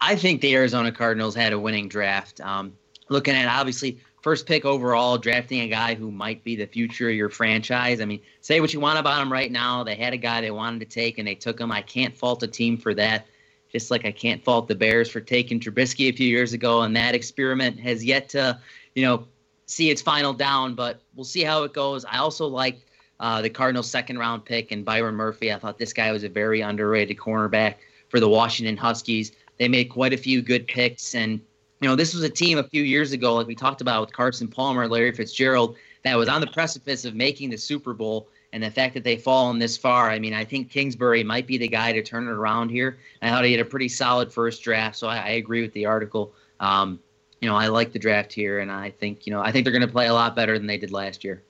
I 0.00 0.14
think 0.14 0.42
the 0.42 0.54
Arizona 0.54 0.92
Cardinals 0.92 1.34
had 1.34 1.52
a 1.52 1.58
winning 1.58 1.88
draft. 1.88 2.40
Um, 2.40 2.74
looking 3.08 3.34
at 3.34 3.48
obviously 3.48 3.98
first 4.22 4.46
pick 4.46 4.64
overall, 4.64 5.18
drafting 5.18 5.60
a 5.60 5.68
guy 5.68 5.94
who 5.94 6.10
might 6.10 6.42
be 6.44 6.56
the 6.56 6.66
future 6.66 7.08
of 7.08 7.14
your 7.14 7.28
franchise. 7.28 8.00
I 8.00 8.04
mean, 8.04 8.20
say 8.40 8.60
what 8.60 8.72
you 8.72 8.80
want 8.80 8.98
about 8.98 9.22
him 9.22 9.32
right 9.32 9.50
now. 9.50 9.84
They 9.84 9.94
had 9.94 10.12
a 10.12 10.18
guy 10.18 10.40
they 10.40 10.50
wanted 10.50 10.80
to 10.80 10.86
take 10.86 11.18
and 11.18 11.26
they 11.26 11.34
took 11.34 11.60
him. 11.60 11.70
I 11.70 11.82
can't 11.82 12.16
fault 12.16 12.42
a 12.42 12.48
team 12.48 12.76
for 12.76 12.94
that. 12.94 13.26
Just 13.70 13.90
like 13.90 14.04
I 14.06 14.12
can't 14.12 14.42
fault 14.42 14.66
the 14.66 14.74
Bears 14.74 15.10
for 15.10 15.20
taking 15.20 15.60
Trubisky 15.60 16.08
a 16.08 16.12
few 16.12 16.26
years 16.26 16.54
ago, 16.54 16.82
and 16.82 16.96
that 16.96 17.14
experiment 17.14 17.78
has 17.80 18.02
yet 18.02 18.30
to, 18.30 18.58
you 18.94 19.04
know, 19.04 19.26
see 19.66 19.90
its 19.90 20.00
final 20.00 20.32
down. 20.32 20.74
But 20.74 21.02
we'll 21.14 21.24
see 21.24 21.42
how 21.42 21.64
it 21.64 21.74
goes. 21.74 22.06
I 22.06 22.16
also 22.16 22.46
like 22.46 22.86
uh, 23.20 23.42
the 23.42 23.50
Cardinals' 23.50 23.90
second 23.90 24.18
round 24.18 24.46
pick 24.46 24.72
and 24.72 24.86
Byron 24.86 25.16
Murphy. 25.16 25.52
I 25.52 25.58
thought 25.58 25.76
this 25.76 25.92
guy 25.92 26.10
was 26.12 26.24
a 26.24 26.30
very 26.30 26.62
underrated 26.62 27.18
cornerback 27.18 27.74
for 28.08 28.20
the 28.20 28.28
Washington 28.28 28.76
Huskies. 28.76 29.32
They 29.58 29.68
made 29.68 29.90
quite 29.90 30.14
a 30.14 30.16
few 30.16 30.40
good 30.40 30.66
picks. 30.66 31.14
And, 31.14 31.40
you 31.80 31.88
know, 31.88 31.94
this 31.94 32.14
was 32.14 32.22
a 32.22 32.28
team 32.28 32.58
a 32.58 32.64
few 32.64 32.82
years 32.82 33.12
ago, 33.12 33.34
like 33.34 33.46
we 33.46 33.54
talked 33.54 33.80
about 33.80 34.00
with 34.00 34.12
Carson 34.12 34.48
Palmer, 34.48 34.88
Larry 34.88 35.12
Fitzgerald, 35.12 35.76
that 36.04 36.16
was 36.16 36.28
on 36.28 36.40
the 36.40 36.46
precipice 36.48 37.04
of 37.04 37.14
making 37.14 37.50
the 37.50 37.58
Super 37.58 37.94
Bowl. 37.94 38.28
And 38.52 38.62
the 38.62 38.70
fact 38.70 38.94
that 38.94 39.04
they've 39.04 39.20
fallen 39.20 39.58
this 39.58 39.76
far, 39.76 40.10
I 40.10 40.18
mean, 40.18 40.32
I 40.32 40.42
think 40.42 40.70
Kingsbury 40.70 41.22
might 41.22 41.46
be 41.46 41.58
the 41.58 41.68
guy 41.68 41.92
to 41.92 42.02
turn 42.02 42.26
it 42.26 42.30
around 42.30 42.70
here. 42.70 42.98
I 43.20 43.28
thought 43.28 43.44
he 43.44 43.52
had 43.52 43.60
a 43.60 43.64
pretty 43.64 43.88
solid 43.88 44.32
first 44.32 44.62
draft, 44.62 44.96
so 44.96 45.06
I, 45.06 45.18
I 45.18 45.28
agree 45.32 45.60
with 45.60 45.72
the 45.74 45.84
article. 45.84 46.32
Um, 46.58 46.98
you 47.42 47.48
know, 47.48 47.54
I 47.54 47.68
like 47.68 47.92
the 47.92 47.98
draft 47.98 48.32
here, 48.32 48.60
and 48.60 48.72
I 48.72 48.90
think, 48.90 49.26
you 49.26 49.34
know, 49.34 49.42
I 49.42 49.52
think 49.52 49.64
they're 49.64 49.72
going 49.72 49.86
to 49.86 49.92
play 49.92 50.06
a 50.06 50.14
lot 50.14 50.34
better 50.34 50.58
than 50.58 50.66
they 50.66 50.78
did 50.78 50.90
last 50.90 51.24
year. 51.24 51.44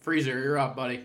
Freezer, 0.00 0.42
you're 0.42 0.58
up, 0.58 0.74
buddy. 0.74 1.04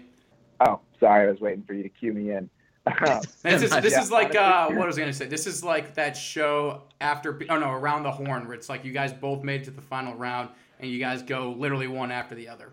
Oh, 0.66 0.80
sorry, 1.00 1.28
I 1.28 1.32
was 1.32 1.42
waiting 1.42 1.64
for 1.64 1.74
you 1.74 1.84
to 1.84 1.90
cue 1.90 2.14
me 2.14 2.32
in. 2.32 2.50
this 3.44 3.62
is 3.62 3.70
this 3.82 3.94
Yeah, 3.94 4.02
is 4.02 4.12
like 4.12 4.36
uh, 4.36 4.68
what 4.70 4.84
I 4.84 4.88
was 4.88 4.98
gonna 4.98 5.14
say. 5.14 5.28
This 5.28 5.48
is 5.48 5.64
like 5.64 5.94
that 5.96 6.16
show 6.16 6.84
after 7.02 7.40
oh 7.50 7.58
no 7.58 7.72
around 7.72 8.04
the 8.04 8.12
horn 8.12 8.46
where 8.48 8.56
it's 8.56 8.70
like 8.70 8.84
you 8.86 8.92
guys 8.92 9.14
both 9.14 9.44
made 9.44 9.62
it 9.62 9.66
to 9.66 9.72
the 9.72 9.82
final 9.82 10.14
round 10.16 10.50
and 10.80 10.90
you 10.90 11.00
guys 11.00 11.22
go 11.22 11.52
literally 11.58 11.88
one 11.88 12.12
after 12.12 12.36
the 12.36 12.48
other. 12.48 12.72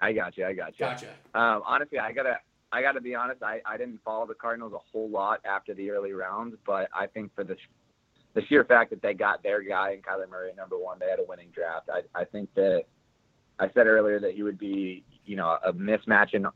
I 0.00 0.12
got 0.12 0.36
you. 0.36 0.46
I 0.46 0.52
got 0.52 0.78
you. 0.78 0.86
Gotcha. 0.86 1.08
Um, 1.34 1.62
honestly, 1.66 1.98
I 1.98 2.12
gotta, 2.12 2.38
I 2.70 2.82
gotta 2.82 3.00
be 3.00 3.14
honest. 3.14 3.42
I, 3.42 3.60
I 3.66 3.76
didn't 3.76 4.00
follow 4.04 4.26
the 4.26 4.34
Cardinals 4.34 4.72
a 4.72 4.78
whole 4.78 5.08
lot 5.08 5.40
after 5.44 5.74
the 5.74 5.90
early 5.90 6.12
rounds, 6.12 6.56
but 6.66 6.88
I 6.94 7.06
think 7.06 7.34
for 7.34 7.42
the, 7.42 7.56
the 8.34 8.42
sheer 8.48 8.64
fact 8.64 8.90
that 8.90 9.02
they 9.02 9.14
got 9.14 9.42
their 9.42 9.62
guy 9.62 9.92
in 9.92 10.02
Kyler 10.02 10.28
Murray 10.28 10.52
number 10.56 10.78
one, 10.78 10.98
they 10.98 11.06
had 11.06 11.18
a 11.18 11.24
winning 11.24 11.48
draft. 11.52 11.88
I, 11.92 12.20
I 12.20 12.24
think 12.24 12.52
that 12.54 12.84
I 13.58 13.68
said 13.74 13.86
earlier 13.86 14.20
that 14.20 14.34
he 14.34 14.42
would 14.42 14.58
be, 14.58 15.02
you 15.24 15.36
know, 15.36 15.58
a 15.64 15.72
mismatch 15.72 16.34
in 16.34 16.46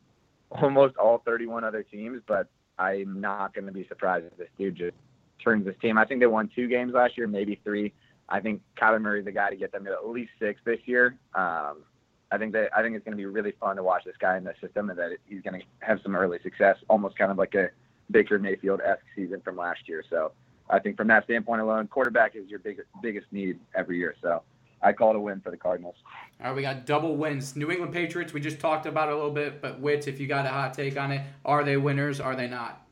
almost 0.60 0.96
all 0.96 1.22
31 1.24 1.64
other 1.64 1.82
teams, 1.82 2.22
but 2.26 2.48
I'm 2.78 3.20
not 3.20 3.54
going 3.54 3.66
to 3.66 3.72
be 3.72 3.86
surprised 3.88 4.26
if 4.26 4.36
this 4.36 4.48
dude 4.58 4.76
just 4.76 4.96
turns 5.42 5.64
this 5.64 5.74
team. 5.80 5.98
I 5.98 6.04
think 6.04 6.20
they 6.20 6.26
won 6.26 6.50
two 6.54 6.68
games 6.68 6.92
last 6.94 7.16
year, 7.16 7.26
maybe 7.26 7.60
three. 7.64 7.92
I 8.28 8.40
think 8.40 8.62
Kyler 8.80 9.00
Murray's 9.00 9.24
the 9.24 9.32
guy 9.32 9.50
to 9.50 9.56
get 9.56 9.72
them 9.72 9.84
to 9.84 9.92
at 9.92 10.06
least 10.08 10.30
six 10.38 10.60
this 10.64 10.78
year. 10.84 11.16
Um, 11.34 11.84
I 12.30 12.38
think 12.38 12.52
that 12.54 12.70
I 12.74 12.82
think 12.82 12.96
it's 12.96 13.04
going 13.04 13.16
to 13.16 13.20
be 13.20 13.26
really 13.26 13.52
fun 13.60 13.76
to 13.76 13.82
watch 13.82 14.04
this 14.04 14.16
guy 14.18 14.38
in 14.38 14.44
the 14.44 14.54
system, 14.60 14.88
and 14.88 14.98
that 14.98 15.10
he's 15.26 15.42
going 15.42 15.60
to 15.60 15.66
have 15.80 16.00
some 16.02 16.16
early 16.16 16.38
success, 16.42 16.76
almost 16.88 17.18
kind 17.18 17.30
of 17.30 17.36
like 17.36 17.54
a 17.54 17.68
Baker 18.10 18.38
Mayfield 18.38 18.80
esque 18.80 19.04
season 19.14 19.42
from 19.42 19.56
last 19.56 19.80
year. 19.86 20.02
So 20.08 20.32
I 20.70 20.78
think 20.78 20.96
from 20.96 21.08
that 21.08 21.24
standpoint 21.24 21.60
alone, 21.60 21.88
quarterback 21.88 22.34
is 22.34 22.48
your 22.48 22.58
biggest 22.58 22.88
biggest 23.02 23.26
need 23.32 23.58
every 23.74 23.98
year. 23.98 24.14
So 24.22 24.42
I 24.83 24.92
call 24.92 25.11
it 25.11 25.16
a 25.16 25.21
win 25.21 25.40
for 25.40 25.51
the 25.51 25.57
Cardinals. 25.57 25.97
All 26.40 26.49
right, 26.49 26.57
we 26.57 26.62
got 26.62 26.87
double 26.87 27.16
wins. 27.16 27.55
New 27.55 27.71
England 27.71 27.92
Patriots. 27.92 28.33
We 28.33 28.40
just 28.40 28.59
talked 28.59 28.87
about 28.87 29.09
it 29.09 29.12
a 29.12 29.16
little 29.16 29.31
bit, 29.31 29.62
but 29.62 29.81
Witz, 29.81 30.09
if 30.09 30.18
you 30.18 30.27
got 30.27 30.45
a 30.45 30.49
hot 30.49 30.75
take 30.75 30.99
on 30.99 31.12
it, 31.12 31.23
are 31.45 31.62
they 31.62 31.77
winners? 31.77 32.21
Are 32.21 32.35
they 32.35 32.49
not? 32.49 32.85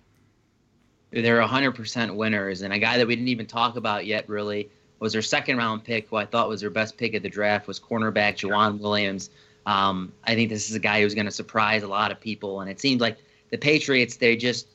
They're 1.10 1.40
100% 1.40 2.14
winners. 2.14 2.62
And 2.62 2.72
a 2.72 2.78
guy 2.78 2.96
that 2.96 3.06
we 3.06 3.16
didn't 3.16 3.28
even 3.28 3.46
talk 3.46 3.76
about 3.76 4.06
yet 4.06 4.28
really 4.28 4.70
was 5.00 5.12
their 5.12 5.22
second 5.22 5.56
round 5.56 5.82
pick, 5.82 6.08
who 6.08 6.16
I 6.16 6.26
thought 6.26 6.48
was 6.48 6.60
their 6.60 6.70
best 6.70 6.96
pick 6.96 7.14
of 7.14 7.22
the 7.22 7.28
draft, 7.28 7.66
was 7.66 7.80
cornerback 7.80 8.36
Joejuan 8.36 8.78
Williams. 8.78 9.30
Um, 9.66 10.12
I 10.24 10.34
think 10.34 10.48
this 10.50 10.70
is 10.70 10.76
a 10.76 10.80
guy 10.80 11.02
who's 11.02 11.14
going 11.14 11.26
to 11.26 11.32
surprise 11.32 11.82
a 11.82 11.88
lot 11.88 12.12
of 12.12 12.20
people. 12.20 12.60
And 12.60 12.70
it 12.70 12.80
seems 12.80 13.00
like 13.00 13.18
the 13.50 13.58
Patriots, 13.58 14.16
they 14.16 14.36
just 14.36 14.68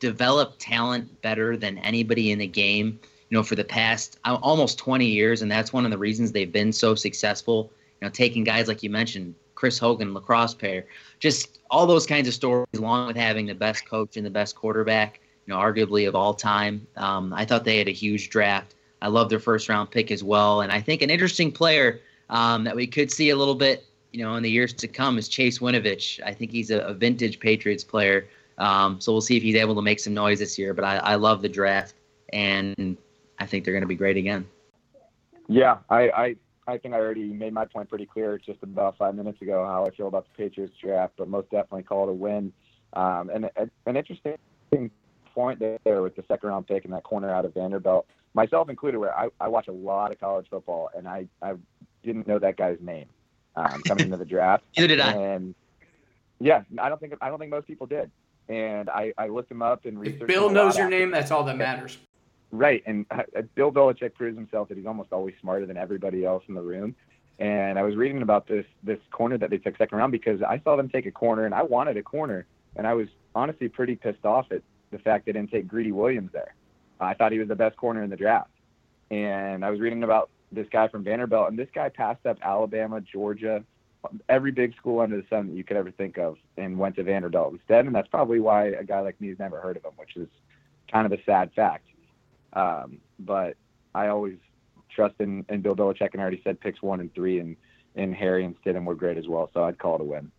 develop 0.00 0.54
talent 0.58 1.22
better 1.22 1.56
than 1.56 1.78
anybody 1.78 2.30
in 2.30 2.38
the 2.38 2.46
game, 2.46 3.00
you 3.30 3.36
know, 3.36 3.42
for 3.42 3.54
the 3.54 3.64
past 3.64 4.18
uh, 4.24 4.38
almost 4.42 4.78
20 4.78 5.06
years. 5.06 5.42
And 5.42 5.50
that's 5.50 5.72
one 5.72 5.84
of 5.84 5.90
the 5.90 5.98
reasons 5.98 6.32
they've 6.32 6.50
been 6.50 6.72
so 6.72 6.94
successful, 6.94 7.70
you 8.00 8.06
know, 8.06 8.10
taking 8.10 8.44
guys 8.44 8.68
like 8.68 8.82
you 8.82 8.90
mentioned, 8.90 9.34
Chris 9.54 9.78
Hogan, 9.78 10.14
lacrosse 10.14 10.54
player, 10.54 10.86
just 11.18 11.58
all 11.70 11.86
those 11.86 12.06
kinds 12.06 12.28
of 12.28 12.34
stories, 12.34 12.66
along 12.76 13.08
with 13.08 13.16
having 13.16 13.46
the 13.46 13.54
best 13.54 13.86
coach 13.86 14.16
and 14.16 14.24
the 14.24 14.30
best 14.30 14.54
quarterback, 14.54 15.20
you 15.46 15.52
know, 15.52 15.60
arguably 15.60 16.06
of 16.06 16.14
all 16.14 16.32
time. 16.32 16.86
Um, 16.96 17.32
I 17.32 17.44
thought 17.44 17.64
they 17.64 17.78
had 17.78 17.88
a 17.88 17.92
huge 17.92 18.30
draft. 18.30 18.74
I 19.02 19.08
love 19.08 19.28
their 19.28 19.40
first 19.40 19.68
round 19.68 19.90
pick 19.90 20.10
as 20.10 20.24
well. 20.24 20.60
And 20.62 20.72
I 20.72 20.80
think 20.80 21.02
an 21.02 21.10
interesting 21.10 21.52
player 21.52 22.00
um, 22.30 22.64
that 22.64 22.74
we 22.74 22.86
could 22.86 23.10
see 23.10 23.30
a 23.30 23.36
little 23.36 23.54
bit, 23.54 23.84
you 24.12 24.24
know, 24.24 24.34
in 24.36 24.42
the 24.42 24.50
years 24.50 24.72
to 24.74 24.88
come 24.88 25.18
is 25.18 25.28
Chase 25.28 25.58
Winovich. 25.58 26.20
I 26.24 26.32
think 26.32 26.50
he's 26.50 26.70
a, 26.70 26.78
a 26.80 26.94
vintage 26.94 27.40
Patriots 27.40 27.84
player. 27.84 28.28
Um, 28.58 29.00
so 29.00 29.12
we'll 29.12 29.20
see 29.20 29.36
if 29.36 29.42
he's 29.42 29.54
able 29.54 29.74
to 29.76 29.82
make 29.82 30.00
some 30.00 30.14
noise 30.14 30.38
this 30.38 30.58
year. 30.58 30.74
But 30.74 30.84
I, 30.84 30.96
I 30.96 31.14
love 31.14 31.42
the 31.42 31.48
draft, 31.48 31.94
and 32.32 32.96
I 33.38 33.46
think 33.46 33.64
they're 33.64 33.74
going 33.74 33.82
to 33.82 33.88
be 33.88 33.96
great 33.96 34.16
again. 34.16 34.46
Yeah, 35.48 35.78
I, 35.88 36.10
I 36.10 36.36
I 36.68 36.76
think 36.76 36.94
I 36.94 36.98
already 36.98 37.32
made 37.32 37.54
my 37.54 37.64
point 37.64 37.88
pretty 37.88 38.04
clear 38.04 38.38
just 38.38 38.62
about 38.62 38.98
five 38.98 39.14
minutes 39.14 39.40
ago 39.40 39.64
how 39.64 39.86
I 39.86 39.90
feel 39.90 40.06
about 40.06 40.26
the 40.26 40.36
Patriots 40.36 40.74
draft, 40.78 41.14
but 41.16 41.26
most 41.26 41.50
definitely 41.50 41.84
call 41.84 42.08
it 42.08 42.10
a 42.10 42.14
win. 42.14 42.52
Um, 42.92 43.30
and 43.32 43.46
a, 43.46 43.70
an 43.86 43.96
interesting 43.96 44.36
point 45.34 45.60
there 45.60 46.02
with 46.02 46.14
the 46.14 46.24
second 46.28 46.50
round 46.50 46.66
pick 46.66 46.84
and 46.84 46.92
that 46.92 47.04
corner 47.04 47.30
out 47.30 47.46
of 47.46 47.54
Vanderbilt, 47.54 48.06
myself 48.34 48.68
included, 48.68 48.98
where 48.98 49.16
I, 49.18 49.28
I 49.40 49.48
watch 49.48 49.68
a 49.68 49.72
lot 49.72 50.12
of 50.12 50.20
college 50.20 50.46
football 50.50 50.90
and 50.94 51.08
I, 51.08 51.26
I 51.40 51.54
didn't 52.02 52.26
know 52.26 52.38
that 52.38 52.58
guy's 52.58 52.78
name 52.82 53.06
um, 53.56 53.80
coming 53.86 54.04
into 54.04 54.18
the 54.18 54.24
draft. 54.26 54.64
Neither 54.76 54.88
did 54.88 55.00
I. 55.00 55.12
And 55.12 55.54
yeah, 56.38 56.62
I 56.78 56.90
don't 56.90 57.00
think 57.00 57.14
I 57.22 57.28
don't 57.30 57.38
think 57.38 57.50
most 57.50 57.66
people 57.66 57.86
did. 57.86 58.10
And 58.48 58.90
I, 58.90 59.12
I 59.16 59.28
looked 59.28 59.50
him 59.50 59.62
up 59.62 59.86
and 59.86 59.98
researched. 59.98 60.22
If 60.22 60.28
Bill 60.28 60.48
him 60.48 60.56
a 60.56 60.58
lot 60.58 60.64
knows 60.66 60.78
your 60.78 60.90
name, 60.90 61.10
that's 61.10 61.30
all 61.30 61.44
that 61.44 61.56
matters. 61.56 61.98
Right, 62.50 62.82
and 62.86 63.04
uh, 63.10 63.42
Bill 63.54 63.70
Belichick 63.70 64.14
proves 64.14 64.36
himself 64.36 64.68
that 64.68 64.78
he's 64.78 64.86
almost 64.86 65.12
always 65.12 65.34
smarter 65.40 65.66
than 65.66 65.76
everybody 65.76 66.24
else 66.24 66.42
in 66.48 66.54
the 66.54 66.62
room. 66.62 66.94
And 67.38 67.78
I 67.78 67.82
was 67.82 67.94
reading 67.94 68.22
about 68.22 68.48
this 68.48 68.64
this 68.82 68.98
corner 69.10 69.38
that 69.38 69.50
they 69.50 69.58
took 69.58 69.76
second 69.76 69.98
round 69.98 70.12
because 70.12 70.42
I 70.42 70.60
saw 70.64 70.74
them 70.74 70.88
take 70.88 71.06
a 71.06 71.10
corner, 71.10 71.44
and 71.44 71.54
I 71.54 71.62
wanted 71.62 71.96
a 71.96 72.02
corner, 72.02 72.46
and 72.76 72.86
I 72.86 72.94
was 72.94 73.08
honestly 73.34 73.68
pretty 73.68 73.96
pissed 73.96 74.24
off 74.24 74.46
at 74.50 74.62
the 74.90 74.98
fact 74.98 75.26
they 75.26 75.32
didn't 75.32 75.50
take 75.50 75.68
Greedy 75.68 75.92
Williams 75.92 76.30
there. 76.32 76.54
I 77.00 77.14
thought 77.14 77.32
he 77.32 77.38
was 77.38 77.48
the 77.48 77.54
best 77.54 77.76
corner 77.76 78.02
in 78.02 78.10
the 78.10 78.16
draft, 78.16 78.50
and 79.10 79.64
I 79.64 79.70
was 79.70 79.78
reading 79.78 80.02
about 80.02 80.30
this 80.50 80.66
guy 80.72 80.88
from 80.88 81.04
Vanderbilt, 81.04 81.50
and 81.50 81.58
this 81.58 81.68
guy 81.74 81.90
passed 81.90 82.24
up 82.24 82.38
Alabama, 82.42 83.00
Georgia, 83.02 83.62
every 84.28 84.50
big 84.50 84.74
school 84.76 85.00
under 85.00 85.16
the 85.16 85.26
sun 85.28 85.48
that 85.48 85.54
you 85.54 85.64
could 85.64 85.76
ever 85.76 85.90
think 85.90 86.18
of, 86.18 86.38
and 86.56 86.78
went 86.78 86.96
to 86.96 87.02
Vanderbilt 87.02 87.52
instead. 87.52 87.84
And 87.84 87.94
that's 87.94 88.08
probably 88.08 88.40
why 88.40 88.68
a 88.68 88.84
guy 88.84 89.00
like 89.00 89.20
me 89.20 89.28
has 89.28 89.38
never 89.38 89.60
heard 89.60 89.76
of 89.76 89.84
him, 89.84 89.92
which 89.96 90.16
is 90.16 90.28
kind 90.90 91.06
of 91.06 91.12
a 91.12 91.22
sad 91.24 91.52
fact. 91.54 91.84
Um, 92.52 92.98
but 93.18 93.56
I 93.94 94.08
always 94.08 94.36
trust 94.94 95.16
in, 95.20 95.44
in 95.48 95.60
Bill 95.60 95.76
Belichick, 95.76 96.10
and 96.12 96.20
I 96.20 96.22
already 96.22 96.40
said 96.44 96.60
picks 96.60 96.82
one 96.82 97.00
and 97.00 97.12
three, 97.14 97.40
and, 97.40 97.56
and 97.94 98.14
Harry 98.14 98.44
and 98.44 98.54
Stidham 98.62 98.84
were 98.84 98.94
great 98.94 99.18
as 99.18 99.28
well, 99.28 99.50
so 99.54 99.64
I'd 99.64 99.78
call 99.78 99.96
it 99.96 100.00
a 100.00 100.04
win. 100.04 100.30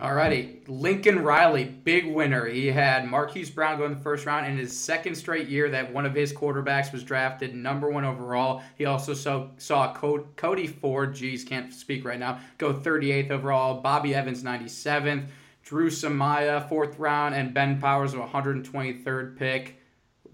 Alrighty, 0.00 0.62
Lincoln 0.66 1.22
Riley, 1.22 1.64
big 1.64 2.12
winner. 2.12 2.46
He 2.46 2.66
had 2.66 3.08
Marquise 3.08 3.48
Brown 3.48 3.78
go 3.78 3.84
in 3.84 3.94
the 3.94 4.00
first 4.00 4.26
round 4.26 4.44
in 4.44 4.58
his 4.58 4.76
second 4.76 5.14
straight 5.14 5.46
year 5.46 5.70
that 5.70 5.92
one 5.92 6.04
of 6.04 6.14
his 6.14 6.32
quarterbacks 6.32 6.92
was 6.92 7.04
drafted 7.04 7.54
number 7.54 7.88
one 7.88 8.04
overall. 8.04 8.60
He 8.76 8.86
also 8.86 9.14
saw, 9.14 9.50
saw 9.56 9.94
Cody 9.94 10.66
Ford, 10.66 11.14
geez, 11.14 11.44
can't 11.44 11.72
speak 11.72 12.04
right 12.04 12.18
now, 12.18 12.40
go 12.58 12.74
38th 12.74 13.30
overall. 13.30 13.80
Bobby 13.82 14.16
Evans 14.16 14.42
97th, 14.42 15.26
Dru 15.62 15.88
Samia 15.90 16.68
fourth 16.68 16.98
round, 16.98 17.36
and 17.36 17.54
Ben 17.54 17.80
Powers 17.80 18.14
123rd 18.14 19.38
pick. 19.38 19.80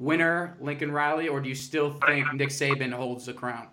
Winner 0.01 0.57
Lincoln 0.61 0.91
Riley, 0.91 1.29
or 1.29 1.41
do 1.41 1.49
you 1.49 1.55
still 1.55 1.93
think 1.93 2.33
Nick 2.33 2.49
Saban 2.49 2.91
holds 2.91 3.27
the 3.27 3.35
crown? 3.35 3.69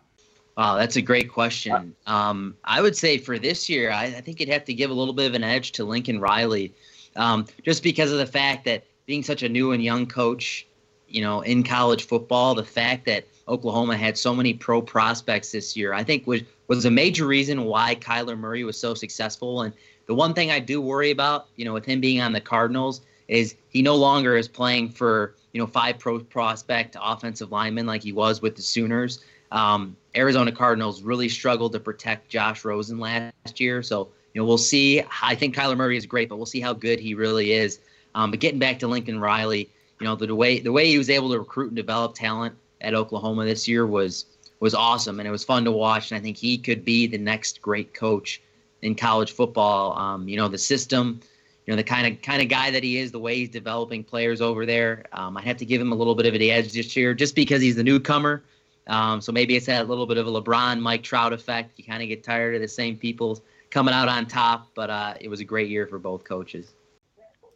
Wow, 0.58 0.76
that's 0.76 0.98
a 0.98 1.02
great 1.02 1.32
question. 1.32 1.96
Um, 2.06 2.56
I 2.66 2.82
would 2.82 2.98
say 2.98 3.18
for 3.18 3.40
this 3.40 3.70
year, 3.70 3.92
I, 3.92 4.06
I 4.06 4.22
think 4.22 4.40
you'd 4.40 4.50
have 4.50 4.66
to 4.66 4.74
give 4.74 4.92
a 4.92 4.94
little 4.94 5.14
bit 5.14 5.28
of 5.28 5.36
an 5.36 5.44
edge 5.44 5.72
to 5.74 5.86
Lincoln 5.86 6.20
Riley, 6.20 6.74
um, 7.16 7.46
just 7.64 7.82
because 7.82 8.12
of 8.12 8.18
the 8.18 8.26
fact 8.26 8.66
that 8.66 8.84
being 9.06 9.24
such 9.24 9.42
a 9.42 9.48
new 9.48 9.72
and 9.72 9.82
young 9.82 10.06
coach, 10.06 10.68
you 11.08 11.22
know, 11.22 11.42
in 11.42 11.64
college 11.64 12.06
football, 12.06 12.56
the 12.56 12.66
fact 12.66 13.06
that 13.06 13.26
Oklahoma 13.48 13.96
had 13.96 14.18
so 14.18 14.36
many 14.36 14.54
pro 14.54 14.82
prospects 14.82 15.52
this 15.54 15.78
year, 15.78 15.94
I 15.94 16.04
think 16.04 16.28
was 16.28 16.42
was 16.68 16.84
a 16.84 16.92
major 16.92 17.26
reason 17.26 17.64
why 17.64 17.96
Kyler 17.96 18.38
Murray 18.38 18.66
was 18.66 18.78
so 18.78 18.94
successful. 18.94 19.62
And 19.62 19.74
the 20.08 20.14
one 20.14 20.34
thing 20.34 20.52
I 20.52 20.60
do 20.60 20.82
worry 20.82 21.12
about, 21.12 21.48
you 21.56 21.64
know, 21.64 21.74
with 21.74 21.86
him 21.86 22.02
being 22.02 22.20
on 22.20 22.34
the 22.34 22.42
Cardinals, 22.42 23.00
is 23.30 23.56
he 23.70 23.82
no 23.82 23.96
longer 23.96 24.36
is 24.36 24.50
playing 24.50 24.90
for 24.90 25.36
you 25.58 25.64
know 25.64 25.66
five 25.66 25.98
pro 25.98 26.20
prospect 26.20 26.96
offensive 27.02 27.52
lineman 27.52 27.88
like 27.88 28.04
he 28.04 28.12
was 28.12 28.44
with 28.44 28.56
the 28.56 28.62
Sooners. 28.62 29.24
Um, 29.52 29.98
Arizona 30.16 30.52
Cardinals 30.52 31.02
really 31.02 31.28
struggled 31.28 31.74
to 31.74 31.80
protect 31.80 32.30
Josh 32.30 32.64
Rosen 32.64 33.00
last 33.00 33.60
year, 33.60 33.82
so 33.82 34.10
you 34.36 34.42
know 34.42 34.46
we'll 34.46 34.60
see. 34.60 35.02
I 35.24 35.34
think 35.34 35.56
Kyler 35.56 35.76
Murray 35.76 35.98
is 35.98 36.06
great, 36.06 36.30
but 36.30 36.36
we'll 36.36 36.46
see 36.46 36.60
how 36.60 36.74
good 36.74 37.00
he 37.00 37.16
really 37.16 37.54
is. 37.54 37.80
Um, 38.14 38.30
but 38.30 38.40
getting 38.40 38.60
back 38.60 38.78
to 38.80 38.88
Lincoln 38.88 39.20
Riley, 39.20 39.68
you 40.00 40.06
know 40.06 40.16
the, 40.16 40.28
the 40.28 40.36
way 40.36 40.60
the 40.60 40.72
way 40.72 40.90
he 40.90 41.00
was 41.00 41.10
able 41.10 41.32
to 41.32 41.40
recruit 41.40 41.70
and 41.70 41.76
develop 41.76 42.14
talent 42.14 42.54
at 42.82 42.94
Oklahoma 42.94 43.44
this 43.44 43.68
year 43.68 43.88
was 43.88 44.28
was 44.60 44.76
awesome, 44.76 45.20
and 45.20 45.28
it 45.28 45.32
was 45.32 45.44
fun 45.44 45.66
to 45.66 45.72
watch. 45.72 46.12
And 46.12 46.20
I 46.20 46.22
think 46.22 46.38
he 46.38 46.56
could 46.60 46.86
be 46.86 47.08
the 47.08 47.18
next 47.18 47.64
great 47.64 47.96
coach 47.96 48.44
in 48.84 48.94
college 48.94 49.32
football. 49.32 49.98
Um, 49.98 50.28
you 50.28 50.38
know 50.38 50.50
the 50.50 50.60
system, 50.60 51.20
you 51.68 51.74
know 51.74 51.76
the 51.76 51.84
kind 51.84 52.08
of 52.08 52.22
kind 52.22 52.42
of 52.42 52.48
guy 52.48 52.72
that 52.72 52.82
he 52.84 52.98
is, 52.98 53.12
the 53.12 53.20
way 53.20 53.36
he's 53.36 53.50
developing 53.50 54.04
players 54.04 54.40
over 54.42 54.66
there. 54.66 55.04
Um, 55.12 55.36
I 55.38 55.42
have 55.44 55.58
to 55.58 55.66
give 55.66 55.80
him 55.82 55.92
a 55.92 55.96
little 55.96 56.16
bit 56.16 56.26
of 56.26 56.34
an 56.34 56.42
edge 56.42 56.72
this 56.72 56.96
year, 56.96 57.14
just 57.14 57.36
because 57.36 57.62
he's 57.62 57.76
the 57.76 57.84
newcomer. 57.84 58.44
Um, 58.88 59.20
so 59.20 59.34
maybe 59.34 59.58
it's 59.58 59.66
that 59.66 59.90
little 59.90 60.08
bit 60.08 60.18
of 60.18 60.28
a 60.28 60.32
LeBron, 60.32 60.80
Mike 60.80 61.04
Trout 61.04 61.34
effect. 61.34 61.78
You 61.78 61.84
kind 61.84 62.02
of 62.02 62.08
get 62.08 62.24
tired 62.24 62.56
of 62.56 62.62
the 62.62 62.70
same 62.70 62.96
people 62.96 63.44
coming 63.70 63.94
out 63.94 64.08
on 64.08 64.26
top, 64.28 64.70
but 64.76 64.90
uh, 64.90 65.16
it 65.20 65.28
was 65.28 65.42
a 65.42 65.44
great 65.44 65.68
year 65.70 65.86
for 65.86 66.00
both 66.00 66.24
coaches. 66.24 66.74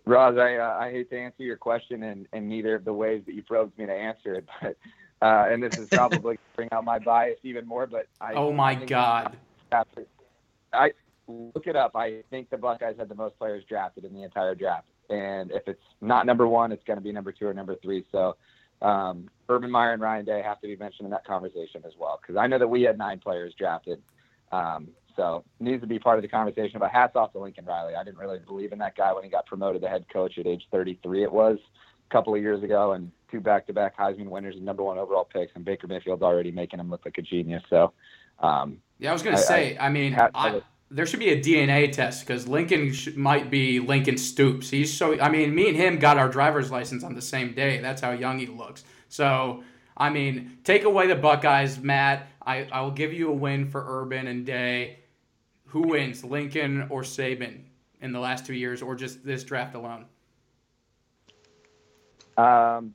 Roz, 0.05 0.37
I 0.37 0.57
uh, 0.57 0.77
I 0.77 0.91
hate 0.91 1.09
to 1.11 1.17
answer 1.17 1.43
your 1.43 1.55
question 1.55 2.03
in, 2.03 2.27
in 2.33 2.49
neither 2.49 2.75
of 2.75 2.83
the 2.83 2.91
ways 2.93 3.23
that 3.27 3.33
you 3.33 3.43
probed 3.43 3.77
me 3.77 3.85
to 3.85 3.93
answer 3.93 4.33
it, 4.33 4.45
but 4.61 4.75
uh, 5.21 5.47
and 5.49 5.63
this 5.63 5.77
is 5.77 5.87
probably 5.87 6.19
going 6.21 6.37
to 6.37 6.43
bring 6.57 6.69
out 6.73 6.83
my 6.83 6.99
bias 6.99 7.39
even 7.43 7.65
more. 7.65 7.87
But 7.87 8.07
I 8.19 8.33
Oh 8.33 8.51
my 8.51 8.71
I 8.71 8.75
think- 8.75 8.89
God. 8.89 9.37
I 10.73 10.91
look 11.27 11.67
it 11.67 11.75
up. 11.75 11.95
I 11.95 12.23
think 12.29 12.49
the 12.49 12.57
Buckeyes 12.57 12.95
had 12.97 13.09
the 13.09 13.15
most 13.15 13.37
players 13.37 13.63
drafted 13.67 14.05
in 14.05 14.13
the 14.13 14.23
entire 14.23 14.55
draft, 14.55 14.87
and 15.09 15.51
if 15.51 15.67
it's 15.67 15.83
not 16.01 16.25
number 16.25 16.47
one, 16.47 16.71
it's 16.71 16.83
going 16.83 16.97
to 16.97 17.03
be 17.03 17.11
number 17.11 17.31
two 17.31 17.47
or 17.47 17.53
number 17.53 17.75
three. 17.81 18.05
So, 18.11 18.35
um, 18.81 19.29
Urban 19.49 19.69
Meyer 19.69 19.93
and 19.93 20.01
Ryan 20.01 20.25
Day 20.25 20.41
have 20.43 20.59
to 20.61 20.67
be 20.67 20.75
mentioned 20.75 21.05
in 21.05 21.11
that 21.11 21.25
conversation 21.25 21.83
as 21.85 21.93
well, 21.99 22.19
because 22.21 22.37
I 22.37 22.47
know 22.47 22.59
that 22.59 22.67
we 22.67 22.81
had 22.83 22.97
nine 22.97 23.19
players 23.19 23.53
drafted. 23.57 24.01
Um, 24.51 24.89
so 25.15 25.43
needs 25.59 25.81
to 25.81 25.87
be 25.87 25.99
part 25.99 26.17
of 26.17 26.21
the 26.21 26.27
conversation. 26.27 26.79
But 26.79 26.91
hats 26.91 27.15
off 27.15 27.33
to 27.33 27.39
Lincoln 27.39 27.65
Riley. 27.65 27.95
I 27.95 28.03
didn't 28.03 28.17
really 28.17 28.39
believe 28.39 28.71
in 28.71 28.79
that 28.79 28.95
guy 28.95 29.13
when 29.13 29.23
he 29.23 29.29
got 29.29 29.45
promoted 29.45 29.81
to 29.81 29.89
head 29.89 30.05
coach 30.11 30.37
at 30.37 30.47
age 30.47 30.63
33. 30.71 31.23
It 31.23 31.31
was 31.31 31.57
a 32.09 32.13
couple 32.13 32.33
of 32.33 32.41
years 32.41 32.63
ago, 32.63 32.93
and 32.93 33.11
two 33.29 33.39
back-to-back 33.39 33.97
Heisman 33.97 34.27
winners 34.29 34.55
and 34.55 34.65
number 34.65 34.83
one 34.83 34.97
overall 34.97 35.25
picks, 35.25 35.51
and 35.55 35.63
Baker 35.63 35.87
Mayfield's 35.87 36.23
already 36.23 36.51
making 36.51 36.79
him 36.79 36.89
look 36.89 37.01
like 37.05 37.17
a 37.17 37.21
genius. 37.21 37.63
So. 37.69 37.93
Um, 38.39 38.81
Yeah, 38.99 39.11
I 39.11 39.13
was 39.13 39.21
gonna 39.21 39.37
say. 39.37 39.77
I, 39.79 39.89
mean, 39.89 40.11
had- 40.11 40.31
I, 40.33 40.61
there 40.91 41.05
should 41.05 41.19
be 41.21 41.29
a 41.29 41.39
DNA 41.41 41.91
test 41.91 42.27
because 42.27 42.47
Lincoln 42.47 42.91
sh- 42.93 43.15
might 43.15 43.49
be 43.49 43.79
Lincoln 43.79 44.17
Stoops. 44.17 44.69
He's 44.69 44.93
so. 44.95 45.19
I 45.19 45.29
mean, 45.29 45.55
me 45.55 45.69
and 45.69 45.77
him 45.77 45.97
got 45.97 46.17
our 46.17 46.27
driver's 46.27 46.69
license 46.69 47.03
on 47.03 47.15
the 47.15 47.21
same 47.21 47.53
day. 47.53 47.79
That's 47.79 48.01
how 48.01 48.11
young 48.11 48.39
he 48.39 48.47
looks. 48.47 48.83
So, 49.07 49.63
I 49.95 50.09
mean, 50.09 50.57
take 50.63 50.83
away 50.83 51.07
the 51.07 51.15
Buckeyes, 51.15 51.79
Matt. 51.79 52.27
I 52.45 52.67
I 52.71 52.81
will 52.81 52.91
give 52.91 53.13
you 53.13 53.29
a 53.29 53.33
win 53.33 53.69
for 53.69 53.83
Urban 53.87 54.27
and 54.27 54.45
Day. 54.45 54.99
Who 55.67 55.81
wins, 55.81 56.25
Lincoln 56.25 56.87
or 56.89 57.01
Saban, 57.01 57.61
in 58.01 58.11
the 58.11 58.19
last 58.19 58.45
two 58.45 58.53
years, 58.53 58.81
or 58.81 58.95
just 58.95 59.25
this 59.25 59.45
draft 59.45 59.73
alone? 59.73 60.05
Um, 62.37 62.93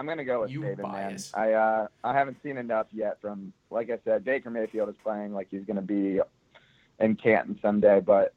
I'm 0.00 0.06
gonna 0.06 0.24
go 0.24 0.40
with 0.40 0.50
You 0.50 0.62
Saban, 0.62 0.80
bias. 0.80 1.30
man. 1.36 1.44
I 1.44 1.52
uh, 1.52 1.86
I 2.02 2.14
haven't 2.14 2.38
seen 2.42 2.56
enough 2.56 2.86
yet 2.90 3.20
from, 3.20 3.52
like 3.70 3.90
I 3.90 3.98
said, 4.02 4.24
Baker 4.24 4.48
Mayfield 4.48 4.88
is 4.88 4.94
playing 5.02 5.34
like 5.34 5.48
he's 5.50 5.66
gonna 5.66 5.82
be 5.82 6.20
in 6.98 7.16
Canton 7.16 7.58
someday, 7.60 8.00
but 8.00 8.32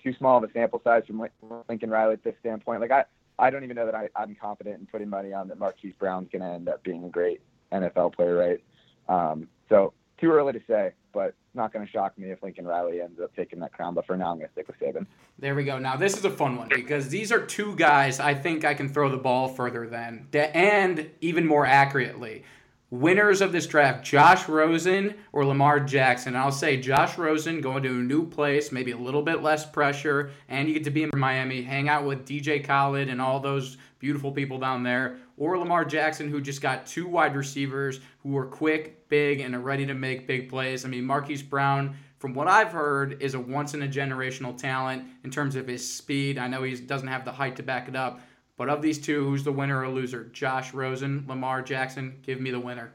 too 0.00 0.14
small 0.14 0.38
of 0.38 0.44
a 0.48 0.52
sample 0.52 0.80
size 0.84 1.02
from 1.08 1.26
Lincoln 1.68 1.90
Riley 1.90 2.12
at 2.12 2.22
this 2.22 2.36
standpoint. 2.38 2.80
Like 2.80 2.92
I, 2.92 3.04
I 3.40 3.50
don't 3.50 3.64
even 3.64 3.74
know 3.74 3.86
that 3.86 3.94
I, 3.96 4.08
I'm 4.14 4.36
confident 4.36 4.78
in 4.78 4.86
putting 4.86 5.08
money 5.08 5.32
on 5.32 5.48
that 5.48 5.58
Marquise 5.58 5.94
Brown's 5.98 6.28
gonna 6.32 6.54
end 6.54 6.68
up 6.68 6.84
being 6.84 7.02
a 7.02 7.08
great 7.08 7.40
NFL 7.72 8.14
player, 8.14 8.36
right? 8.36 8.62
Um, 9.08 9.48
so 9.68 9.92
too 10.20 10.30
early 10.30 10.52
to 10.52 10.60
say, 10.68 10.92
but 11.12 11.34
not 11.54 11.72
gonna 11.72 11.86
shock 11.86 12.16
me 12.18 12.30
if 12.30 12.42
Lincoln 12.42 12.66
Riley 12.66 13.00
ends 13.00 13.20
up 13.20 13.34
taking 13.34 13.58
that 13.60 13.72
crown. 13.72 13.94
But 13.94 14.06
for 14.06 14.16
now, 14.16 14.32
I'm 14.32 14.38
gonna 14.38 14.50
stick 14.52 14.66
with 14.66 14.78
Saban. 14.78 15.06
There 15.38 15.54
we 15.54 15.64
go. 15.64 15.78
Now 15.78 15.96
this 15.96 16.16
is 16.16 16.24
a 16.24 16.30
fun 16.30 16.56
one 16.56 16.68
because 16.68 17.08
these 17.08 17.32
are 17.32 17.44
two 17.44 17.74
guys 17.76 18.20
I 18.20 18.34
think 18.34 18.64
I 18.64 18.74
can 18.74 18.88
throw 18.88 19.08
the 19.10 19.16
ball 19.16 19.48
further 19.48 19.86
than 19.86 20.28
and 20.32 21.10
even 21.20 21.46
more 21.46 21.66
accurately. 21.66 22.44
Winners 22.90 23.40
of 23.40 23.52
this 23.52 23.68
draft: 23.68 24.04
Josh 24.04 24.48
Rosen 24.48 25.14
or 25.32 25.44
Lamar 25.44 25.78
Jackson. 25.78 26.34
I'll 26.34 26.50
say 26.50 26.76
Josh 26.76 27.16
Rosen 27.16 27.60
going 27.60 27.84
to 27.84 27.88
a 27.90 28.02
new 28.02 28.26
place, 28.26 28.72
maybe 28.72 28.90
a 28.90 28.96
little 28.96 29.22
bit 29.22 29.42
less 29.42 29.64
pressure, 29.64 30.32
and 30.48 30.66
you 30.66 30.74
get 30.74 30.84
to 30.84 30.90
be 30.90 31.04
in 31.04 31.10
Miami, 31.14 31.62
hang 31.62 31.88
out 31.88 32.04
with 32.04 32.26
DJ 32.26 32.64
Khaled 32.64 33.08
and 33.08 33.20
all 33.20 33.38
those 33.38 33.76
beautiful 34.00 34.32
people 34.32 34.58
down 34.58 34.82
there. 34.82 35.18
Or 35.40 35.58
Lamar 35.58 35.84
Jackson, 35.84 36.30
who 36.30 36.40
just 36.40 36.62
got 36.62 36.86
two 36.86 37.08
wide 37.08 37.34
receivers 37.34 37.98
who 38.22 38.36
are 38.36 38.46
quick, 38.46 39.08
big, 39.08 39.40
and 39.40 39.56
are 39.56 39.60
ready 39.60 39.86
to 39.86 39.94
make 39.94 40.28
big 40.28 40.48
plays. 40.48 40.84
I 40.84 40.88
mean, 40.88 41.04
Marquise 41.04 41.42
Brown 41.42 41.96
from 42.20 42.34
what 42.34 42.46
I've 42.46 42.70
heard, 42.70 43.20
is 43.22 43.32
a 43.32 43.40
once 43.40 43.72
in 43.72 43.82
a 43.82 43.88
generational 43.88 44.56
talent 44.56 45.04
in 45.24 45.30
terms 45.30 45.56
of 45.56 45.66
his 45.66 45.90
speed. 45.90 46.36
I 46.36 46.48
know 46.48 46.62
he 46.62 46.76
doesn't 46.76 47.08
have 47.08 47.24
the 47.24 47.32
height 47.32 47.56
to 47.56 47.62
back 47.62 47.88
it 47.88 47.96
up, 47.96 48.20
but 48.58 48.68
of 48.68 48.82
these 48.82 48.98
two, 48.98 49.24
who's 49.24 49.42
the 49.42 49.50
winner 49.50 49.82
or 49.82 49.88
loser? 49.88 50.24
Josh 50.24 50.74
Rosen, 50.74 51.24
Lamar 51.26 51.62
Jackson? 51.62 52.18
Give 52.22 52.38
me 52.38 52.50
the 52.50 52.60
winner. 52.60 52.92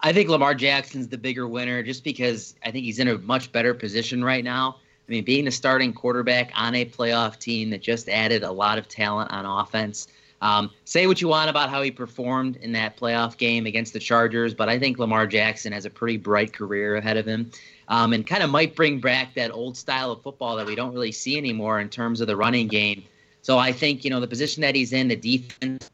I 0.00 0.12
think 0.12 0.28
Lamar 0.28 0.54
Jackson's 0.54 1.08
the 1.08 1.18
bigger 1.18 1.48
winner 1.48 1.82
just 1.82 2.04
because 2.04 2.54
I 2.64 2.70
think 2.70 2.84
he's 2.84 3.00
in 3.00 3.08
a 3.08 3.18
much 3.18 3.50
better 3.50 3.74
position 3.74 4.22
right 4.22 4.44
now. 4.44 4.76
I 5.08 5.10
mean, 5.10 5.24
being 5.24 5.44
the 5.44 5.50
starting 5.50 5.92
quarterback 5.92 6.52
on 6.54 6.76
a 6.76 6.84
playoff 6.84 7.40
team 7.40 7.70
that 7.70 7.82
just 7.82 8.08
added 8.08 8.44
a 8.44 8.52
lot 8.52 8.78
of 8.78 8.86
talent 8.86 9.32
on 9.32 9.44
offense. 9.44 10.06
Um, 10.42 10.70
say 10.84 11.06
what 11.06 11.20
you 11.20 11.28
want 11.28 11.48
about 11.48 11.70
how 11.70 11.82
he 11.82 11.90
performed 11.90 12.56
in 12.56 12.72
that 12.72 12.96
playoff 12.96 13.36
game 13.36 13.66
against 13.66 13.92
the 13.92 13.98
Chargers, 13.98 14.52
but 14.52 14.68
I 14.68 14.78
think 14.78 14.98
Lamar 14.98 15.26
Jackson 15.26 15.72
has 15.72 15.86
a 15.86 15.90
pretty 15.90 16.18
bright 16.18 16.52
career 16.52 16.96
ahead 16.96 17.16
of 17.16 17.26
him 17.26 17.50
um, 17.88 18.12
and 18.12 18.26
kind 18.26 18.42
of 18.42 18.50
might 18.50 18.76
bring 18.76 19.00
back 19.00 19.34
that 19.34 19.50
old 19.50 19.76
style 19.76 20.12
of 20.12 20.22
football 20.22 20.56
that 20.56 20.66
we 20.66 20.74
don't 20.74 20.92
really 20.92 21.12
see 21.12 21.38
anymore 21.38 21.80
in 21.80 21.88
terms 21.88 22.20
of 22.20 22.26
the 22.26 22.36
running 22.36 22.68
game. 22.68 23.02
So 23.42 23.58
I 23.58 23.72
think, 23.72 24.04
you 24.04 24.10
know, 24.10 24.20
the 24.20 24.26
position 24.26 24.60
that 24.62 24.74
he's 24.74 24.92
in, 24.92 25.08
the 25.08 25.16
defense, 25.16 25.90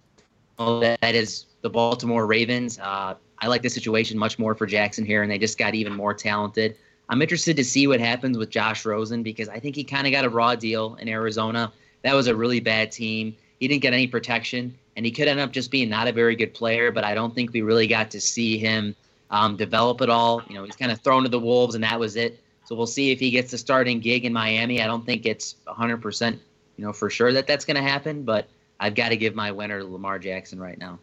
that 0.58 1.14
is 1.14 1.46
the 1.60 1.70
Baltimore 1.70 2.26
Ravens. 2.26 2.78
Uh, 2.78 3.14
I 3.38 3.46
like 3.46 3.62
the 3.62 3.70
situation 3.70 4.18
much 4.18 4.38
more 4.38 4.54
for 4.54 4.66
Jackson 4.66 5.04
here, 5.04 5.22
and 5.22 5.30
they 5.30 5.38
just 5.38 5.58
got 5.58 5.74
even 5.74 5.94
more 5.94 6.14
talented. 6.14 6.76
I'm 7.08 7.20
interested 7.20 7.56
to 7.56 7.64
see 7.64 7.86
what 7.86 8.00
happens 8.00 8.38
with 8.38 8.50
Josh 8.50 8.86
Rosen 8.86 9.22
because 9.22 9.48
I 9.48 9.58
think 9.58 9.76
he 9.76 9.84
kind 9.84 10.06
of 10.06 10.12
got 10.12 10.24
a 10.24 10.28
raw 10.30 10.54
deal 10.54 10.96
in 11.00 11.08
Arizona. 11.08 11.72
that 12.02 12.14
was 12.14 12.26
a 12.26 12.34
really 12.34 12.60
bad 12.60 12.90
team. 12.90 13.36
He 13.62 13.68
didn't 13.68 13.82
get 13.82 13.92
any 13.92 14.08
protection, 14.08 14.76
and 14.96 15.06
he 15.06 15.12
could 15.12 15.28
end 15.28 15.38
up 15.38 15.52
just 15.52 15.70
being 15.70 15.88
not 15.88 16.08
a 16.08 16.12
very 16.12 16.34
good 16.34 16.52
player. 16.52 16.90
But 16.90 17.04
I 17.04 17.14
don't 17.14 17.32
think 17.32 17.52
we 17.52 17.62
really 17.62 17.86
got 17.86 18.10
to 18.10 18.20
see 18.20 18.58
him 18.58 18.96
um, 19.30 19.56
develop 19.56 20.00
it 20.00 20.10
all. 20.10 20.42
You 20.48 20.56
know, 20.56 20.64
he's 20.64 20.74
kind 20.74 20.90
of 20.90 21.00
thrown 21.00 21.22
to 21.22 21.28
the 21.28 21.38
wolves, 21.38 21.76
and 21.76 21.84
that 21.84 22.00
was 22.00 22.16
it. 22.16 22.42
So 22.64 22.74
we'll 22.74 22.88
see 22.88 23.12
if 23.12 23.20
he 23.20 23.30
gets 23.30 23.52
the 23.52 23.58
starting 23.58 24.00
gig 24.00 24.24
in 24.24 24.32
Miami. 24.32 24.82
I 24.82 24.88
don't 24.88 25.06
think 25.06 25.26
it's 25.26 25.54
100%, 25.68 26.40
you 26.76 26.84
know, 26.84 26.92
for 26.92 27.08
sure 27.08 27.32
that 27.34 27.46
that's 27.46 27.64
going 27.64 27.76
to 27.76 27.88
happen, 27.88 28.24
but 28.24 28.48
I've 28.80 28.96
got 28.96 29.10
to 29.10 29.16
give 29.16 29.36
my 29.36 29.52
winner 29.52 29.78
to 29.78 29.86
Lamar 29.86 30.18
Jackson 30.18 30.58
right 30.58 30.76
now. 30.76 30.98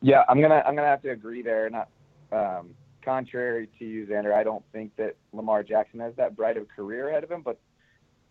Yeah, 0.00 0.22
I'm 0.28 0.40
gonna 0.40 0.62
I'm 0.64 0.76
gonna 0.76 0.86
have 0.86 1.02
to 1.02 1.10
agree 1.10 1.42
there. 1.42 1.68
Not 1.70 1.88
um, 2.30 2.76
contrary 3.02 3.68
to 3.80 3.84
you, 3.84 4.06
Xander. 4.06 4.32
I 4.32 4.44
don't 4.44 4.62
think 4.70 4.94
that 4.94 5.16
Lamar 5.32 5.64
Jackson 5.64 5.98
has 5.98 6.14
that 6.18 6.36
bright 6.36 6.56
of 6.56 6.62
a 6.62 6.66
career 6.66 7.08
ahead 7.08 7.24
of 7.24 7.32
him. 7.32 7.42
But 7.42 7.58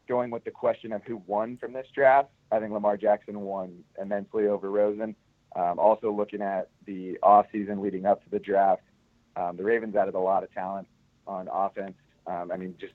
going 0.08 0.32
with 0.32 0.46
the 0.46 0.52
question 0.52 0.94
of 0.94 1.04
who 1.04 1.22
won 1.28 1.58
from 1.58 1.74
this 1.74 1.88
draft, 1.94 2.30
I 2.52 2.60
think 2.60 2.72
Lamar 2.72 2.98
Jackson 2.98 3.42
won 3.42 3.84
immensely 4.02 4.48
over 4.48 4.70
Rosen. 4.70 5.16
Um, 5.56 5.80
also 5.80 6.12
looking 6.12 6.42
at 6.42 6.70
the 6.86 7.18
off 7.24 7.46
season 7.52 7.82
leading 7.82 8.06
up 8.06 8.24
to 8.24 8.30
the 8.30 8.40
draft, 8.40 8.84
um, 9.36 9.58
the 9.58 9.64
Ravens 9.64 9.96
added 9.96 10.16
a 10.16 10.20
lot 10.20 10.44
of 10.44 10.54
talent 10.54 10.88
on 11.28 11.48
offense. 11.52 11.96
Um, 12.28 12.52
I 12.52 12.58
mean, 12.58 12.76
just 12.80 12.94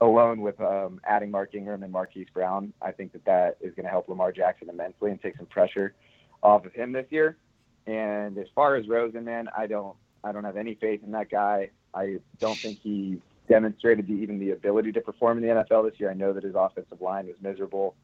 alone 0.00 0.40
with 0.40 0.60
um, 0.60 1.00
adding 1.04 1.30
Mark 1.30 1.54
Ingram 1.54 1.82
and 1.82 1.92
Marquise 1.92 2.28
Brown, 2.32 2.72
I 2.82 2.92
think 2.92 3.12
that 3.12 3.24
that 3.24 3.56
is 3.60 3.74
going 3.74 3.84
to 3.84 3.90
help 3.90 4.08
Lamar 4.08 4.32
Jackson 4.32 4.68
immensely 4.68 5.10
and 5.10 5.20
take 5.20 5.36
some 5.36 5.46
pressure 5.46 5.94
off 6.42 6.64
of 6.64 6.72
him 6.72 6.92
this 6.92 7.06
year. 7.10 7.36
And 7.86 8.36
as 8.38 8.46
far 8.54 8.76
as 8.76 8.86
Rosen, 8.88 9.24
man, 9.24 9.48
I 9.56 9.66
don't, 9.66 9.96
I 10.22 10.32
don't 10.32 10.44
have 10.44 10.56
any 10.56 10.74
faith 10.74 11.00
in 11.04 11.12
that 11.12 11.30
guy. 11.30 11.70
I 11.94 12.16
don't 12.38 12.58
think 12.58 12.80
he 12.80 13.20
demonstrated 13.48 14.06
the, 14.06 14.12
even 14.12 14.38
the 14.38 14.50
ability 14.50 14.92
to 14.92 15.00
perform 15.00 15.38
in 15.38 15.48
the 15.48 15.64
NFL 15.64 15.90
this 15.90 15.98
year. 15.98 16.10
I 16.10 16.14
know 16.14 16.32
that 16.32 16.44
his 16.44 16.54
offensive 16.54 17.00
line 17.00 17.26
was 17.26 17.36
miserable, 17.40 17.94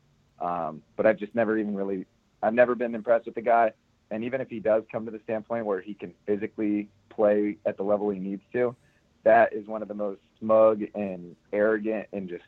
um, 0.40 0.82
but 0.96 1.06
I've 1.06 1.18
just 1.18 1.34
never 1.34 1.58
even 1.58 1.74
really, 1.74 2.06
I've 2.42 2.54
never 2.54 2.74
been 2.74 2.94
impressed 2.94 3.26
with 3.26 3.34
the 3.34 3.42
guy. 3.42 3.72
And 4.10 4.22
even 4.24 4.40
if 4.40 4.48
he 4.48 4.60
does 4.60 4.84
come 4.92 5.04
to 5.06 5.10
the 5.10 5.20
standpoint 5.24 5.66
where 5.66 5.80
he 5.80 5.94
can 5.94 6.12
physically 6.26 6.88
play 7.10 7.56
at 7.66 7.76
the 7.76 7.82
level 7.82 8.10
he 8.10 8.18
needs 8.20 8.42
to, 8.52 8.76
that 9.24 9.52
is 9.52 9.66
one 9.66 9.82
of 9.82 9.88
the 9.88 9.94
most 9.94 10.20
smug 10.38 10.82
and 10.94 11.34
arrogant 11.52 12.06
and 12.12 12.28
just 12.28 12.44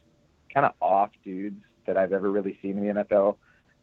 kind 0.53 0.67
of 0.67 0.73
off 0.81 1.11
dudes 1.25 1.63
that 1.87 1.97
I've 1.97 2.13
ever 2.13 2.31
really 2.31 2.59
seen 2.61 2.79
in 2.79 2.87
the 2.97 3.05
NFL. 3.05 3.37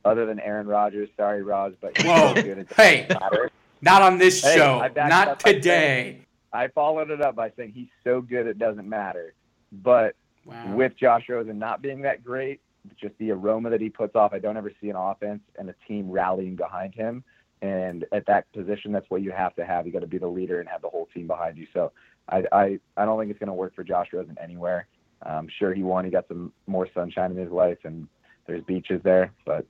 Other 0.05 0.25
than 0.25 0.39
Aaron 0.39 0.67
Rodgers, 0.67 1.09
sorry, 1.17 1.41
Roz, 1.43 1.73
but 1.81 1.93
Whoa. 2.03 2.35
so 2.35 2.41
good 2.43 2.57
it 2.59 2.69
doesn't 2.69 2.77
Hey. 2.77 3.07
matter. 3.21 3.51
Not 3.81 4.01
on 4.01 4.17
this 4.17 4.41
Hey, 4.41 4.55
show. 4.55 4.87
Not 4.95 5.39
today. 5.39 6.19
I 6.51 6.67
followed 6.69 7.09
it 7.09 7.21
up 7.21 7.35
by 7.35 7.51
saying 7.57 7.71
he's 7.73 7.87
so 8.03 8.21
good 8.21 8.45
it 8.47 8.59
doesn't 8.59 8.87
matter. 8.87 9.33
But 9.71 10.15
Wow. 10.45 10.75
with 10.75 10.95
Josh 10.97 11.23
Rosen 11.29 11.57
not 11.57 11.81
being 11.81 12.01
that 12.01 12.23
great, 12.23 12.59
just 12.99 13.17
the 13.17 13.31
aroma 13.31 13.69
that 13.69 13.81
he 13.81 13.89
puts 13.89 14.15
off, 14.15 14.33
I 14.33 14.39
don't 14.39 14.57
ever 14.57 14.71
see 14.81 14.89
an 14.89 14.95
offense 14.95 15.41
and 15.57 15.69
a 15.69 15.75
team 15.87 16.09
rallying 16.09 16.55
behind 16.55 16.93
him. 16.95 17.23
And 17.61 18.05
at 18.11 18.25
that 18.27 18.51
position, 18.51 18.91
that's 18.91 19.09
what 19.09 19.21
you 19.21 19.31
have 19.31 19.55
to 19.55 19.65
have. 19.65 19.85
You 19.85 19.93
got 19.93 19.99
to 19.99 20.07
be 20.07 20.17
the 20.17 20.27
leader 20.27 20.59
and 20.59 20.67
have 20.67 20.81
the 20.81 20.89
whole 20.89 21.07
team 21.13 21.27
behind 21.27 21.57
you. 21.57 21.67
So 21.73 21.91
I 22.27 22.43
I, 22.51 22.79
I 22.97 23.05
don't 23.05 23.17
think 23.19 23.31
it's 23.31 23.39
going 23.39 23.47
to 23.47 23.53
work 23.53 23.73
for 23.73 23.83
Josh 23.83 24.07
Rosen 24.11 24.37
anywhere. 24.41 24.87
I'm 25.25 25.47
sure, 25.59 25.73
he 25.73 25.83
won. 25.83 26.03
He 26.03 26.11
got 26.11 26.27
some 26.27 26.51
more 26.67 26.87
sunshine 26.93 27.31
in 27.31 27.37
his 27.37 27.51
life, 27.51 27.77
and 27.85 28.07
there's 28.45 28.63
beaches 28.63 29.01
there. 29.03 29.31
But 29.45 29.65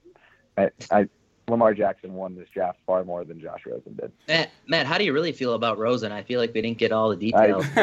I, 0.56 0.70
I 0.90 1.08
Lamar 1.48 1.74
Jackson 1.74 2.14
won 2.14 2.34
this 2.34 2.48
draft 2.52 2.78
far 2.86 3.04
more 3.04 3.24
than 3.24 3.40
Josh 3.40 3.60
Rosen 3.66 3.94
did. 3.94 4.12
Matt, 4.28 4.50
Matt, 4.66 4.86
how 4.86 4.98
do 4.98 5.04
you 5.04 5.12
really 5.12 5.32
feel 5.32 5.54
about 5.54 5.78
Rosen? 5.78 6.10
I 6.10 6.22
feel 6.22 6.40
like 6.40 6.54
we 6.54 6.62
didn't 6.62 6.78
get 6.78 6.92
all 6.92 7.10
the 7.10 7.16
details. 7.16 7.66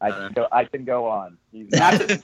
I 0.00 0.10
can 0.10 0.32
go, 0.34 0.46
I 0.52 0.64
can 0.64 0.84
go 0.84 1.06
on. 1.06 1.38
He's 1.52 1.70
not, 1.70 2.00
to, 2.00 2.22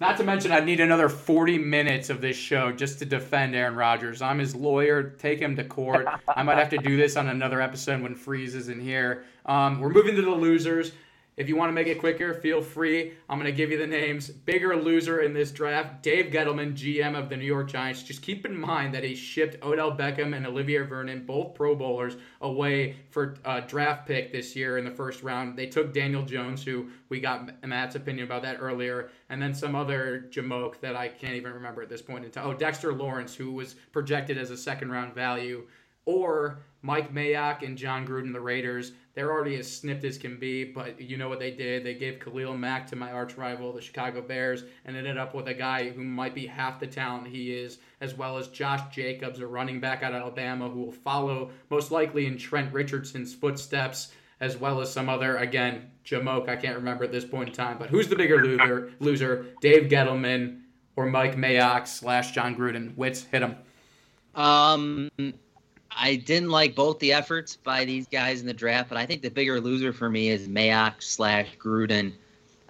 not 0.00 0.16
to 0.18 0.24
mention, 0.24 0.52
I 0.52 0.60
need 0.60 0.80
another 0.80 1.08
40 1.08 1.58
minutes 1.58 2.10
of 2.10 2.20
this 2.20 2.36
show 2.36 2.72
just 2.72 2.98
to 3.00 3.04
defend 3.06 3.54
Aaron 3.54 3.74
Rodgers. 3.74 4.22
I'm 4.22 4.38
his 4.38 4.54
lawyer. 4.54 5.02
Take 5.18 5.40
him 5.40 5.56
to 5.56 5.64
court. 5.64 6.06
I 6.28 6.42
might 6.42 6.58
have 6.58 6.70
to 6.70 6.78
do 6.78 6.96
this 6.96 7.16
on 7.16 7.28
another 7.28 7.60
episode 7.60 8.02
when 8.02 8.14
Freeze 8.14 8.54
isn't 8.54 8.80
here. 8.80 9.24
Um, 9.46 9.80
we're 9.80 9.90
moving 9.90 10.16
to 10.16 10.22
the 10.22 10.30
losers. 10.30 10.92
If 11.38 11.48
you 11.48 11.54
want 11.54 11.68
to 11.68 11.72
make 11.72 11.86
it 11.86 12.00
quicker, 12.00 12.34
feel 12.34 12.60
free. 12.60 13.12
I'm 13.28 13.38
going 13.38 13.50
to 13.50 13.56
give 13.56 13.70
you 13.70 13.78
the 13.78 13.86
names. 13.86 14.28
Bigger 14.28 14.74
loser 14.74 15.20
in 15.20 15.32
this 15.32 15.52
draft, 15.52 16.02
Dave 16.02 16.32
Gettleman, 16.32 16.74
GM 16.74 17.16
of 17.16 17.28
the 17.28 17.36
New 17.36 17.44
York 17.44 17.70
Giants. 17.70 18.02
Just 18.02 18.22
keep 18.22 18.44
in 18.44 18.58
mind 18.58 18.92
that 18.92 19.04
he 19.04 19.14
shipped 19.14 19.62
Odell 19.62 19.96
Beckham 19.96 20.36
and 20.36 20.44
Olivier 20.44 20.82
Vernon, 20.82 21.24
both 21.24 21.54
Pro 21.54 21.76
Bowlers, 21.76 22.16
away 22.40 22.96
for 23.10 23.36
a 23.44 23.60
draft 23.60 24.08
pick 24.08 24.32
this 24.32 24.56
year 24.56 24.78
in 24.78 24.84
the 24.84 24.90
first 24.90 25.22
round. 25.22 25.56
They 25.56 25.66
took 25.66 25.94
Daniel 25.94 26.24
Jones, 26.24 26.64
who 26.64 26.88
we 27.08 27.20
got 27.20 27.64
Matt's 27.64 27.94
opinion 27.94 28.26
about 28.26 28.42
that 28.42 28.56
earlier, 28.58 29.10
and 29.28 29.40
then 29.40 29.54
some 29.54 29.76
other 29.76 30.26
jamoke 30.30 30.80
that 30.80 30.96
I 30.96 31.06
can't 31.06 31.34
even 31.34 31.52
remember 31.52 31.82
at 31.82 31.88
this 31.88 32.02
point 32.02 32.24
in 32.24 32.32
time. 32.32 32.48
Oh, 32.48 32.54
Dexter 32.54 32.92
Lawrence, 32.92 33.36
who 33.36 33.52
was 33.52 33.76
projected 33.92 34.38
as 34.38 34.50
a 34.50 34.56
second 34.56 34.90
round 34.90 35.14
value 35.14 35.68
or 36.04 36.58
Mike 36.82 37.12
Mayock 37.12 37.62
and 37.62 37.76
Jon 37.76 38.06
Gruden, 38.06 38.32
the 38.32 38.40
Raiders. 38.40 38.92
They're 39.14 39.32
already 39.32 39.56
as 39.56 39.70
snipped 39.70 40.04
as 40.04 40.16
can 40.16 40.38
be, 40.38 40.62
but 40.62 41.00
you 41.00 41.16
know 41.16 41.28
what 41.28 41.40
they 41.40 41.50
did? 41.50 41.82
They 41.82 41.94
gave 41.94 42.20
Khalil 42.20 42.56
Mack 42.56 42.86
to 42.88 42.96
my 42.96 43.10
arch 43.10 43.36
rival, 43.36 43.72
the 43.72 43.80
Chicago 43.80 44.22
Bears, 44.22 44.62
and 44.84 44.96
ended 44.96 45.18
up 45.18 45.34
with 45.34 45.48
a 45.48 45.54
guy 45.54 45.90
who 45.90 46.04
might 46.04 46.36
be 46.36 46.46
half 46.46 46.78
the 46.78 46.86
talent 46.86 47.26
he 47.26 47.52
is, 47.52 47.78
as 48.00 48.14
well 48.14 48.38
as 48.38 48.46
Josh 48.48 48.94
Jacobs, 48.94 49.40
a 49.40 49.46
running 49.46 49.80
back 49.80 50.04
out 50.04 50.12
of 50.12 50.22
Alabama, 50.22 50.68
who 50.68 50.80
will 50.80 50.92
follow 50.92 51.50
most 51.68 51.90
likely 51.90 52.26
in 52.26 52.38
Trent 52.38 52.72
Richardson's 52.72 53.34
footsteps, 53.34 54.12
as 54.40 54.56
well 54.56 54.80
as 54.80 54.92
some 54.92 55.08
other, 55.08 55.36
again, 55.38 55.90
Jamoke, 56.04 56.48
I 56.48 56.54
can't 56.54 56.76
remember 56.76 57.02
at 57.02 57.10
this 57.10 57.24
point 57.24 57.48
in 57.48 57.54
time. 57.56 57.76
But 57.76 57.90
who's 57.90 58.06
the 58.06 58.14
bigger 58.14 58.40
loser? 58.40 58.92
loser 59.00 59.46
Dave 59.60 59.90
Gettleman 59.90 60.60
or 60.94 61.06
Mike 61.06 61.34
Mayock 61.34 61.88
slash 61.88 62.30
Jon 62.30 62.54
Gruden? 62.54 62.96
Wits, 62.96 63.24
hit 63.24 63.42
him. 63.42 63.56
Um, 64.36 65.10
I 65.90 66.16
didn't 66.16 66.50
like 66.50 66.74
both 66.74 66.98
the 66.98 67.12
efforts 67.12 67.56
by 67.56 67.84
these 67.84 68.06
guys 68.06 68.40
in 68.40 68.46
the 68.46 68.54
draft, 68.54 68.88
but 68.88 68.98
I 68.98 69.06
think 69.06 69.22
the 69.22 69.30
bigger 69.30 69.60
loser 69.60 69.92
for 69.92 70.08
me 70.08 70.28
is 70.28 70.46
Mayock 70.46 70.94
slash 71.02 71.48
Gruden. 71.58 72.12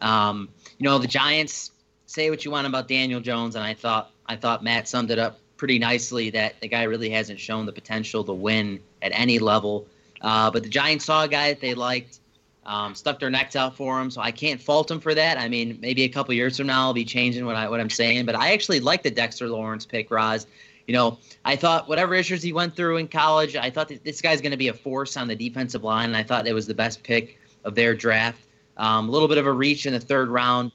Um, 0.00 0.48
you 0.78 0.84
know, 0.84 0.98
the 0.98 1.08
Giants 1.08 1.72
say 2.06 2.30
what 2.30 2.44
you 2.44 2.50
want 2.50 2.66
about 2.66 2.88
Daniel 2.88 3.20
Jones, 3.20 3.54
and 3.54 3.64
I 3.64 3.74
thought 3.74 4.10
I 4.26 4.36
thought 4.36 4.62
Matt 4.62 4.88
summed 4.88 5.10
it 5.10 5.18
up 5.18 5.38
pretty 5.56 5.78
nicely 5.78 6.30
that 6.30 6.60
the 6.60 6.68
guy 6.68 6.84
really 6.84 7.10
hasn't 7.10 7.40
shown 7.40 7.66
the 7.66 7.72
potential 7.72 8.24
to 8.24 8.32
win 8.32 8.80
at 9.02 9.10
any 9.14 9.38
level. 9.38 9.86
Uh, 10.20 10.50
but 10.50 10.62
the 10.62 10.68
Giants 10.68 11.04
saw 11.04 11.24
a 11.24 11.28
guy 11.28 11.48
that 11.48 11.60
they 11.60 11.74
liked, 11.74 12.20
um, 12.64 12.94
stuck 12.94 13.18
their 13.18 13.30
necks 13.30 13.56
out 13.56 13.76
for 13.76 14.00
him, 14.00 14.10
so 14.10 14.20
I 14.20 14.30
can't 14.30 14.60
fault 14.60 14.90
him 14.90 15.00
for 15.00 15.14
that. 15.14 15.38
I 15.38 15.48
mean, 15.48 15.78
maybe 15.80 16.04
a 16.04 16.08
couple 16.08 16.34
years 16.34 16.56
from 16.56 16.66
now 16.68 16.82
I'll 16.82 16.94
be 16.94 17.04
changing 17.04 17.44
what 17.44 17.56
I 17.56 17.68
what 17.68 17.80
I'm 17.80 17.90
saying, 17.90 18.26
but 18.26 18.34
I 18.34 18.52
actually 18.52 18.80
like 18.80 19.02
the 19.02 19.10
Dexter 19.10 19.48
Lawrence 19.48 19.84
pick, 19.84 20.10
Roz. 20.10 20.46
You 20.88 20.94
know, 20.94 21.18
I 21.44 21.54
thought 21.54 21.86
whatever 21.86 22.14
issues 22.14 22.42
he 22.42 22.54
went 22.54 22.74
through 22.74 22.96
in 22.96 23.08
college, 23.08 23.54
I 23.56 23.68
thought 23.68 23.88
that 23.88 24.04
this 24.04 24.22
guy's 24.22 24.40
going 24.40 24.52
to 24.52 24.56
be 24.56 24.68
a 24.68 24.72
force 24.72 25.18
on 25.18 25.28
the 25.28 25.36
defensive 25.36 25.84
line, 25.84 26.06
and 26.06 26.16
I 26.16 26.22
thought 26.22 26.46
it 26.46 26.54
was 26.54 26.66
the 26.66 26.74
best 26.74 27.02
pick 27.02 27.38
of 27.64 27.74
their 27.74 27.94
draft. 27.94 28.40
Um, 28.78 29.06
a 29.06 29.12
little 29.12 29.28
bit 29.28 29.36
of 29.36 29.46
a 29.46 29.52
reach 29.52 29.84
in 29.84 29.92
the 29.92 30.00
third 30.00 30.30
round. 30.30 30.72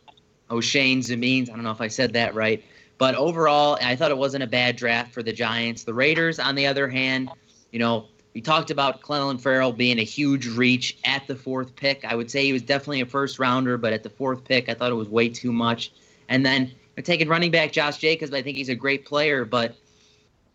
Oshane 0.52 1.00
Ximines, 1.00 1.50
I 1.50 1.56
don't 1.56 1.64
know 1.64 1.72
if 1.72 1.82
I 1.82 1.88
said 1.88 2.14
that 2.14 2.36
right, 2.36 2.64
but 3.00 3.16
overall, 3.16 3.80
I 3.82 3.96
thought 3.96 4.12
it 4.12 4.18
wasn't 4.18 4.44
a 4.44 4.48
bad 4.48 4.76
draft 4.76 5.12
for 5.14 5.24
the 5.24 5.34
Giants. 5.34 5.84
The 5.84 5.96
Raiders, 5.96 6.38
on 6.38 6.54
the 6.54 6.68
other 6.68 6.88
hand, 6.88 7.32
you 7.72 7.80
know, 7.80 8.06
we 8.36 8.42
talked 8.42 8.70
about 8.70 9.02
Clelin 9.02 9.42
Ferrell 9.42 9.72
being 9.72 9.98
a 9.98 10.04
huge 10.04 10.46
reach 10.46 10.96
at 11.06 11.26
the 11.26 11.36
fourth 11.36 11.76
pick. 11.76 12.06
I 12.06 12.14
would 12.14 12.30
say 12.30 12.44
he 12.44 12.54
was 12.54 12.62
definitely 12.62 13.02
a 13.02 13.08
first 13.08 13.40
rounder, 13.40 13.80
but 13.80 13.94
at 13.94 14.04
the 14.04 14.12
fourth 14.12 14.44
pick, 14.44 14.70
I 14.70 14.76
thought 14.76 14.92
it 14.92 14.96
was 14.96 15.10
way 15.10 15.28
too 15.30 15.52
much. 15.52 15.92
And 16.30 16.46
then 16.46 16.72
taking 17.02 17.28
running 17.28 17.50
back 17.50 17.72
Josh 17.72 17.98
Jacobs, 17.98 18.32
I 18.32 18.44
think 18.44 18.58
he's 18.58 18.70
a 18.70 18.76
great 18.76 19.06
player, 19.06 19.44
but 19.44 19.76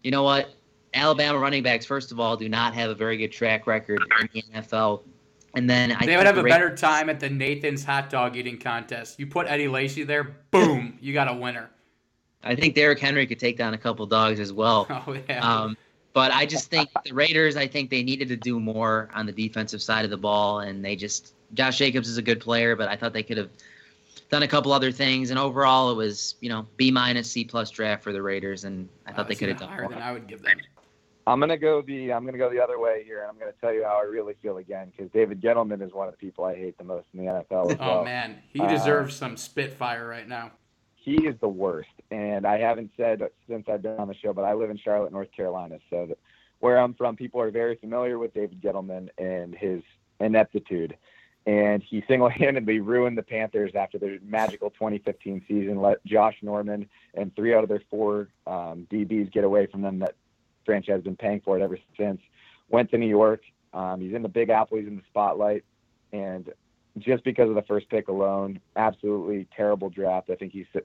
you 0.02 0.10
know 0.10 0.22
what? 0.22 0.54
Alabama 0.94 1.38
running 1.38 1.62
backs, 1.62 1.84
first 1.84 2.12
of 2.12 2.20
all, 2.20 2.36
do 2.36 2.48
not 2.48 2.74
have 2.74 2.90
a 2.90 2.94
very 2.94 3.16
good 3.16 3.28
track 3.28 3.66
record 3.66 4.00
in 4.20 4.28
the 4.32 4.42
NFL. 4.54 5.02
And 5.54 5.68
then 5.68 5.92
I 5.92 6.06
they 6.06 6.16
would 6.16 6.26
have 6.26 6.36
the 6.36 6.42
a 6.42 6.48
better 6.48 6.74
time 6.74 7.08
at 7.10 7.20
the 7.20 7.28
Nathan's 7.28 7.84
hot 7.84 8.10
dog 8.10 8.36
eating 8.36 8.58
contest. 8.58 9.18
You 9.18 9.26
put 9.26 9.46
Eddie 9.46 9.68
Lacy 9.68 10.04
there, 10.04 10.36
boom, 10.50 10.98
you 11.00 11.12
got 11.12 11.28
a 11.28 11.34
winner. 11.34 11.70
I 12.44 12.54
think 12.54 12.74
Derrick 12.74 13.00
Henry 13.00 13.26
could 13.26 13.40
take 13.40 13.56
down 13.56 13.74
a 13.74 13.78
couple 13.78 14.06
dogs 14.06 14.40
as 14.40 14.52
well. 14.52 14.86
Oh 15.06 15.16
yeah. 15.28 15.40
Um, 15.40 15.76
but 16.12 16.32
I 16.32 16.46
just 16.46 16.70
think 16.70 16.90
the 17.04 17.12
Raiders, 17.12 17.56
I 17.56 17.66
think 17.66 17.90
they 17.90 18.02
needed 18.02 18.28
to 18.28 18.36
do 18.36 18.58
more 18.58 19.08
on 19.14 19.26
the 19.26 19.32
defensive 19.32 19.80
side 19.80 20.04
of 20.04 20.10
the 20.10 20.16
ball, 20.16 20.60
and 20.60 20.84
they 20.84 20.96
just 20.96 21.34
Josh 21.54 21.78
Jacobs 21.78 22.08
is 22.08 22.18
a 22.18 22.22
good 22.22 22.40
player, 22.40 22.76
but 22.76 22.88
I 22.88 22.96
thought 22.96 23.12
they 23.12 23.22
could 23.22 23.38
have 23.38 23.50
done 24.30 24.42
a 24.42 24.48
couple 24.48 24.72
other 24.72 24.92
things. 24.92 25.30
And 25.30 25.38
overall, 25.38 25.90
it 25.90 25.94
was 25.96 26.36
you 26.40 26.48
know 26.48 26.66
B 26.76 26.90
minus 26.90 27.30
C 27.30 27.44
plus 27.44 27.70
draft 27.70 28.02
for 28.02 28.12
the 28.12 28.22
Raiders, 28.22 28.64
and 28.64 28.88
I 29.06 29.10
thought 29.12 29.24
Wow, 29.24 29.28
they 29.28 29.34
could 29.34 29.48
have 29.48 29.58
done 29.58 29.68
higher 29.68 29.82
more. 29.82 29.90
than 29.92 30.02
I 30.02 30.12
would 30.12 30.26
give 30.26 30.42
them. 30.42 30.58
I'm 31.26 31.40
gonna 31.40 31.58
go 31.58 31.82
the 31.82 32.12
I'm 32.12 32.24
gonna 32.24 32.38
go 32.38 32.48
the 32.50 32.60
other 32.62 32.78
way 32.78 33.02
here, 33.04 33.20
and 33.20 33.28
I'm 33.30 33.38
gonna 33.38 33.52
tell 33.60 33.72
you 33.72 33.84
how 33.84 33.98
I 34.00 34.04
really 34.04 34.34
feel 34.42 34.56
again 34.58 34.90
because 34.96 35.10
David 35.12 35.40
Gettleman 35.42 35.82
is 35.82 35.92
one 35.92 36.08
of 36.08 36.14
the 36.14 36.18
people 36.18 36.44
I 36.44 36.54
hate 36.54 36.78
the 36.78 36.84
most 36.84 37.06
in 37.12 37.24
the 37.24 37.30
NFL. 37.30 37.72
As 37.72 37.76
Oh 37.80 37.86
well. 37.86 38.04
man, 38.04 38.38
he 38.52 38.60
Uh, 38.60 38.68
deserves 38.68 39.14
some 39.16 39.36
spitfire 39.36 40.08
right 40.08 40.26
now. 40.28 40.52
he 40.94 41.26
is 41.26 41.34
the 41.40 41.48
worst. 41.48 41.88
And 42.10 42.46
I 42.46 42.58
haven't 42.58 42.90
said 42.96 43.22
since 43.48 43.66
I've 43.68 43.80
been 43.82 43.98
on 43.98 44.08
the 44.08 44.14
show, 44.14 44.32
but 44.34 44.44
I 44.44 44.52
live 44.54 44.68
in 44.70 44.76
Charlotte, 44.78 45.10
North 45.12 45.30
Carolina. 45.32 45.78
So 45.90 46.06
that 46.06 46.18
where 46.60 46.78
I'm 46.78 46.92
from, 46.94 47.14
people 47.16 47.40
are 47.40 47.50
very 47.50 47.76
familiar 47.76 48.18
with 48.18 48.34
David 48.34 48.60
Gettleman 48.60 49.08
and 49.18 49.54
his 49.54 49.82
ineptitude. 50.20 50.96
And 51.48 51.82
he 51.82 52.04
single-handedly 52.06 52.80
ruined 52.80 53.16
the 53.16 53.22
Panthers 53.22 53.72
after 53.74 53.98
their 53.98 54.18
magical 54.22 54.68
2015 54.68 55.46
season. 55.48 55.80
Let 55.80 56.04
Josh 56.04 56.36
Norman 56.42 56.86
and 57.14 57.34
three 57.34 57.54
out 57.54 57.62
of 57.62 57.70
their 57.70 57.82
four 57.88 58.28
um, 58.46 58.86
DBs 58.92 59.32
get 59.32 59.44
away 59.44 59.64
from 59.64 59.80
them. 59.80 60.00
That 60.00 60.14
franchise 60.66 60.96
has 60.96 61.04
been 61.04 61.16
paying 61.16 61.40
for 61.40 61.58
it 61.58 61.62
ever 61.62 61.78
since. 61.96 62.20
Went 62.68 62.90
to 62.90 62.98
New 62.98 63.08
York. 63.08 63.40
Um, 63.72 63.98
he's 63.98 64.12
in 64.12 64.20
the 64.20 64.28
Big 64.28 64.50
Apple. 64.50 64.76
He's 64.76 64.86
in 64.86 64.96
the 64.96 65.02
spotlight, 65.08 65.64
and 66.12 66.52
just 66.98 67.24
because 67.24 67.48
of 67.48 67.54
the 67.54 67.62
first 67.62 67.88
pick 67.88 68.08
alone, 68.08 68.60
absolutely 68.76 69.48
terrible 69.56 69.88
draft. 69.88 70.28
I 70.28 70.34
think 70.34 70.52
he 70.52 70.66
set, 70.74 70.84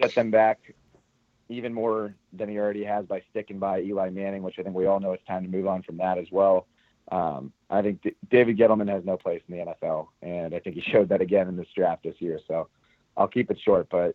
set 0.00 0.14
them 0.14 0.30
back 0.30 0.74
even 1.50 1.74
more 1.74 2.14
than 2.32 2.48
he 2.48 2.58
already 2.58 2.84
has 2.84 3.04
by 3.04 3.22
sticking 3.30 3.58
by 3.58 3.82
Eli 3.82 4.08
Manning, 4.08 4.42
which 4.42 4.58
I 4.58 4.62
think 4.62 4.74
we 4.74 4.86
all 4.86 5.00
know 5.00 5.12
it's 5.12 5.26
time 5.26 5.42
to 5.42 5.50
move 5.50 5.66
on 5.66 5.82
from 5.82 5.98
that 5.98 6.16
as 6.16 6.28
well. 6.30 6.66
Um, 7.10 7.52
I 7.68 7.82
think 7.82 8.02
D- 8.02 8.16
David 8.30 8.58
Gettleman 8.58 8.88
has 8.88 9.04
no 9.04 9.16
place 9.16 9.42
in 9.48 9.56
the 9.56 9.64
NFL, 9.64 10.08
and 10.22 10.54
I 10.54 10.60
think 10.60 10.76
he 10.76 10.82
showed 10.92 11.08
that 11.08 11.20
again 11.20 11.48
in 11.48 11.56
this 11.56 11.66
draft 11.74 12.04
this 12.04 12.14
year. 12.20 12.40
So 12.46 12.68
I'll 13.16 13.28
keep 13.28 13.50
it 13.50 13.58
short, 13.64 13.88
but 13.90 14.14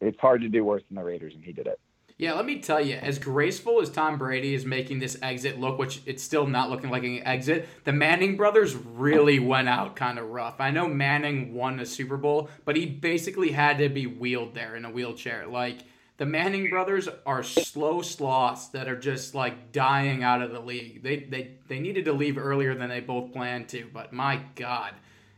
it's 0.00 0.18
hard 0.20 0.42
to 0.42 0.48
do 0.48 0.64
worse 0.64 0.82
than 0.88 0.96
the 0.96 1.02
Raiders, 1.02 1.34
and 1.34 1.44
he 1.44 1.52
did 1.52 1.66
it. 1.66 1.80
Yeah, 2.18 2.32
let 2.32 2.46
me 2.46 2.58
tell 2.58 2.80
you, 2.80 2.96
as 2.96 3.20
graceful 3.20 3.80
as 3.80 3.90
Tom 3.90 4.18
Brady 4.18 4.52
is 4.52 4.66
making 4.66 4.98
this 4.98 5.16
exit 5.22 5.60
look, 5.60 5.78
which 5.78 6.02
it's 6.04 6.20
still 6.20 6.48
not 6.48 6.68
looking 6.68 6.90
like 6.90 7.04
an 7.04 7.22
exit, 7.24 7.68
the 7.84 7.92
Manning 7.92 8.36
brothers 8.36 8.74
really 8.74 9.38
went 9.38 9.68
out 9.68 9.94
kind 9.94 10.18
of 10.18 10.28
rough. 10.28 10.60
I 10.60 10.72
know 10.72 10.88
Manning 10.88 11.54
won 11.54 11.78
a 11.78 11.86
Super 11.86 12.16
Bowl, 12.16 12.50
but 12.64 12.74
he 12.74 12.86
basically 12.86 13.52
had 13.52 13.78
to 13.78 13.88
be 13.88 14.08
wheeled 14.08 14.54
there 14.54 14.74
in 14.74 14.84
a 14.84 14.90
wheelchair. 14.90 15.46
Like, 15.46 15.78
the 16.18 16.26
Manning 16.26 16.68
brothers 16.68 17.08
are 17.24 17.44
slow 17.44 18.02
sloths 18.02 18.66
that 18.68 18.88
are 18.88 18.98
just 18.98 19.36
like 19.36 19.70
dying 19.70 20.24
out 20.24 20.42
of 20.42 20.50
the 20.50 20.60
league. 20.60 21.02
They 21.02 21.20
they 21.20 21.52
they 21.68 21.78
needed 21.78 22.04
to 22.06 22.12
leave 22.12 22.36
earlier 22.36 22.74
than 22.74 22.90
they 22.90 23.00
both 23.00 23.32
planned 23.32 23.68
to, 23.70 23.88
but 23.92 24.12
my 24.12 24.40
God, 24.56 24.94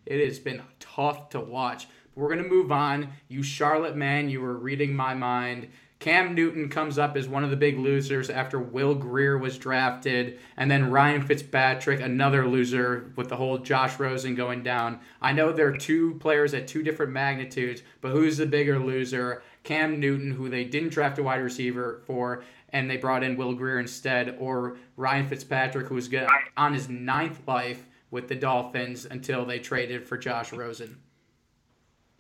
it 0.07 0.25
has 0.27 0.39
been 0.39 0.63
tough 0.81 1.29
to 1.31 1.41
watch. 1.41 1.87
we're 2.15 2.31
gonna 2.31 2.49
move 2.49 2.73
on. 2.73 3.11
You 3.29 3.43
Charlotte 3.43 3.95
man, 3.95 4.31
you 4.31 4.41
were 4.41 4.57
reading 4.57 4.97
my 4.97 5.15
mind. 5.15 5.69
Cam 6.01 6.35
Newton 6.35 6.71
comes 6.71 6.99
up 6.99 7.15
as 7.15 7.29
one 7.29 7.45
of 7.45 7.51
the 7.51 7.57
big 7.57 7.79
losers 7.79 8.31
after 8.31 8.59
Will 8.59 8.95
Grier 8.95 9.37
was 9.37 9.59
drafted, 9.59 10.39
and 10.57 10.71
then 10.71 10.91
Ryan 10.91 11.21
Fitzpatrick, 11.21 12.01
another 12.01 12.49
loser 12.49 13.13
with 13.17 13.29
the 13.29 13.37
whole 13.37 13.59
Josh 13.59 13.99
Rosen 13.99 14.35
going 14.35 14.63
down. 14.63 15.01
I 15.21 15.35
know 15.35 15.53
there 15.53 15.69
are 15.69 15.77
two 15.77 16.15
players 16.15 16.55
at 16.55 16.67
two 16.67 16.83
different 16.83 17.13
magnitudes, 17.13 17.83
but 18.01 18.13
who's 18.13 18.39
the 18.39 18.47
bigger 18.47 18.79
loser? 18.79 19.43
Cam 19.63 20.01
Newton, 20.01 20.31
who 20.33 20.49
they 20.49 20.65
didn't 20.65 20.91
draft 20.91 21.19
a 21.19 21.23
wide 21.23 21.43
receiver 21.43 22.03
for, 22.07 22.43
and 22.71 22.89
they 22.89 22.97
brought 22.97 23.23
in 23.23 23.37
Will 23.37 23.55
Grier 23.55 23.79
instead, 23.79 24.37
or 24.39 24.77
Ryan 24.97 25.27
Fitzpatrick, 25.27 25.87
who 25.89 25.97
was 25.97 26.09
on 26.57 26.73
his 26.73 26.89
ninth 26.89 27.41
life 27.47 27.87
with 28.11 28.29
the 28.29 28.35
Dolphins 28.35 29.07
until 29.07 29.45
they 29.45 29.59
traded 29.59 30.07
for 30.07 30.17
Josh 30.17 30.53
Rosen. 30.53 30.99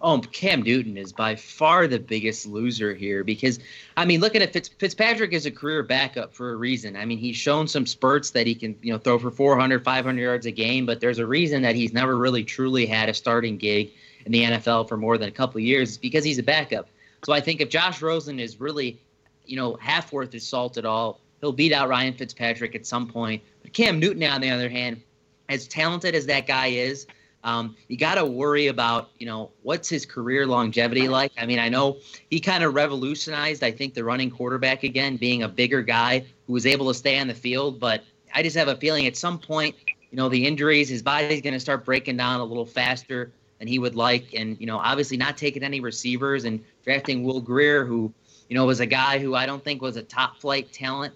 Oh, 0.02 0.18
Cam 0.18 0.62
Newton 0.62 0.96
is 0.96 1.12
by 1.12 1.36
far 1.36 1.86
the 1.86 1.98
biggest 1.98 2.46
loser 2.46 2.94
here 2.94 3.22
because, 3.22 3.58
I 3.98 4.06
mean, 4.06 4.20
looking 4.20 4.40
at 4.40 4.50
Fitz, 4.50 4.68
Fitzpatrick 4.68 5.34
is 5.34 5.44
a 5.44 5.50
career 5.50 5.82
backup 5.82 6.32
for 6.32 6.52
a 6.52 6.56
reason. 6.56 6.96
I 6.96 7.04
mean, 7.04 7.18
he's 7.18 7.36
shown 7.36 7.68
some 7.68 7.84
spurts 7.84 8.30
that 8.30 8.46
he 8.46 8.54
can, 8.54 8.76
you 8.80 8.94
know, 8.94 8.98
throw 8.98 9.18
for 9.18 9.30
400, 9.30 9.84
500 9.84 10.18
yards 10.18 10.46
a 10.46 10.50
game, 10.50 10.86
but 10.86 11.00
there's 11.00 11.18
a 11.18 11.26
reason 11.26 11.60
that 11.62 11.74
he's 11.74 11.92
never 11.92 12.16
really 12.16 12.44
truly 12.44 12.86
had 12.86 13.10
a 13.10 13.14
starting 13.14 13.58
gig 13.58 13.90
in 14.24 14.32
the 14.32 14.44
NFL 14.44 14.88
for 14.88 14.96
more 14.96 15.18
than 15.18 15.28
a 15.28 15.32
couple 15.32 15.60
years. 15.60 15.98
Because 15.98 16.24
he's 16.24 16.38
a 16.38 16.42
backup. 16.42 16.88
So 17.24 17.32
I 17.32 17.40
think 17.40 17.60
if 17.60 17.68
Josh 17.68 18.00
Rosen 18.02 18.40
is 18.40 18.60
really, 18.60 19.00
you 19.44 19.56
know, 19.56 19.76
half 19.76 20.12
worth 20.12 20.32
his 20.32 20.46
salt 20.46 20.76
at 20.78 20.84
all, 20.84 21.20
he'll 21.40 21.52
beat 21.52 21.72
out 21.72 21.88
Ryan 21.88 22.14
Fitzpatrick 22.14 22.74
at 22.74 22.86
some 22.86 23.08
point. 23.08 23.42
But 23.62 23.72
Cam 23.72 23.98
Newton, 23.98 24.22
on 24.24 24.40
the 24.40 24.50
other 24.50 24.68
hand, 24.68 25.02
as 25.48 25.66
talented 25.66 26.14
as 26.14 26.26
that 26.26 26.46
guy 26.46 26.68
is, 26.68 27.06
um, 27.42 27.74
you 27.88 27.96
got 27.96 28.16
to 28.16 28.24
worry 28.24 28.66
about, 28.66 29.10
you 29.18 29.26
know, 29.26 29.50
what's 29.62 29.88
his 29.88 30.04
career 30.04 30.46
longevity 30.46 31.08
like. 31.08 31.32
I 31.38 31.46
mean, 31.46 31.58
I 31.58 31.70
know 31.70 31.98
he 32.28 32.38
kind 32.38 32.62
of 32.62 32.74
revolutionized, 32.74 33.62
I 33.62 33.70
think, 33.70 33.94
the 33.94 34.04
running 34.04 34.30
quarterback 34.30 34.82
again, 34.82 35.16
being 35.16 35.42
a 35.42 35.48
bigger 35.48 35.82
guy 35.82 36.26
who 36.46 36.52
was 36.52 36.66
able 36.66 36.88
to 36.88 36.94
stay 36.94 37.18
on 37.18 37.28
the 37.28 37.34
field. 37.34 37.80
But 37.80 38.04
I 38.34 38.42
just 38.42 38.56
have 38.56 38.68
a 38.68 38.76
feeling 38.76 39.06
at 39.06 39.16
some 39.16 39.38
point, 39.38 39.74
you 40.10 40.16
know, 40.16 40.28
the 40.28 40.46
injuries, 40.46 40.88
his 40.88 41.02
body's 41.02 41.40
going 41.40 41.54
to 41.54 41.60
start 41.60 41.84
breaking 41.84 42.18
down 42.18 42.40
a 42.40 42.44
little 42.44 42.66
faster 42.66 43.32
than 43.60 43.68
he 43.68 43.78
would 43.78 43.94
like. 43.94 44.34
And, 44.34 44.58
you 44.58 44.66
know, 44.66 44.78
obviously 44.78 45.16
not 45.16 45.36
taking 45.36 45.62
any 45.62 45.78
receivers 45.78 46.44
and 46.44 46.64
drafting 46.82 47.22
Will 47.22 47.40
Grier, 47.40 47.84
who, 47.84 48.12
you 48.48 48.56
know, 48.56 48.66
was 48.66 48.80
a 48.80 48.86
guy 48.86 49.20
who 49.20 49.36
I 49.36 49.46
don't 49.46 49.62
think 49.62 49.80
was 49.80 49.96
a 49.96 50.02
top 50.02 50.38
flight 50.38 50.72
talent 50.72 51.14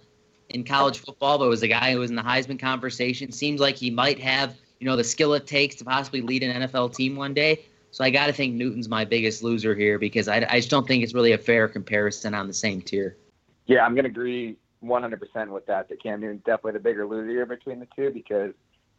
in 0.51 0.63
college 0.63 0.99
football, 0.99 1.39
but 1.39 1.49
was 1.49 1.63
a 1.63 1.69
guy 1.69 1.93
who 1.93 1.99
was 1.99 2.11
in 2.11 2.17
the 2.17 2.23
Heisman 2.23 2.61
conversation. 2.61 3.33
Seems 3.33 3.61
like 3.61 3.77
he 3.77 3.91
might 3.91 4.21
have, 4.21 4.55
you 4.79 4.87
know, 4.87 4.95
the 4.95 5.03
skill 5.03 5.35
it 5.35 5.47
takes 5.47 5.75
to 5.77 5.85
possibly 5.85 6.21
lead 6.21 6.45
an 6.45 6.63
NFL 6.63 6.95
team 6.95 7.17
one 7.17 7.35
day. 7.35 7.65
So 7.91 8.05
I 8.05 8.11
got 8.11 8.27
to 8.27 8.33
think 8.33 8.55
Newton's 8.55 8.89
my 8.89 9.05
biggest 9.05 9.43
loser 9.43 9.75
here 9.75 9.99
because 9.99 10.29
I, 10.29 10.47
I 10.51 10.57
just 10.57 10.69
don't 10.69 10.87
think 10.87 11.03
it's 11.03 11.15
really 11.15 11.33
a 11.33 11.39
fair 11.39 11.67
comparison 11.67 12.35
on 12.35 12.47
the 12.47 12.53
same 12.53 12.83
tier. 12.83 13.17
Yeah, 13.67 13.87
I'm 13.87 13.95
going 13.95 14.05
to 14.05 14.11
agree 14.11 14.57
100% 14.85 15.49
with 15.49 15.65
that. 15.67 15.89
That 15.89 16.03
Cam 16.03 16.21
Newton's 16.21 16.43
definitely 16.45 16.73
the 16.73 16.81
bigger 16.81 17.07
loser 17.07 17.47
between 17.47 17.81
the 17.81 17.89
two 17.97 18.11
because 18.11 18.53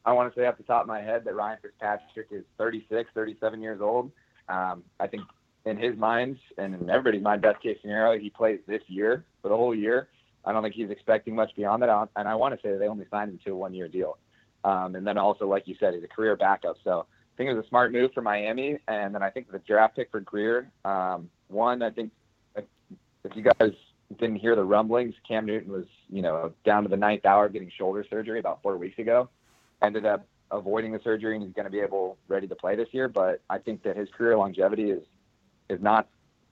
I 0.06 0.12
want 0.12 0.34
to 0.34 0.40
say 0.40 0.46
off 0.46 0.58
the 0.58 0.64
top 0.64 0.82
of 0.82 0.88
my 0.88 1.02
head 1.02 1.24
that 1.26 1.34
Ryan 1.34 1.58
Fitzpatrick 1.62 2.28
is 2.30 2.44
36, 2.58 3.10
37 3.14 3.62
years 3.62 3.82
old. 3.82 4.12
Um, 4.48 4.84
I 5.00 5.08
think 5.08 5.24
in 5.66 5.78
his 5.78 5.98
mind 5.98 6.38
and 6.58 6.76
in 6.76 6.90
everybody's 6.90 7.24
mind, 7.24 7.42
best 7.42 7.62
case 7.62 7.78
scenario, 7.82 8.22
he 8.22 8.30
plays 8.30 8.60
this 8.68 8.82
year 8.88 9.26
for 9.42 9.50
the 9.50 9.58
whole 9.58 9.74
year. 9.74 10.10
I 10.46 10.52
don't 10.52 10.62
think 10.62 10.76
he's 10.76 10.92
expecting 10.92 11.36
much 11.36 11.56
beyond 11.56 11.82
that. 11.82 12.10
And 12.16 12.28
I 12.28 12.36
want 12.36 12.54
to 12.54 12.62
say 12.62 12.72
that 12.72 12.78
they 12.78 12.88
only 12.88 13.06
signed 13.10 13.32
him 13.32 13.40
to 13.46 13.52
a 13.52 13.56
one-year 13.56 13.88
deal. 13.88 14.20
Um, 14.64 14.96
and 14.96 15.06
then 15.06 15.18
also, 15.18 15.48
like 15.48 15.68
you 15.68 15.76
said, 15.80 15.96
he's 15.96 16.04
a 16.04 16.08
career 16.08 16.36
backup. 16.36 16.78
So 16.84 17.08
I 17.10 17.34
think 17.36 17.50
it 17.50 17.56
was 17.56 17.66
a 17.66 17.70
smart 17.70 17.92
move 17.92 18.12
for 18.14 18.22
Miami. 18.22 18.78
And 18.88 19.16
then 19.16 19.24
I 19.24 19.32
think 19.32 19.52
the 19.52 19.60
draft 19.60 19.96
pick 19.96 20.12
for 20.12 20.20
Grier, 20.20 20.70
um, 20.86 21.32
one, 21.48 21.82
I 21.82 21.90
think 21.90 22.12
if 22.56 23.36
you 23.36 23.42
guys 23.42 23.72
didn't 24.20 24.36
hear 24.36 24.56
the 24.56 24.64
rumblings, 24.64 25.16
Cam 25.28 25.48
Newton 25.48 25.72
was, 25.72 25.86
you 26.10 26.22
know, 26.22 26.54
down 26.64 26.84
to 26.84 26.90
the 26.90 26.98
ninth 26.98 27.26
hour 27.26 27.50
getting 27.50 27.72
shoulder 27.76 28.06
surgery 28.08 28.40
about 28.40 28.62
four 28.62 28.78
weeks 28.78 29.00
ago 29.00 29.30
ended 29.82 30.06
up 30.06 30.28
avoiding 30.52 30.92
the 30.92 31.00
surgery 31.04 31.36
and 31.36 31.44
he's 31.44 31.54
going 31.54 31.66
to 31.66 31.72
be 31.72 31.80
able 31.80 32.18
ready 32.28 32.48
to 32.48 32.56
play 32.56 32.76
this 32.76 32.90
year. 32.92 33.08
But 33.08 33.42
I 33.50 33.58
think 33.58 33.84
that 33.84 33.98
his 33.98 34.10
career 34.16 34.38
longevity 34.38 34.92
is 34.92 35.04
is 35.70 35.82
not 35.82 36.08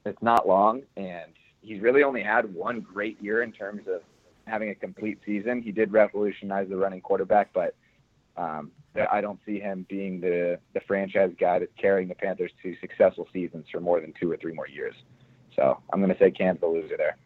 it's 0.05 0.21
not 0.21 0.47
long, 0.47 0.81
and 0.97 1.31
he's 1.61 1.81
really 1.81 2.03
only 2.03 2.21
had 2.21 2.53
one 2.53 2.81
great 2.81 3.21
year 3.21 3.41
in 3.41 3.51
terms 3.51 3.87
of 3.87 4.01
having 4.45 4.69
a 4.69 4.75
complete 4.75 5.19
season. 5.25 5.61
He 5.61 5.71
did 5.71 5.93
revolutionize 5.93 6.67
the 6.67 6.75
running 6.75 6.99
quarterback, 6.99 7.51
but 7.53 7.75
um, 8.35 8.71
I 9.11 9.21
don't 9.21 9.39
see 9.45 9.59
him 9.59 9.85
being 9.89 10.19
the 10.19 10.59
the 10.73 10.81
franchise 10.81 11.31
guy 11.39 11.59
that's 11.59 11.71
carrying 11.79 12.07
the 12.07 12.15
Panthers 12.15 12.51
to 12.63 12.75
successful 12.81 13.27
seasons 13.31 13.65
for 13.71 13.79
more 13.79 14.01
than 14.01 14.13
two 14.19 14.31
or 14.31 14.37
three 14.37 14.53
more 14.53 14.67
years. 14.67 14.95
So 15.55 15.79
I'm 15.91 15.99
going 15.99 16.11
to 16.11 16.19
say 16.19 16.31
Cam's 16.31 16.59
the 16.59 16.67
loser 16.67 16.97
there. 16.97 17.17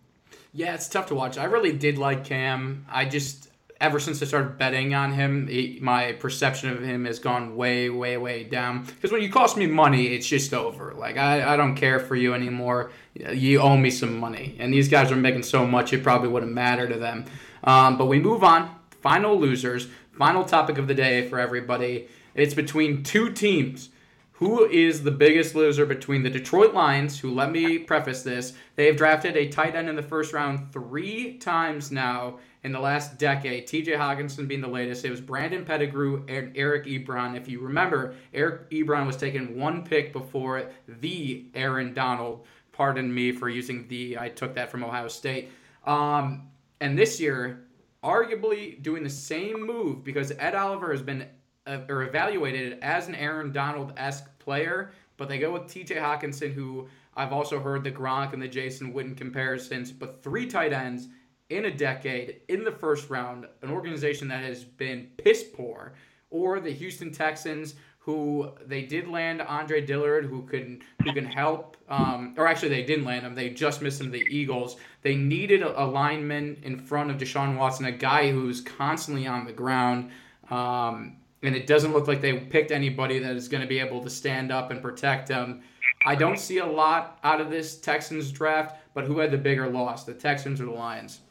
Yeah, 0.53 0.73
it's 0.73 0.89
tough 0.89 1.07
to 1.07 1.15
watch. 1.15 1.37
I 1.37 1.45
really 1.45 1.71
did 1.71 1.97
like 1.97 2.25
Cam. 2.25 2.85
I 2.89 3.05
just 3.05 3.49
ever 3.79 3.99
since 3.99 4.21
I 4.21 4.25
started 4.25 4.57
betting 4.57 4.93
on 4.93 5.13
him, 5.13 5.47
he, 5.47 5.79
my 5.81 6.13
perception 6.13 6.69
of 6.69 6.81
him 6.81 7.05
has 7.05 7.19
gone 7.19 7.55
way, 7.55 7.89
way, 7.89 8.17
way 8.17 8.43
down. 8.43 8.85
Because 8.85 9.11
when 9.11 9.21
you 9.21 9.31
cost 9.31 9.57
me 9.57 9.67
money, 9.67 10.07
it's 10.07 10.27
just 10.27 10.53
over. 10.53 10.93
Like, 10.93 11.17
I, 11.17 11.53
I 11.53 11.57
don't 11.57 11.75
care 11.75 11.99
for 11.99 12.15
you 12.15 12.33
anymore. 12.33 12.91
You 13.13 13.59
owe 13.59 13.77
me 13.77 13.89
some 13.89 14.17
money. 14.17 14.55
And 14.59 14.73
these 14.73 14.89
guys 14.89 15.11
are 15.11 15.15
making 15.15 15.43
so 15.43 15.65
much, 15.65 15.93
it 15.93 16.03
probably 16.03 16.29
wouldn't 16.29 16.53
matter 16.53 16.87
to 16.87 16.97
them. 16.97 17.25
Um, 17.63 17.97
but 17.97 18.05
we 18.05 18.19
move 18.19 18.43
on. 18.43 18.73
Final 19.01 19.39
losers. 19.39 19.87
Final 20.17 20.43
topic 20.43 20.77
of 20.77 20.87
the 20.87 20.95
day 20.95 21.27
for 21.29 21.39
everybody. 21.39 22.07
It's 22.33 22.53
between 22.53 23.03
two 23.03 23.31
teams. 23.31 23.89
Who 24.33 24.65
is 24.69 25.03
the 25.03 25.11
biggest 25.11 25.55
loser 25.55 25.85
between 25.87 26.21
the 26.21 26.29
Detroit 26.29 26.71
Lions, 26.71 27.19
who, 27.19 27.33
let 27.33 27.51
me 27.51 27.79
preface 27.79 28.21
this, 28.21 28.53
they 28.75 28.85
have 28.85 28.95
drafted 28.95 29.35
a 29.35 29.49
tight 29.49 29.73
end 29.73 29.89
in 29.89 29.95
the 29.95 30.03
first 30.03 30.31
round 30.31 30.71
three 30.71 31.39
times 31.39 31.91
now 31.91 32.37
in 32.67 32.73
the 32.73 32.79
last 32.81 33.17
decade, 33.17 33.65
TJ 33.65 33.95
Hockenson 33.97 34.45
being 34.45 34.59
the 34.59 34.67
latest. 34.67 35.05
It 35.05 35.09
was 35.09 35.21
Brandon 35.21 35.63
Pettigrew 35.63 36.25
and 36.27 36.51
Eric 36.53 36.83
Ebron. 36.85 37.37
If 37.37 37.47
you 37.47 37.61
remember, 37.61 38.13
Eric 38.33 38.69
Ebron 38.71 39.07
was 39.07 39.15
taken 39.15 39.57
one 39.57 39.85
pick 39.85 40.11
before 40.11 40.69
the 40.85 41.45
Aaron 41.55 41.93
Donald. 41.93 42.45
Pardon 42.73 43.11
me 43.11 43.31
for 43.31 43.47
using 43.47 43.87
the, 43.87 44.17
I 44.19 44.27
took 44.27 44.53
that 44.55 44.69
from 44.69 44.83
Ohio 44.83 45.07
State. 45.07 45.49
Um, 45.85 46.49
and 46.81 46.99
this 46.99 47.21
year, 47.21 47.67
arguably 48.03 48.83
doing 48.83 49.01
the 49.01 49.09
same 49.09 49.65
move 49.65 50.03
because 50.03 50.33
Ed 50.37 50.53
Oliver 50.53 50.91
has 50.91 51.01
been 51.01 51.25
uh, 51.65 51.79
or 51.87 52.03
evaluated 52.03 52.79
as 52.81 53.07
an 53.07 53.15
Aaron 53.15 53.53
Donald 53.53 53.93
esque 53.95 54.27
player, 54.39 54.91
but 55.15 55.29
they 55.29 55.39
go 55.39 55.53
with 55.53 55.63
TJ 55.63 55.95
Hockenson, 56.01 56.51
who 56.51 56.89
I've 57.15 57.31
also 57.31 57.61
heard 57.61 57.85
the 57.85 57.91
Gronk 57.91 58.33
and 58.33 58.41
the 58.41 58.47
Jason 58.49 58.93
Witten 58.93 59.15
comparisons, 59.15 59.89
but 59.93 60.21
three 60.21 60.47
tight 60.47 60.73
ends 60.73 61.07
in 61.49 61.65
a 61.65 61.71
decade 61.71 62.41
in 62.49 62.63
the 62.63 62.71
first 62.71 63.09
round, 63.09 63.47
an 63.61 63.71
organization 63.71 64.27
that 64.27 64.43
has 64.43 64.63
been 64.63 65.09
piss 65.17 65.43
poor, 65.43 65.93
or 66.29 66.59
the 66.59 66.71
Houston 66.71 67.11
Texans, 67.11 67.75
who 67.99 68.49
they 68.65 68.83
did 68.83 69.07
land 69.07 69.41
Andre 69.41 69.81
Dillard, 69.81 70.25
who 70.25 70.43
can 70.43 70.81
who 71.03 71.13
can 71.13 71.25
help, 71.25 71.75
um, 71.89 72.33
or 72.37 72.47
actually 72.47 72.69
they 72.69 72.83
didn't 72.83 73.05
land 73.05 73.25
him. 73.25 73.35
They 73.35 73.49
just 73.49 73.81
missed 73.81 73.99
him. 73.99 74.11
The 74.11 74.25
Eagles. 74.29 74.77
They 75.01 75.15
needed 75.15 75.61
a, 75.61 75.83
a 75.83 75.85
lineman 75.85 76.57
in 76.63 76.79
front 76.79 77.11
of 77.11 77.17
Deshaun 77.17 77.57
Watson, 77.57 77.85
a 77.85 77.91
guy 77.91 78.31
who's 78.31 78.61
constantly 78.61 79.27
on 79.27 79.45
the 79.45 79.53
ground. 79.53 80.11
Um, 80.49 81.17
and 81.43 81.55
it 81.55 81.67
doesn't 81.67 81.93
look 81.93 82.07
like 82.07 82.21
they 82.21 82.33
picked 82.37 82.71
anybody 82.71 83.19
that 83.19 83.35
is 83.35 83.47
going 83.47 83.61
to 83.61 83.67
be 83.67 83.79
able 83.79 84.01
to 84.03 84.09
stand 84.09 84.51
up 84.51 84.71
and 84.71 84.81
protect 84.81 85.29
him. 85.29 85.61
I 86.05 86.15
don't 86.15 86.39
see 86.39 86.59
a 86.59 86.65
lot 86.65 87.19
out 87.23 87.41
of 87.41 87.49
this 87.49 87.79
Texans 87.79 88.31
draft, 88.31 88.77
but 88.93 89.05
who 89.05 89.19
had 89.19 89.31
the 89.31 89.37
bigger 89.37 89.67
loss, 89.69 90.03
the 90.03 90.13
Texans 90.13 90.61
or 90.61 90.65
the 90.65 90.71
Lions? 90.71 91.21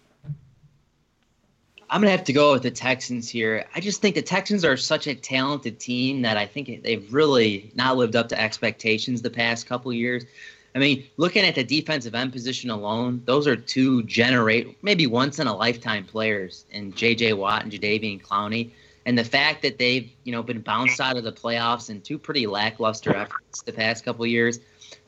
I'm 1.89 2.01
gonna 2.01 2.11
have 2.11 2.24
to 2.24 2.32
go 2.32 2.53
with 2.53 2.62
the 2.62 2.70
Texans 2.70 3.28
here. 3.28 3.64
I 3.74 3.80
just 3.80 4.01
think 4.01 4.16
the 4.16 4.22
Texans 4.22 4.64
are 4.64 4.76
such 4.76 5.07
a 5.07 5.14
talented 5.14 5.78
team 5.78 6.22
that 6.22 6.37
I 6.37 6.45
think 6.45 6.82
they've 6.82 7.12
really 7.12 7.70
not 7.76 7.97
lived 7.97 8.16
up 8.16 8.28
to 8.30 8.41
expectations 8.41 9.22
the 9.22 9.30
past 9.30 9.66
couple 9.66 9.93
years. 9.93 10.24
I 10.74 10.78
mean, 10.78 11.05
looking 11.16 11.45
at 11.45 11.55
the 11.55 11.62
defensive 11.62 12.14
end 12.14 12.32
position 12.32 12.70
alone, 12.70 13.22
those 13.24 13.47
are 13.47 13.57
two 13.57 14.03
generate 14.03 14.76
maybe 14.82 15.07
once 15.07 15.39
in 15.39 15.47
a 15.47 15.57
lifetime 15.57 16.05
players 16.05 16.64
in 16.70 16.93
J.J. 16.93 17.34
Watt 17.34 17.62
and 17.62 17.72
Jadeveon 17.72 18.20
Clowney. 18.20 18.70
And 19.07 19.16
the 19.16 19.24
fact 19.24 19.62
that 19.62 19.78
they've 19.78 20.11
you 20.24 20.32
know 20.32 20.43
been 20.43 20.61
bounced 20.61 21.01
out 21.01 21.16
of 21.16 21.22
the 21.22 21.32
playoffs 21.32 21.89
in 21.89 22.01
two 22.01 22.18
pretty 22.18 22.49
lackluster 22.49 23.14
efforts 23.14 23.62
the 23.62 23.72
past 23.72 24.05
couple 24.05 24.26
years, 24.26 24.59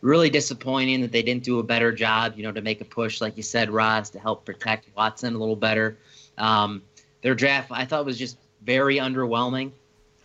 really 0.01 0.31
disappointing 0.31 1.01
that 1.01 1.11
they 1.11 1.23
didn't 1.23 1.43
do 1.43 1.59
a 1.59 1.65
better 1.65 1.91
job, 1.91 2.35
you 2.37 2.45
know, 2.45 2.53
to 2.53 2.63
make 2.63 2.81
a 2.81 2.85
push, 2.85 3.21
like 3.21 3.37
you 3.37 3.43
said, 3.43 3.69
Roz, 3.69 4.11
to 4.11 4.21
help 4.21 4.45
protect 4.45 4.87
Watson 4.97 5.35
a 5.35 5.39
little 5.39 5.57
better. 5.57 5.99
Um, 6.39 6.83
their 7.23 7.35
draft, 7.35 7.71
I 7.71 7.85
thought, 7.85 8.05
was 8.05 8.19
just 8.19 8.39
very 8.63 8.97
underwhelming. 8.97 9.73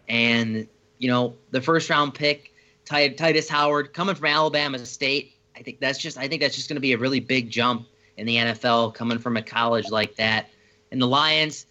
And, 0.08 0.68
you 1.00 1.10
know, 1.10 1.36
the 1.52 1.62
first 1.62 1.90
round 1.90 2.14
pick, 2.14 2.54
Tytus 2.86 3.50
Howard, 3.50 3.94
coming 3.94 4.16
from 4.16 4.28
Alabama 4.28 4.80
State, 4.86 5.34
I 5.56 5.62
think 5.62 5.80
that's 5.80 6.00
just, 6.00 6.18
I 6.18 6.28
think 6.28 6.42
that's 6.42 6.56
just 6.56 6.70
going 6.70 6.76
to 6.76 6.82
be 6.82 6.94
a 6.94 6.98
really 6.98 7.20
big 7.20 7.50
jump 7.50 7.88
in 8.18 8.26
the 8.26 8.38
NFL 8.38 8.94
coming 8.94 9.20
from 9.20 9.38
a 9.38 9.42
college 9.42 9.90
like 9.90 10.16
that. 10.16 10.50
And 10.92 11.02
the 11.02 11.08
Lions, 11.08 11.66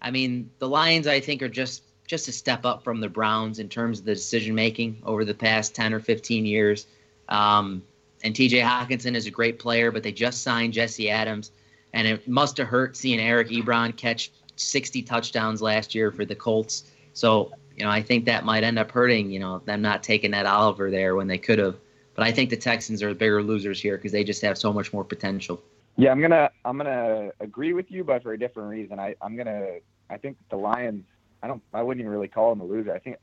I 0.00 0.10
mean, 0.10 0.50
the 0.58 0.68
Lions, 0.68 1.06
I 1.06 1.20
think, 1.20 1.42
are 1.42 1.48
just 1.48 1.82
just 2.06 2.26
a 2.26 2.32
step 2.32 2.64
up 2.64 2.82
from 2.82 3.00
the 3.00 3.08
Browns 3.08 3.58
in 3.58 3.68
terms 3.68 4.00
of 4.00 4.06
the 4.06 4.14
decision 4.14 4.54
making 4.54 5.00
over 5.04 5.24
the 5.24 5.34
past 5.34 5.74
10 5.74 5.92
or 5.92 6.00
15 6.00 6.46
years. 6.46 6.86
Um, 7.28 7.82
and 8.24 8.34
TJ 8.34 8.62
Hockenson 8.62 9.14
is 9.14 9.26
a 9.26 9.30
great 9.30 9.58
player, 9.58 9.92
but 9.92 10.02
they 10.02 10.10
just 10.10 10.42
signed 10.42 10.72
Jesse 10.72 11.10
Adams 11.10 11.52
and 11.92 12.06
it 12.06 12.28
must 12.28 12.56
have 12.58 12.68
hurt 12.68 12.96
seeing 12.96 13.20
Eric 13.20 13.48
Ebron 13.48 13.96
catch 13.96 14.30
60 14.56 15.02
touchdowns 15.02 15.62
last 15.62 15.94
year 15.94 16.10
for 16.10 16.24
the 16.24 16.34
Colts. 16.34 16.90
So, 17.12 17.52
you 17.76 17.84
know, 17.84 17.90
I 17.90 18.02
think 18.02 18.24
that 18.26 18.44
might 18.44 18.64
end 18.64 18.78
up 18.78 18.90
hurting, 18.90 19.30
you 19.30 19.38
know, 19.38 19.58
them 19.60 19.82
not 19.82 20.02
taking 20.02 20.30
that 20.32 20.46
Oliver 20.46 20.90
there 20.90 21.16
when 21.16 21.26
they 21.26 21.38
could 21.38 21.58
have. 21.58 21.76
But 22.14 22.26
I 22.26 22.32
think 22.32 22.50
the 22.50 22.56
Texans 22.56 23.02
are 23.02 23.10
the 23.10 23.14
bigger 23.14 23.42
losers 23.42 23.80
here 23.80 23.96
because 23.96 24.12
they 24.12 24.24
just 24.24 24.42
have 24.42 24.58
so 24.58 24.72
much 24.72 24.92
more 24.92 25.04
potential. 25.04 25.62
Yeah, 25.96 26.12
I'm 26.12 26.20
gonna 26.20 26.50
I'm 26.64 26.76
gonna 26.76 27.30
agree 27.40 27.72
with 27.72 27.90
you, 27.90 28.04
but 28.04 28.22
for 28.22 28.32
a 28.32 28.38
different 28.38 28.70
reason. 28.70 29.00
I 29.00 29.16
I'm 29.20 29.36
gonna 29.36 29.78
I 30.08 30.16
think 30.16 30.36
the 30.48 30.56
Lions. 30.56 31.04
I 31.42 31.48
don't 31.48 31.62
I 31.74 31.82
wouldn't 31.82 32.00
even 32.00 32.12
really 32.12 32.28
call 32.28 32.50
them 32.50 32.60
a 32.60 32.64
loser. 32.64 32.92
I 32.92 32.98
think 33.00 33.16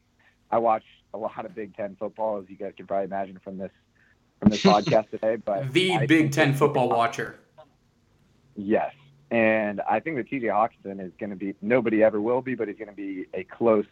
I 0.52 0.58
watch 0.58 0.84
a 1.14 1.18
lot 1.18 1.46
of 1.46 1.56
Big 1.56 1.76
Ten 1.76 1.96
football, 1.98 2.38
as 2.38 2.50
you 2.50 2.58
guys 2.58 2.74
can 2.76 2.86
probably 2.86 3.06
imagine 3.06 3.40
from 3.44 3.58
this 3.58 3.72
from 4.40 4.50
this 4.50 4.62
podcast 4.64 5.10
today. 5.10 5.38
But 5.38 5.72
the 5.72 5.94
I 5.94 6.06
Big 6.06 6.32
Ten 6.32 6.54
football 6.54 6.90
watcher. 6.90 7.40
Yes. 8.56 8.94
And 9.32 9.82
I 9.82 10.00
think 10.00 10.18
that 10.18 10.30
TJ 10.30 10.44
Hockenson 10.44 11.06
is 11.06 11.12
going 11.20 11.32
to 11.32 11.36
be, 11.36 11.56
nobody 11.62 12.04
ever 12.04 12.22
will 12.22 12.42
be, 12.42 12.56
but 12.56 12.68
he's 12.68 12.78
going 12.78 12.90
to 12.90 12.96
be 12.96 13.26
a 13.34 13.44
close 13.44 13.86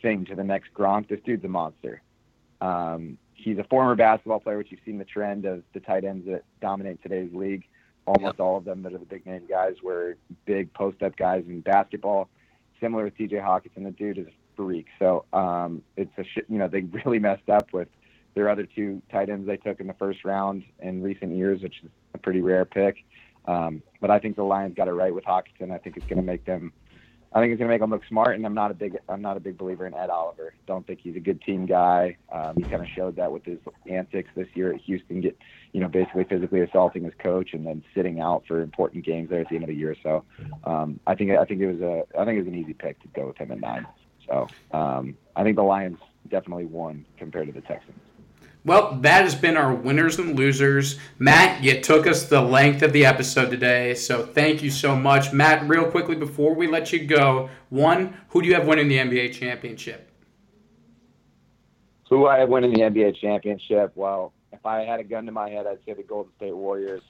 thing 0.00 0.24
to 0.26 0.34
the 0.34 0.44
next 0.44 0.72
Gronk. 0.74 1.08
This 1.08 1.20
dude's 1.24 1.44
a 1.44 1.48
monster. 1.48 2.02
Um, 2.60 3.18
he's 3.34 3.58
a 3.58 3.64
former 3.64 3.94
basketball 3.94 4.40
player, 4.40 4.58
which 4.58 4.70
you've 4.70 4.80
seen 4.84 4.98
the 4.98 5.04
trend 5.04 5.44
of 5.44 5.62
the 5.74 5.80
tight 5.80 6.04
ends 6.04 6.26
that 6.26 6.44
dominate 6.60 7.02
today's 7.02 7.32
league. 7.32 7.64
Almost 8.06 8.40
all 8.40 8.56
of 8.56 8.64
them 8.64 8.82
that 8.82 8.92
are 8.92 8.98
the 8.98 9.04
big 9.04 9.26
name 9.26 9.42
guys 9.48 9.74
were 9.82 10.16
big 10.44 10.72
post 10.74 11.02
up 11.02 11.16
guys 11.16 11.44
in 11.46 11.60
basketball. 11.60 12.28
Similar 12.80 13.04
with 13.04 13.16
TJ 13.16 13.34
Hockenson, 13.34 13.84
the 13.84 13.92
dude 13.92 14.18
is 14.18 14.26
a 14.26 14.32
freak. 14.56 14.86
So 14.98 15.24
um, 15.32 15.82
it's 15.96 16.10
a 16.18 16.24
shit, 16.24 16.46
you 16.48 16.58
know, 16.58 16.66
they 16.66 16.80
really 17.04 17.20
messed 17.20 17.48
up 17.48 17.72
with 17.72 17.88
their 18.34 18.48
other 18.48 18.66
two 18.66 19.02
tight 19.12 19.28
ends 19.28 19.46
they 19.46 19.56
took 19.56 19.78
in 19.78 19.86
the 19.86 19.94
first 19.94 20.24
round 20.24 20.64
in 20.80 21.02
recent 21.02 21.36
years, 21.36 21.62
which 21.62 21.80
is 21.84 21.90
a 22.14 22.18
pretty 22.18 22.40
rare 22.40 22.64
pick. 22.64 23.04
Um, 23.46 23.82
but 24.00 24.10
I 24.10 24.18
think 24.18 24.36
the 24.36 24.42
Lions 24.42 24.74
got 24.76 24.88
it 24.88 24.92
right 24.92 25.14
with 25.14 25.24
Hockenson. 25.24 25.70
I 25.70 25.78
think 25.78 25.96
it's 25.96 26.06
going 26.06 26.18
to 26.18 26.22
make 26.22 26.44
them. 26.44 26.72
I 27.34 27.40
think 27.40 27.52
it's 27.52 27.58
going 27.58 27.68
to 27.68 27.72
make 27.72 27.80
them 27.80 27.90
look 27.90 28.04
smart. 28.08 28.36
And 28.36 28.44
I'm 28.44 28.54
not 28.54 28.70
a 28.70 28.74
big. 28.74 28.98
I'm 29.08 29.22
not 29.22 29.36
a 29.36 29.40
big 29.40 29.56
believer 29.56 29.86
in 29.86 29.94
Ed 29.94 30.10
Oliver. 30.10 30.54
Don't 30.66 30.86
think 30.86 31.00
he's 31.02 31.16
a 31.16 31.20
good 31.20 31.40
team 31.42 31.66
guy. 31.66 32.16
Um, 32.30 32.54
he 32.56 32.62
kind 32.62 32.82
of 32.82 32.88
showed 32.94 33.16
that 33.16 33.32
with 33.32 33.44
his 33.44 33.58
antics 33.90 34.28
this 34.36 34.48
year 34.54 34.72
at 34.72 34.80
Houston. 34.82 35.22
Get 35.22 35.36
you 35.72 35.80
know 35.80 35.88
basically 35.88 36.24
physically 36.24 36.60
assaulting 36.60 37.04
his 37.04 37.14
coach 37.18 37.54
and 37.54 37.66
then 37.66 37.82
sitting 37.94 38.20
out 38.20 38.44
for 38.46 38.60
important 38.60 39.04
games 39.04 39.30
there 39.30 39.40
at 39.40 39.48
the 39.48 39.54
end 39.54 39.64
of 39.64 39.68
the 39.68 39.74
year. 39.74 39.96
So 40.02 40.24
um, 40.64 41.00
I 41.06 41.14
think 41.14 41.30
I 41.32 41.44
think 41.44 41.60
it 41.60 41.72
was 41.72 41.80
a 41.80 42.04
I 42.18 42.24
think 42.24 42.36
it 42.36 42.44
was 42.44 42.48
an 42.48 42.58
easy 42.58 42.74
pick 42.74 43.00
to 43.02 43.08
go 43.08 43.28
with 43.28 43.38
him 43.38 43.50
at 43.50 43.60
nine. 43.60 43.86
So 44.28 44.48
um, 44.72 45.16
I 45.34 45.42
think 45.42 45.56
the 45.56 45.62
Lions 45.62 45.98
definitely 46.28 46.66
won 46.66 47.04
compared 47.18 47.46
to 47.46 47.52
the 47.52 47.62
Texans. 47.62 47.98
Well, 48.64 48.94
that 49.00 49.24
has 49.24 49.34
been 49.34 49.56
our 49.56 49.74
winners 49.74 50.20
and 50.20 50.38
losers. 50.38 50.96
Matt, 51.18 51.64
you 51.64 51.80
took 51.80 52.06
us 52.06 52.28
the 52.28 52.40
length 52.40 52.82
of 52.82 52.92
the 52.92 53.04
episode 53.04 53.50
today, 53.50 53.94
so 53.94 54.24
thank 54.24 54.62
you 54.62 54.70
so 54.70 54.94
much. 54.94 55.32
Matt, 55.32 55.68
real 55.68 55.90
quickly 55.90 56.14
before 56.14 56.54
we 56.54 56.68
let 56.68 56.92
you 56.92 57.04
go, 57.04 57.50
one, 57.70 58.16
who 58.28 58.40
do 58.40 58.46
you 58.46 58.54
have 58.54 58.68
winning 58.68 58.86
the 58.86 58.98
NBA 58.98 59.32
championship? 59.32 60.08
Who 62.08 62.28
I 62.28 62.38
have 62.38 62.50
winning 62.50 62.72
the 62.72 62.80
NBA 62.82 63.20
championship? 63.20 63.90
Well, 63.96 64.32
if 64.52 64.64
I 64.64 64.84
had 64.84 65.00
a 65.00 65.04
gun 65.04 65.26
to 65.26 65.32
my 65.32 65.50
head, 65.50 65.66
I'd 65.66 65.78
say 65.84 65.94
the 65.94 66.04
Golden 66.04 66.32
State 66.36 66.54
Warriors. 66.54 67.02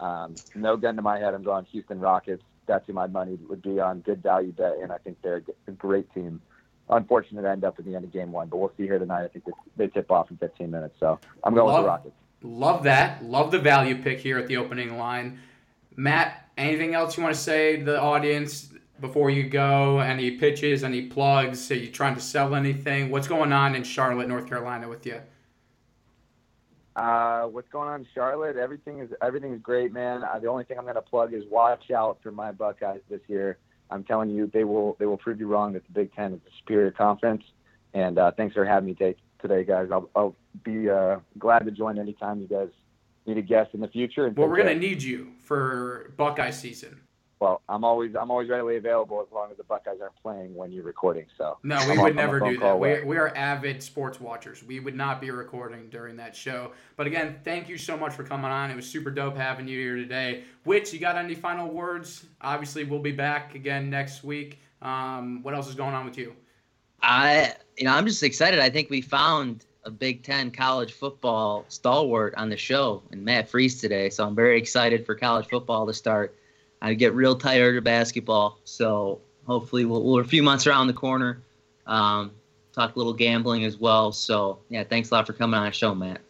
Um, 0.00 0.34
no 0.56 0.76
gun 0.76 0.96
to 0.96 1.02
my 1.02 1.20
head, 1.20 1.34
I'm 1.34 1.44
going 1.44 1.66
Houston 1.66 2.00
Rockets. 2.00 2.42
That's 2.66 2.84
who 2.86 2.94
my 2.94 3.06
money 3.06 3.38
would 3.48 3.62
be 3.62 3.78
on. 3.78 4.00
Good 4.00 4.24
value 4.24 4.50
bet, 4.50 4.78
and 4.82 4.90
I 4.90 4.98
think 4.98 5.18
they're 5.22 5.44
a 5.68 5.70
great 5.70 6.12
team. 6.12 6.40
Unfortunate 6.88 7.42
to 7.42 7.50
end 7.50 7.64
up 7.64 7.78
at 7.78 7.84
the 7.84 7.94
end 7.96 8.04
of 8.04 8.12
game 8.12 8.30
one, 8.30 8.48
but 8.48 8.58
we'll 8.58 8.72
see 8.76 8.84
here 8.84 8.98
tonight. 8.98 9.24
I 9.24 9.28
think 9.28 9.44
they, 9.44 9.52
they 9.76 9.88
tip 9.88 10.10
off 10.10 10.30
in 10.30 10.36
15 10.36 10.70
minutes, 10.70 10.94
so 11.00 11.18
I'm 11.42 11.54
going 11.54 11.66
Love- 11.66 11.78
with 11.78 11.84
the 11.84 11.88
Rockets. 11.88 12.14
Love 12.42 12.84
that. 12.84 13.24
Love 13.24 13.50
the 13.50 13.58
value 13.58 14.00
pick 14.00 14.20
here 14.20 14.38
at 14.38 14.46
the 14.46 14.56
opening 14.56 14.98
line. 14.98 15.40
Matt, 15.96 16.48
anything 16.56 16.94
else 16.94 17.16
you 17.16 17.22
want 17.22 17.34
to 17.34 17.40
say 17.40 17.78
to 17.78 17.84
the 17.84 18.00
audience 18.00 18.68
before 19.00 19.30
you 19.30 19.48
go? 19.48 19.98
Any 19.98 20.32
pitches, 20.32 20.84
any 20.84 21.02
plugs? 21.06 21.70
Are 21.70 21.74
you 21.74 21.90
trying 21.90 22.14
to 22.14 22.20
sell 22.20 22.54
anything? 22.54 23.10
What's 23.10 23.26
going 23.26 23.52
on 23.52 23.74
in 23.74 23.82
Charlotte, 23.82 24.28
North 24.28 24.46
Carolina 24.46 24.88
with 24.88 25.06
you? 25.06 25.20
Uh, 26.94 27.42
what's 27.46 27.68
going 27.68 27.88
on 27.88 28.00
in 28.00 28.06
Charlotte? 28.14 28.56
Everything 28.56 29.00
is 29.00 29.10
everything 29.20 29.52
is 29.52 29.60
great, 29.60 29.92
man. 29.92 30.22
Uh, 30.24 30.38
the 30.38 30.48
only 30.48 30.64
thing 30.64 30.78
I'm 30.78 30.84
going 30.84 30.94
to 30.94 31.02
plug 31.02 31.34
is 31.34 31.44
watch 31.50 31.90
out 31.90 32.18
for 32.22 32.32
my 32.32 32.52
Buckeyes 32.52 33.00
this 33.10 33.20
year. 33.28 33.58
I'm 33.90 34.04
telling 34.04 34.30
you, 34.30 34.50
they 34.52 34.64
will 34.64 34.96
they 34.98 35.06
will 35.06 35.16
prove 35.16 35.40
you 35.40 35.46
wrong 35.46 35.72
that 35.74 35.84
the 35.86 35.92
Big 35.92 36.14
Ten 36.14 36.34
is 36.34 36.40
a 36.46 36.50
superior 36.58 36.90
conference. 36.90 37.44
And 37.94 38.18
uh, 38.18 38.32
thanks 38.36 38.54
for 38.54 38.64
having 38.64 38.86
me 38.86 38.94
take, 38.94 39.16
today, 39.40 39.64
guys. 39.64 39.88
I'll, 39.90 40.10
I'll 40.14 40.34
be 40.64 40.90
uh, 40.90 41.18
glad 41.38 41.60
to 41.60 41.70
join 41.70 41.98
anytime 41.98 42.40
you 42.40 42.46
guys 42.46 42.68
need 43.26 43.38
a 43.38 43.42
guest 43.42 43.70
in 43.74 43.80
the 43.80 43.88
future. 43.88 44.26
And 44.26 44.36
Well, 44.36 44.48
we're 44.48 44.56
going 44.56 44.68
to 44.68 44.88
need 44.88 45.02
you 45.02 45.32
for 45.42 46.12
Buckeye 46.16 46.50
season. 46.50 47.00
Well, 47.38 47.60
I'm 47.68 47.84
always 47.84 48.16
I'm 48.16 48.30
always 48.30 48.48
readily 48.48 48.76
available 48.76 49.20
as 49.20 49.30
long 49.32 49.50
as 49.50 49.58
the 49.58 49.64
Buckeyes 49.64 49.98
aren't 50.00 50.16
playing 50.22 50.54
when 50.54 50.72
you're 50.72 50.84
recording. 50.84 51.26
So 51.36 51.58
No, 51.62 51.76
we 51.86 51.92
I'm 51.92 51.98
would 51.98 51.98
a- 51.98 52.00
I'm 52.04 52.12
a 52.12 52.14
never 52.14 52.40
do 52.40 52.58
that. 52.60 52.78
We, 52.78 53.04
we 53.04 53.16
are 53.18 53.28
avid 53.36 53.82
sports 53.82 54.18
watchers. 54.18 54.64
We 54.64 54.80
would 54.80 54.94
not 54.96 55.20
be 55.20 55.30
recording 55.30 55.90
during 55.90 56.16
that 56.16 56.34
show. 56.34 56.72
But 56.96 57.06
again, 57.06 57.36
thank 57.44 57.68
you 57.68 57.76
so 57.76 57.96
much 57.96 58.14
for 58.14 58.24
coming 58.24 58.50
on. 58.50 58.70
It 58.70 58.76
was 58.76 58.86
super 58.86 59.10
dope 59.10 59.36
having 59.36 59.68
you 59.68 59.78
here 59.78 59.96
today. 59.96 60.44
Witch, 60.64 60.94
you 60.94 60.98
got 60.98 61.16
any 61.16 61.34
final 61.34 61.68
words? 61.68 62.24
Obviously, 62.40 62.84
we'll 62.84 63.00
be 63.00 63.12
back 63.12 63.54
again 63.54 63.90
next 63.90 64.24
week. 64.24 64.58
Um, 64.80 65.42
what 65.42 65.54
else 65.54 65.68
is 65.68 65.74
going 65.74 65.94
on 65.94 66.06
with 66.06 66.16
you? 66.16 66.34
I, 67.02 67.52
you 67.76 67.84
know, 67.84 67.92
I'm 67.92 68.06
just 68.06 68.22
excited. 68.22 68.60
I 68.60 68.70
think 68.70 68.88
we 68.88 69.02
found 69.02 69.66
a 69.84 69.90
Big 69.90 70.22
Ten 70.22 70.50
college 70.50 70.92
football 70.94 71.66
stalwart 71.68 72.34
on 72.36 72.48
the 72.48 72.56
show 72.56 73.02
and 73.12 73.22
Matt 73.22 73.48
Freeze 73.48 73.78
today. 73.78 74.08
So 74.08 74.26
I'm 74.26 74.34
very 74.34 74.58
excited 74.58 75.04
for 75.04 75.14
college 75.14 75.46
football 75.48 75.86
to 75.86 75.92
start. 75.92 76.34
I 76.86 76.94
get 76.94 77.14
real 77.14 77.34
tired 77.34 77.76
of 77.76 77.82
basketball. 77.82 78.60
So 78.62 79.20
hopefully 79.44 79.84
we'll, 79.84 80.04
we're 80.04 80.20
a 80.20 80.24
few 80.24 80.42
months 80.42 80.68
around 80.68 80.86
the 80.86 80.92
corner. 80.92 81.42
Um, 81.84 82.30
talk 82.72 82.94
a 82.94 82.98
little 82.98 83.12
gambling 83.12 83.64
as 83.64 83.76
well. 83.76 84.12
So 84.12 84.60
yeah, 84.68 84.84
thanks 84.84 85.10
a 85.10 85.14
lot 85.14 85.26
for 85.26 85.32
coming 85.32 85.58
on 85.58 85.66
the 85.66 85.72
show, 85.72 85.96
Matt. 85.96 86.20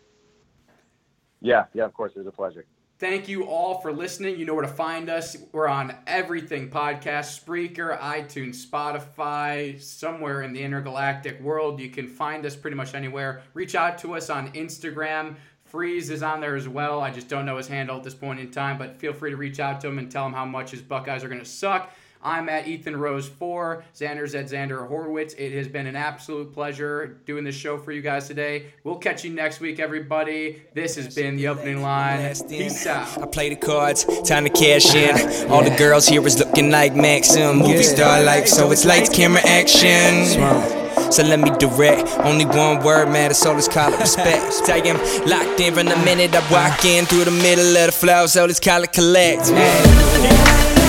Yeah, 1.43 1.67
yeah, 1.75 1.85
of 1.85 1.93
course, 1.93 2.13
it 2.17 2.21
was 2.21 2.27
a 2.27 2.33
pleasure. 2.33 2.65
Thank 2.99 3.29
you 3.29 3.45
all 3.45 3.83
for 3.83 3.93
listening. 3.93 4.39
You 4.39 4.47
know 4.47 4.55
where 4.55 4.65
to 4.65 4.73
find 4.73 5.11
us. 5.11 5.37
We're 5.53 5.69
on 5.69 5.95
everything 6.07 6.71
podcast 6.71 7.39
Spreaker, 7.39 8.01
iTunes, 8.01 8.65
Spotify, 8.67 9.79
somewhere 9.79 10.41
in 10.41 10.55
the 10.55 10.63
intergalactic 10.63 11.39
world. 11.43 11.79
You 11.79 11.91
can 11.91 12.09
find 12.09 12.47
us 12.47 12.57
pretty 12.57 12.79
much 12.79 12.95
anywhere. 12.95 13.43
Reach 13.53 13.75
out 13.75 13.99
to 13.99 14.15
us 14.15 14.31
on 14.31 14.51
Instagram. 14.53 15.37
Freeze 15.67 16.11
is 16.11 16.23
on 16.23 16.41
there 16.41 16.57
as 16.57 16.69
well. 16.69 17.01
I 17.01 17.11
just 17.11 17.29
don't 17.29 17.45
know 17.45 17.57
his 17.57 17.69
handle 17.69 17.97
at 17.97 18.05
this 18.05 18.15
point 18.15 18.41
in 18.41 18.51
time, 18.51 18.79
but 18.79 18.99
feel 18.99 19.13
free 19.13 19.31
to 19.31 19.37
reach 19.37 19.61
out 19.61 19.81
to 19.81 19.89
him 19.89 19.99
and 19.99 20.11
tell 20.11 20.25
him 20.25 20.33
how 20.33 20.45
much 20.45 20.71
his 20.71 20.81
Buckeyes 20.81 21.25
are 21.25 21.29
going 21.29 21.41
to 21.41 21.45
suck. 21.45 21.93
I'm 22.23 22.49
at 22.49 22.67
Ethan 22.67 22.97
Rose 22.97 23.29
4. 23.29 23.85
Xander's 23.95 24.35
at 24.35 24.47
Xander 24.47 24.89
Horowitz. 24.89 25.35
It 25.35 25.53
has 25.53 25.69
been 25.69 25.87
an 25.87 25.97
absolute 25.97 26.53
pleasure 26.53 27.19
doing 27.25 27.45
this 27.45 27.55
show 27.55 27.79
for 27.79 27.93
you 27.93 28.03
guys 28.03 28.27
today. 28.27 28.67
We'll 28.85 28.97
catch 28.97 29.25
you 29.25 29.33
next 29.33 29.61
week, 29.61 29.79
everybody. 29.79 30.63
This 30.75 30.97
has 30.97 31.15
been 31.15 31.37
the 31.37 31.49
opening 31.49 31.83
line. 31.83 32.35
Peace 32.49 32.87
out. 32.87 33.23
I 33.23 33.27
play 33.27 33.51
the 33.51 33.57
cards, 33.57 34.05
time 34.23 34.45
to 34.45 34.51
cash 34.51 34.95
in. 34.95 35.51
All 35.51 35.63
the 35.63 35.77
girls 35.77 36.09
here 36.09 36.27
is 36.27 36.39
looking 36.39 36.71
like 36.71 36.97
Maxim. 36.97 37.59
Movie 37.59 37.83
star 37.83 38.23
life, 38.23 38.49
so 38.49 38.73
it's 38.73 38.85
lights, 38.85 39.09
camera, 39.09 39.43
action. 39.45 40.86
So 41.11 41.23
let 41.23 41.41
me 41.41 41.51
direct. 41.59 42.09
Only 42.21 42.45
one 42.45 42.83
word 42.83 43.09
matters, 43.09 43.39
so 43.39 43.53
let's 43.53 43.69
call 43.69 43.93
it 43.93 44.01
respect. 44.01 44.43
Tell 44.67 44.83
him 44.83 44.97
locked 45.27 45.61
in 45.61 45.75
from 45.75 45.87
the 45.87 45.97
minute 46.05 46.35
I 46.35 46.41
walk 46.51 46.85
in 46.85 47.07
through 47.07 47.25
the 47.25 47.31
middle 47.31 47.77
of 47.77 47.87
the 47.87 47.93
flow, 47.93 48.27
so 48.27 48.45
let's 48.45 48.61
call 48.61 48.83
it 48.83 48.93
collect. 48.93 49.49
Hey. 49.49 50.47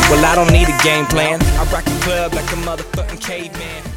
Well, 0.09 0.23
I 0.25 0.35
don't 0.35 0.51
need 0.51 0.69
a 0.69 0.77
game 0.83 1.05
plan. 1.05 1.41
I 1.41 1.63
rock 1.71 1.83
the 1.83 1.99
club 2.01 2.33
like 2.33 2.45
a 2.45 2.55
motherfucking 2.55 3.21
caveman. 3.21 3.96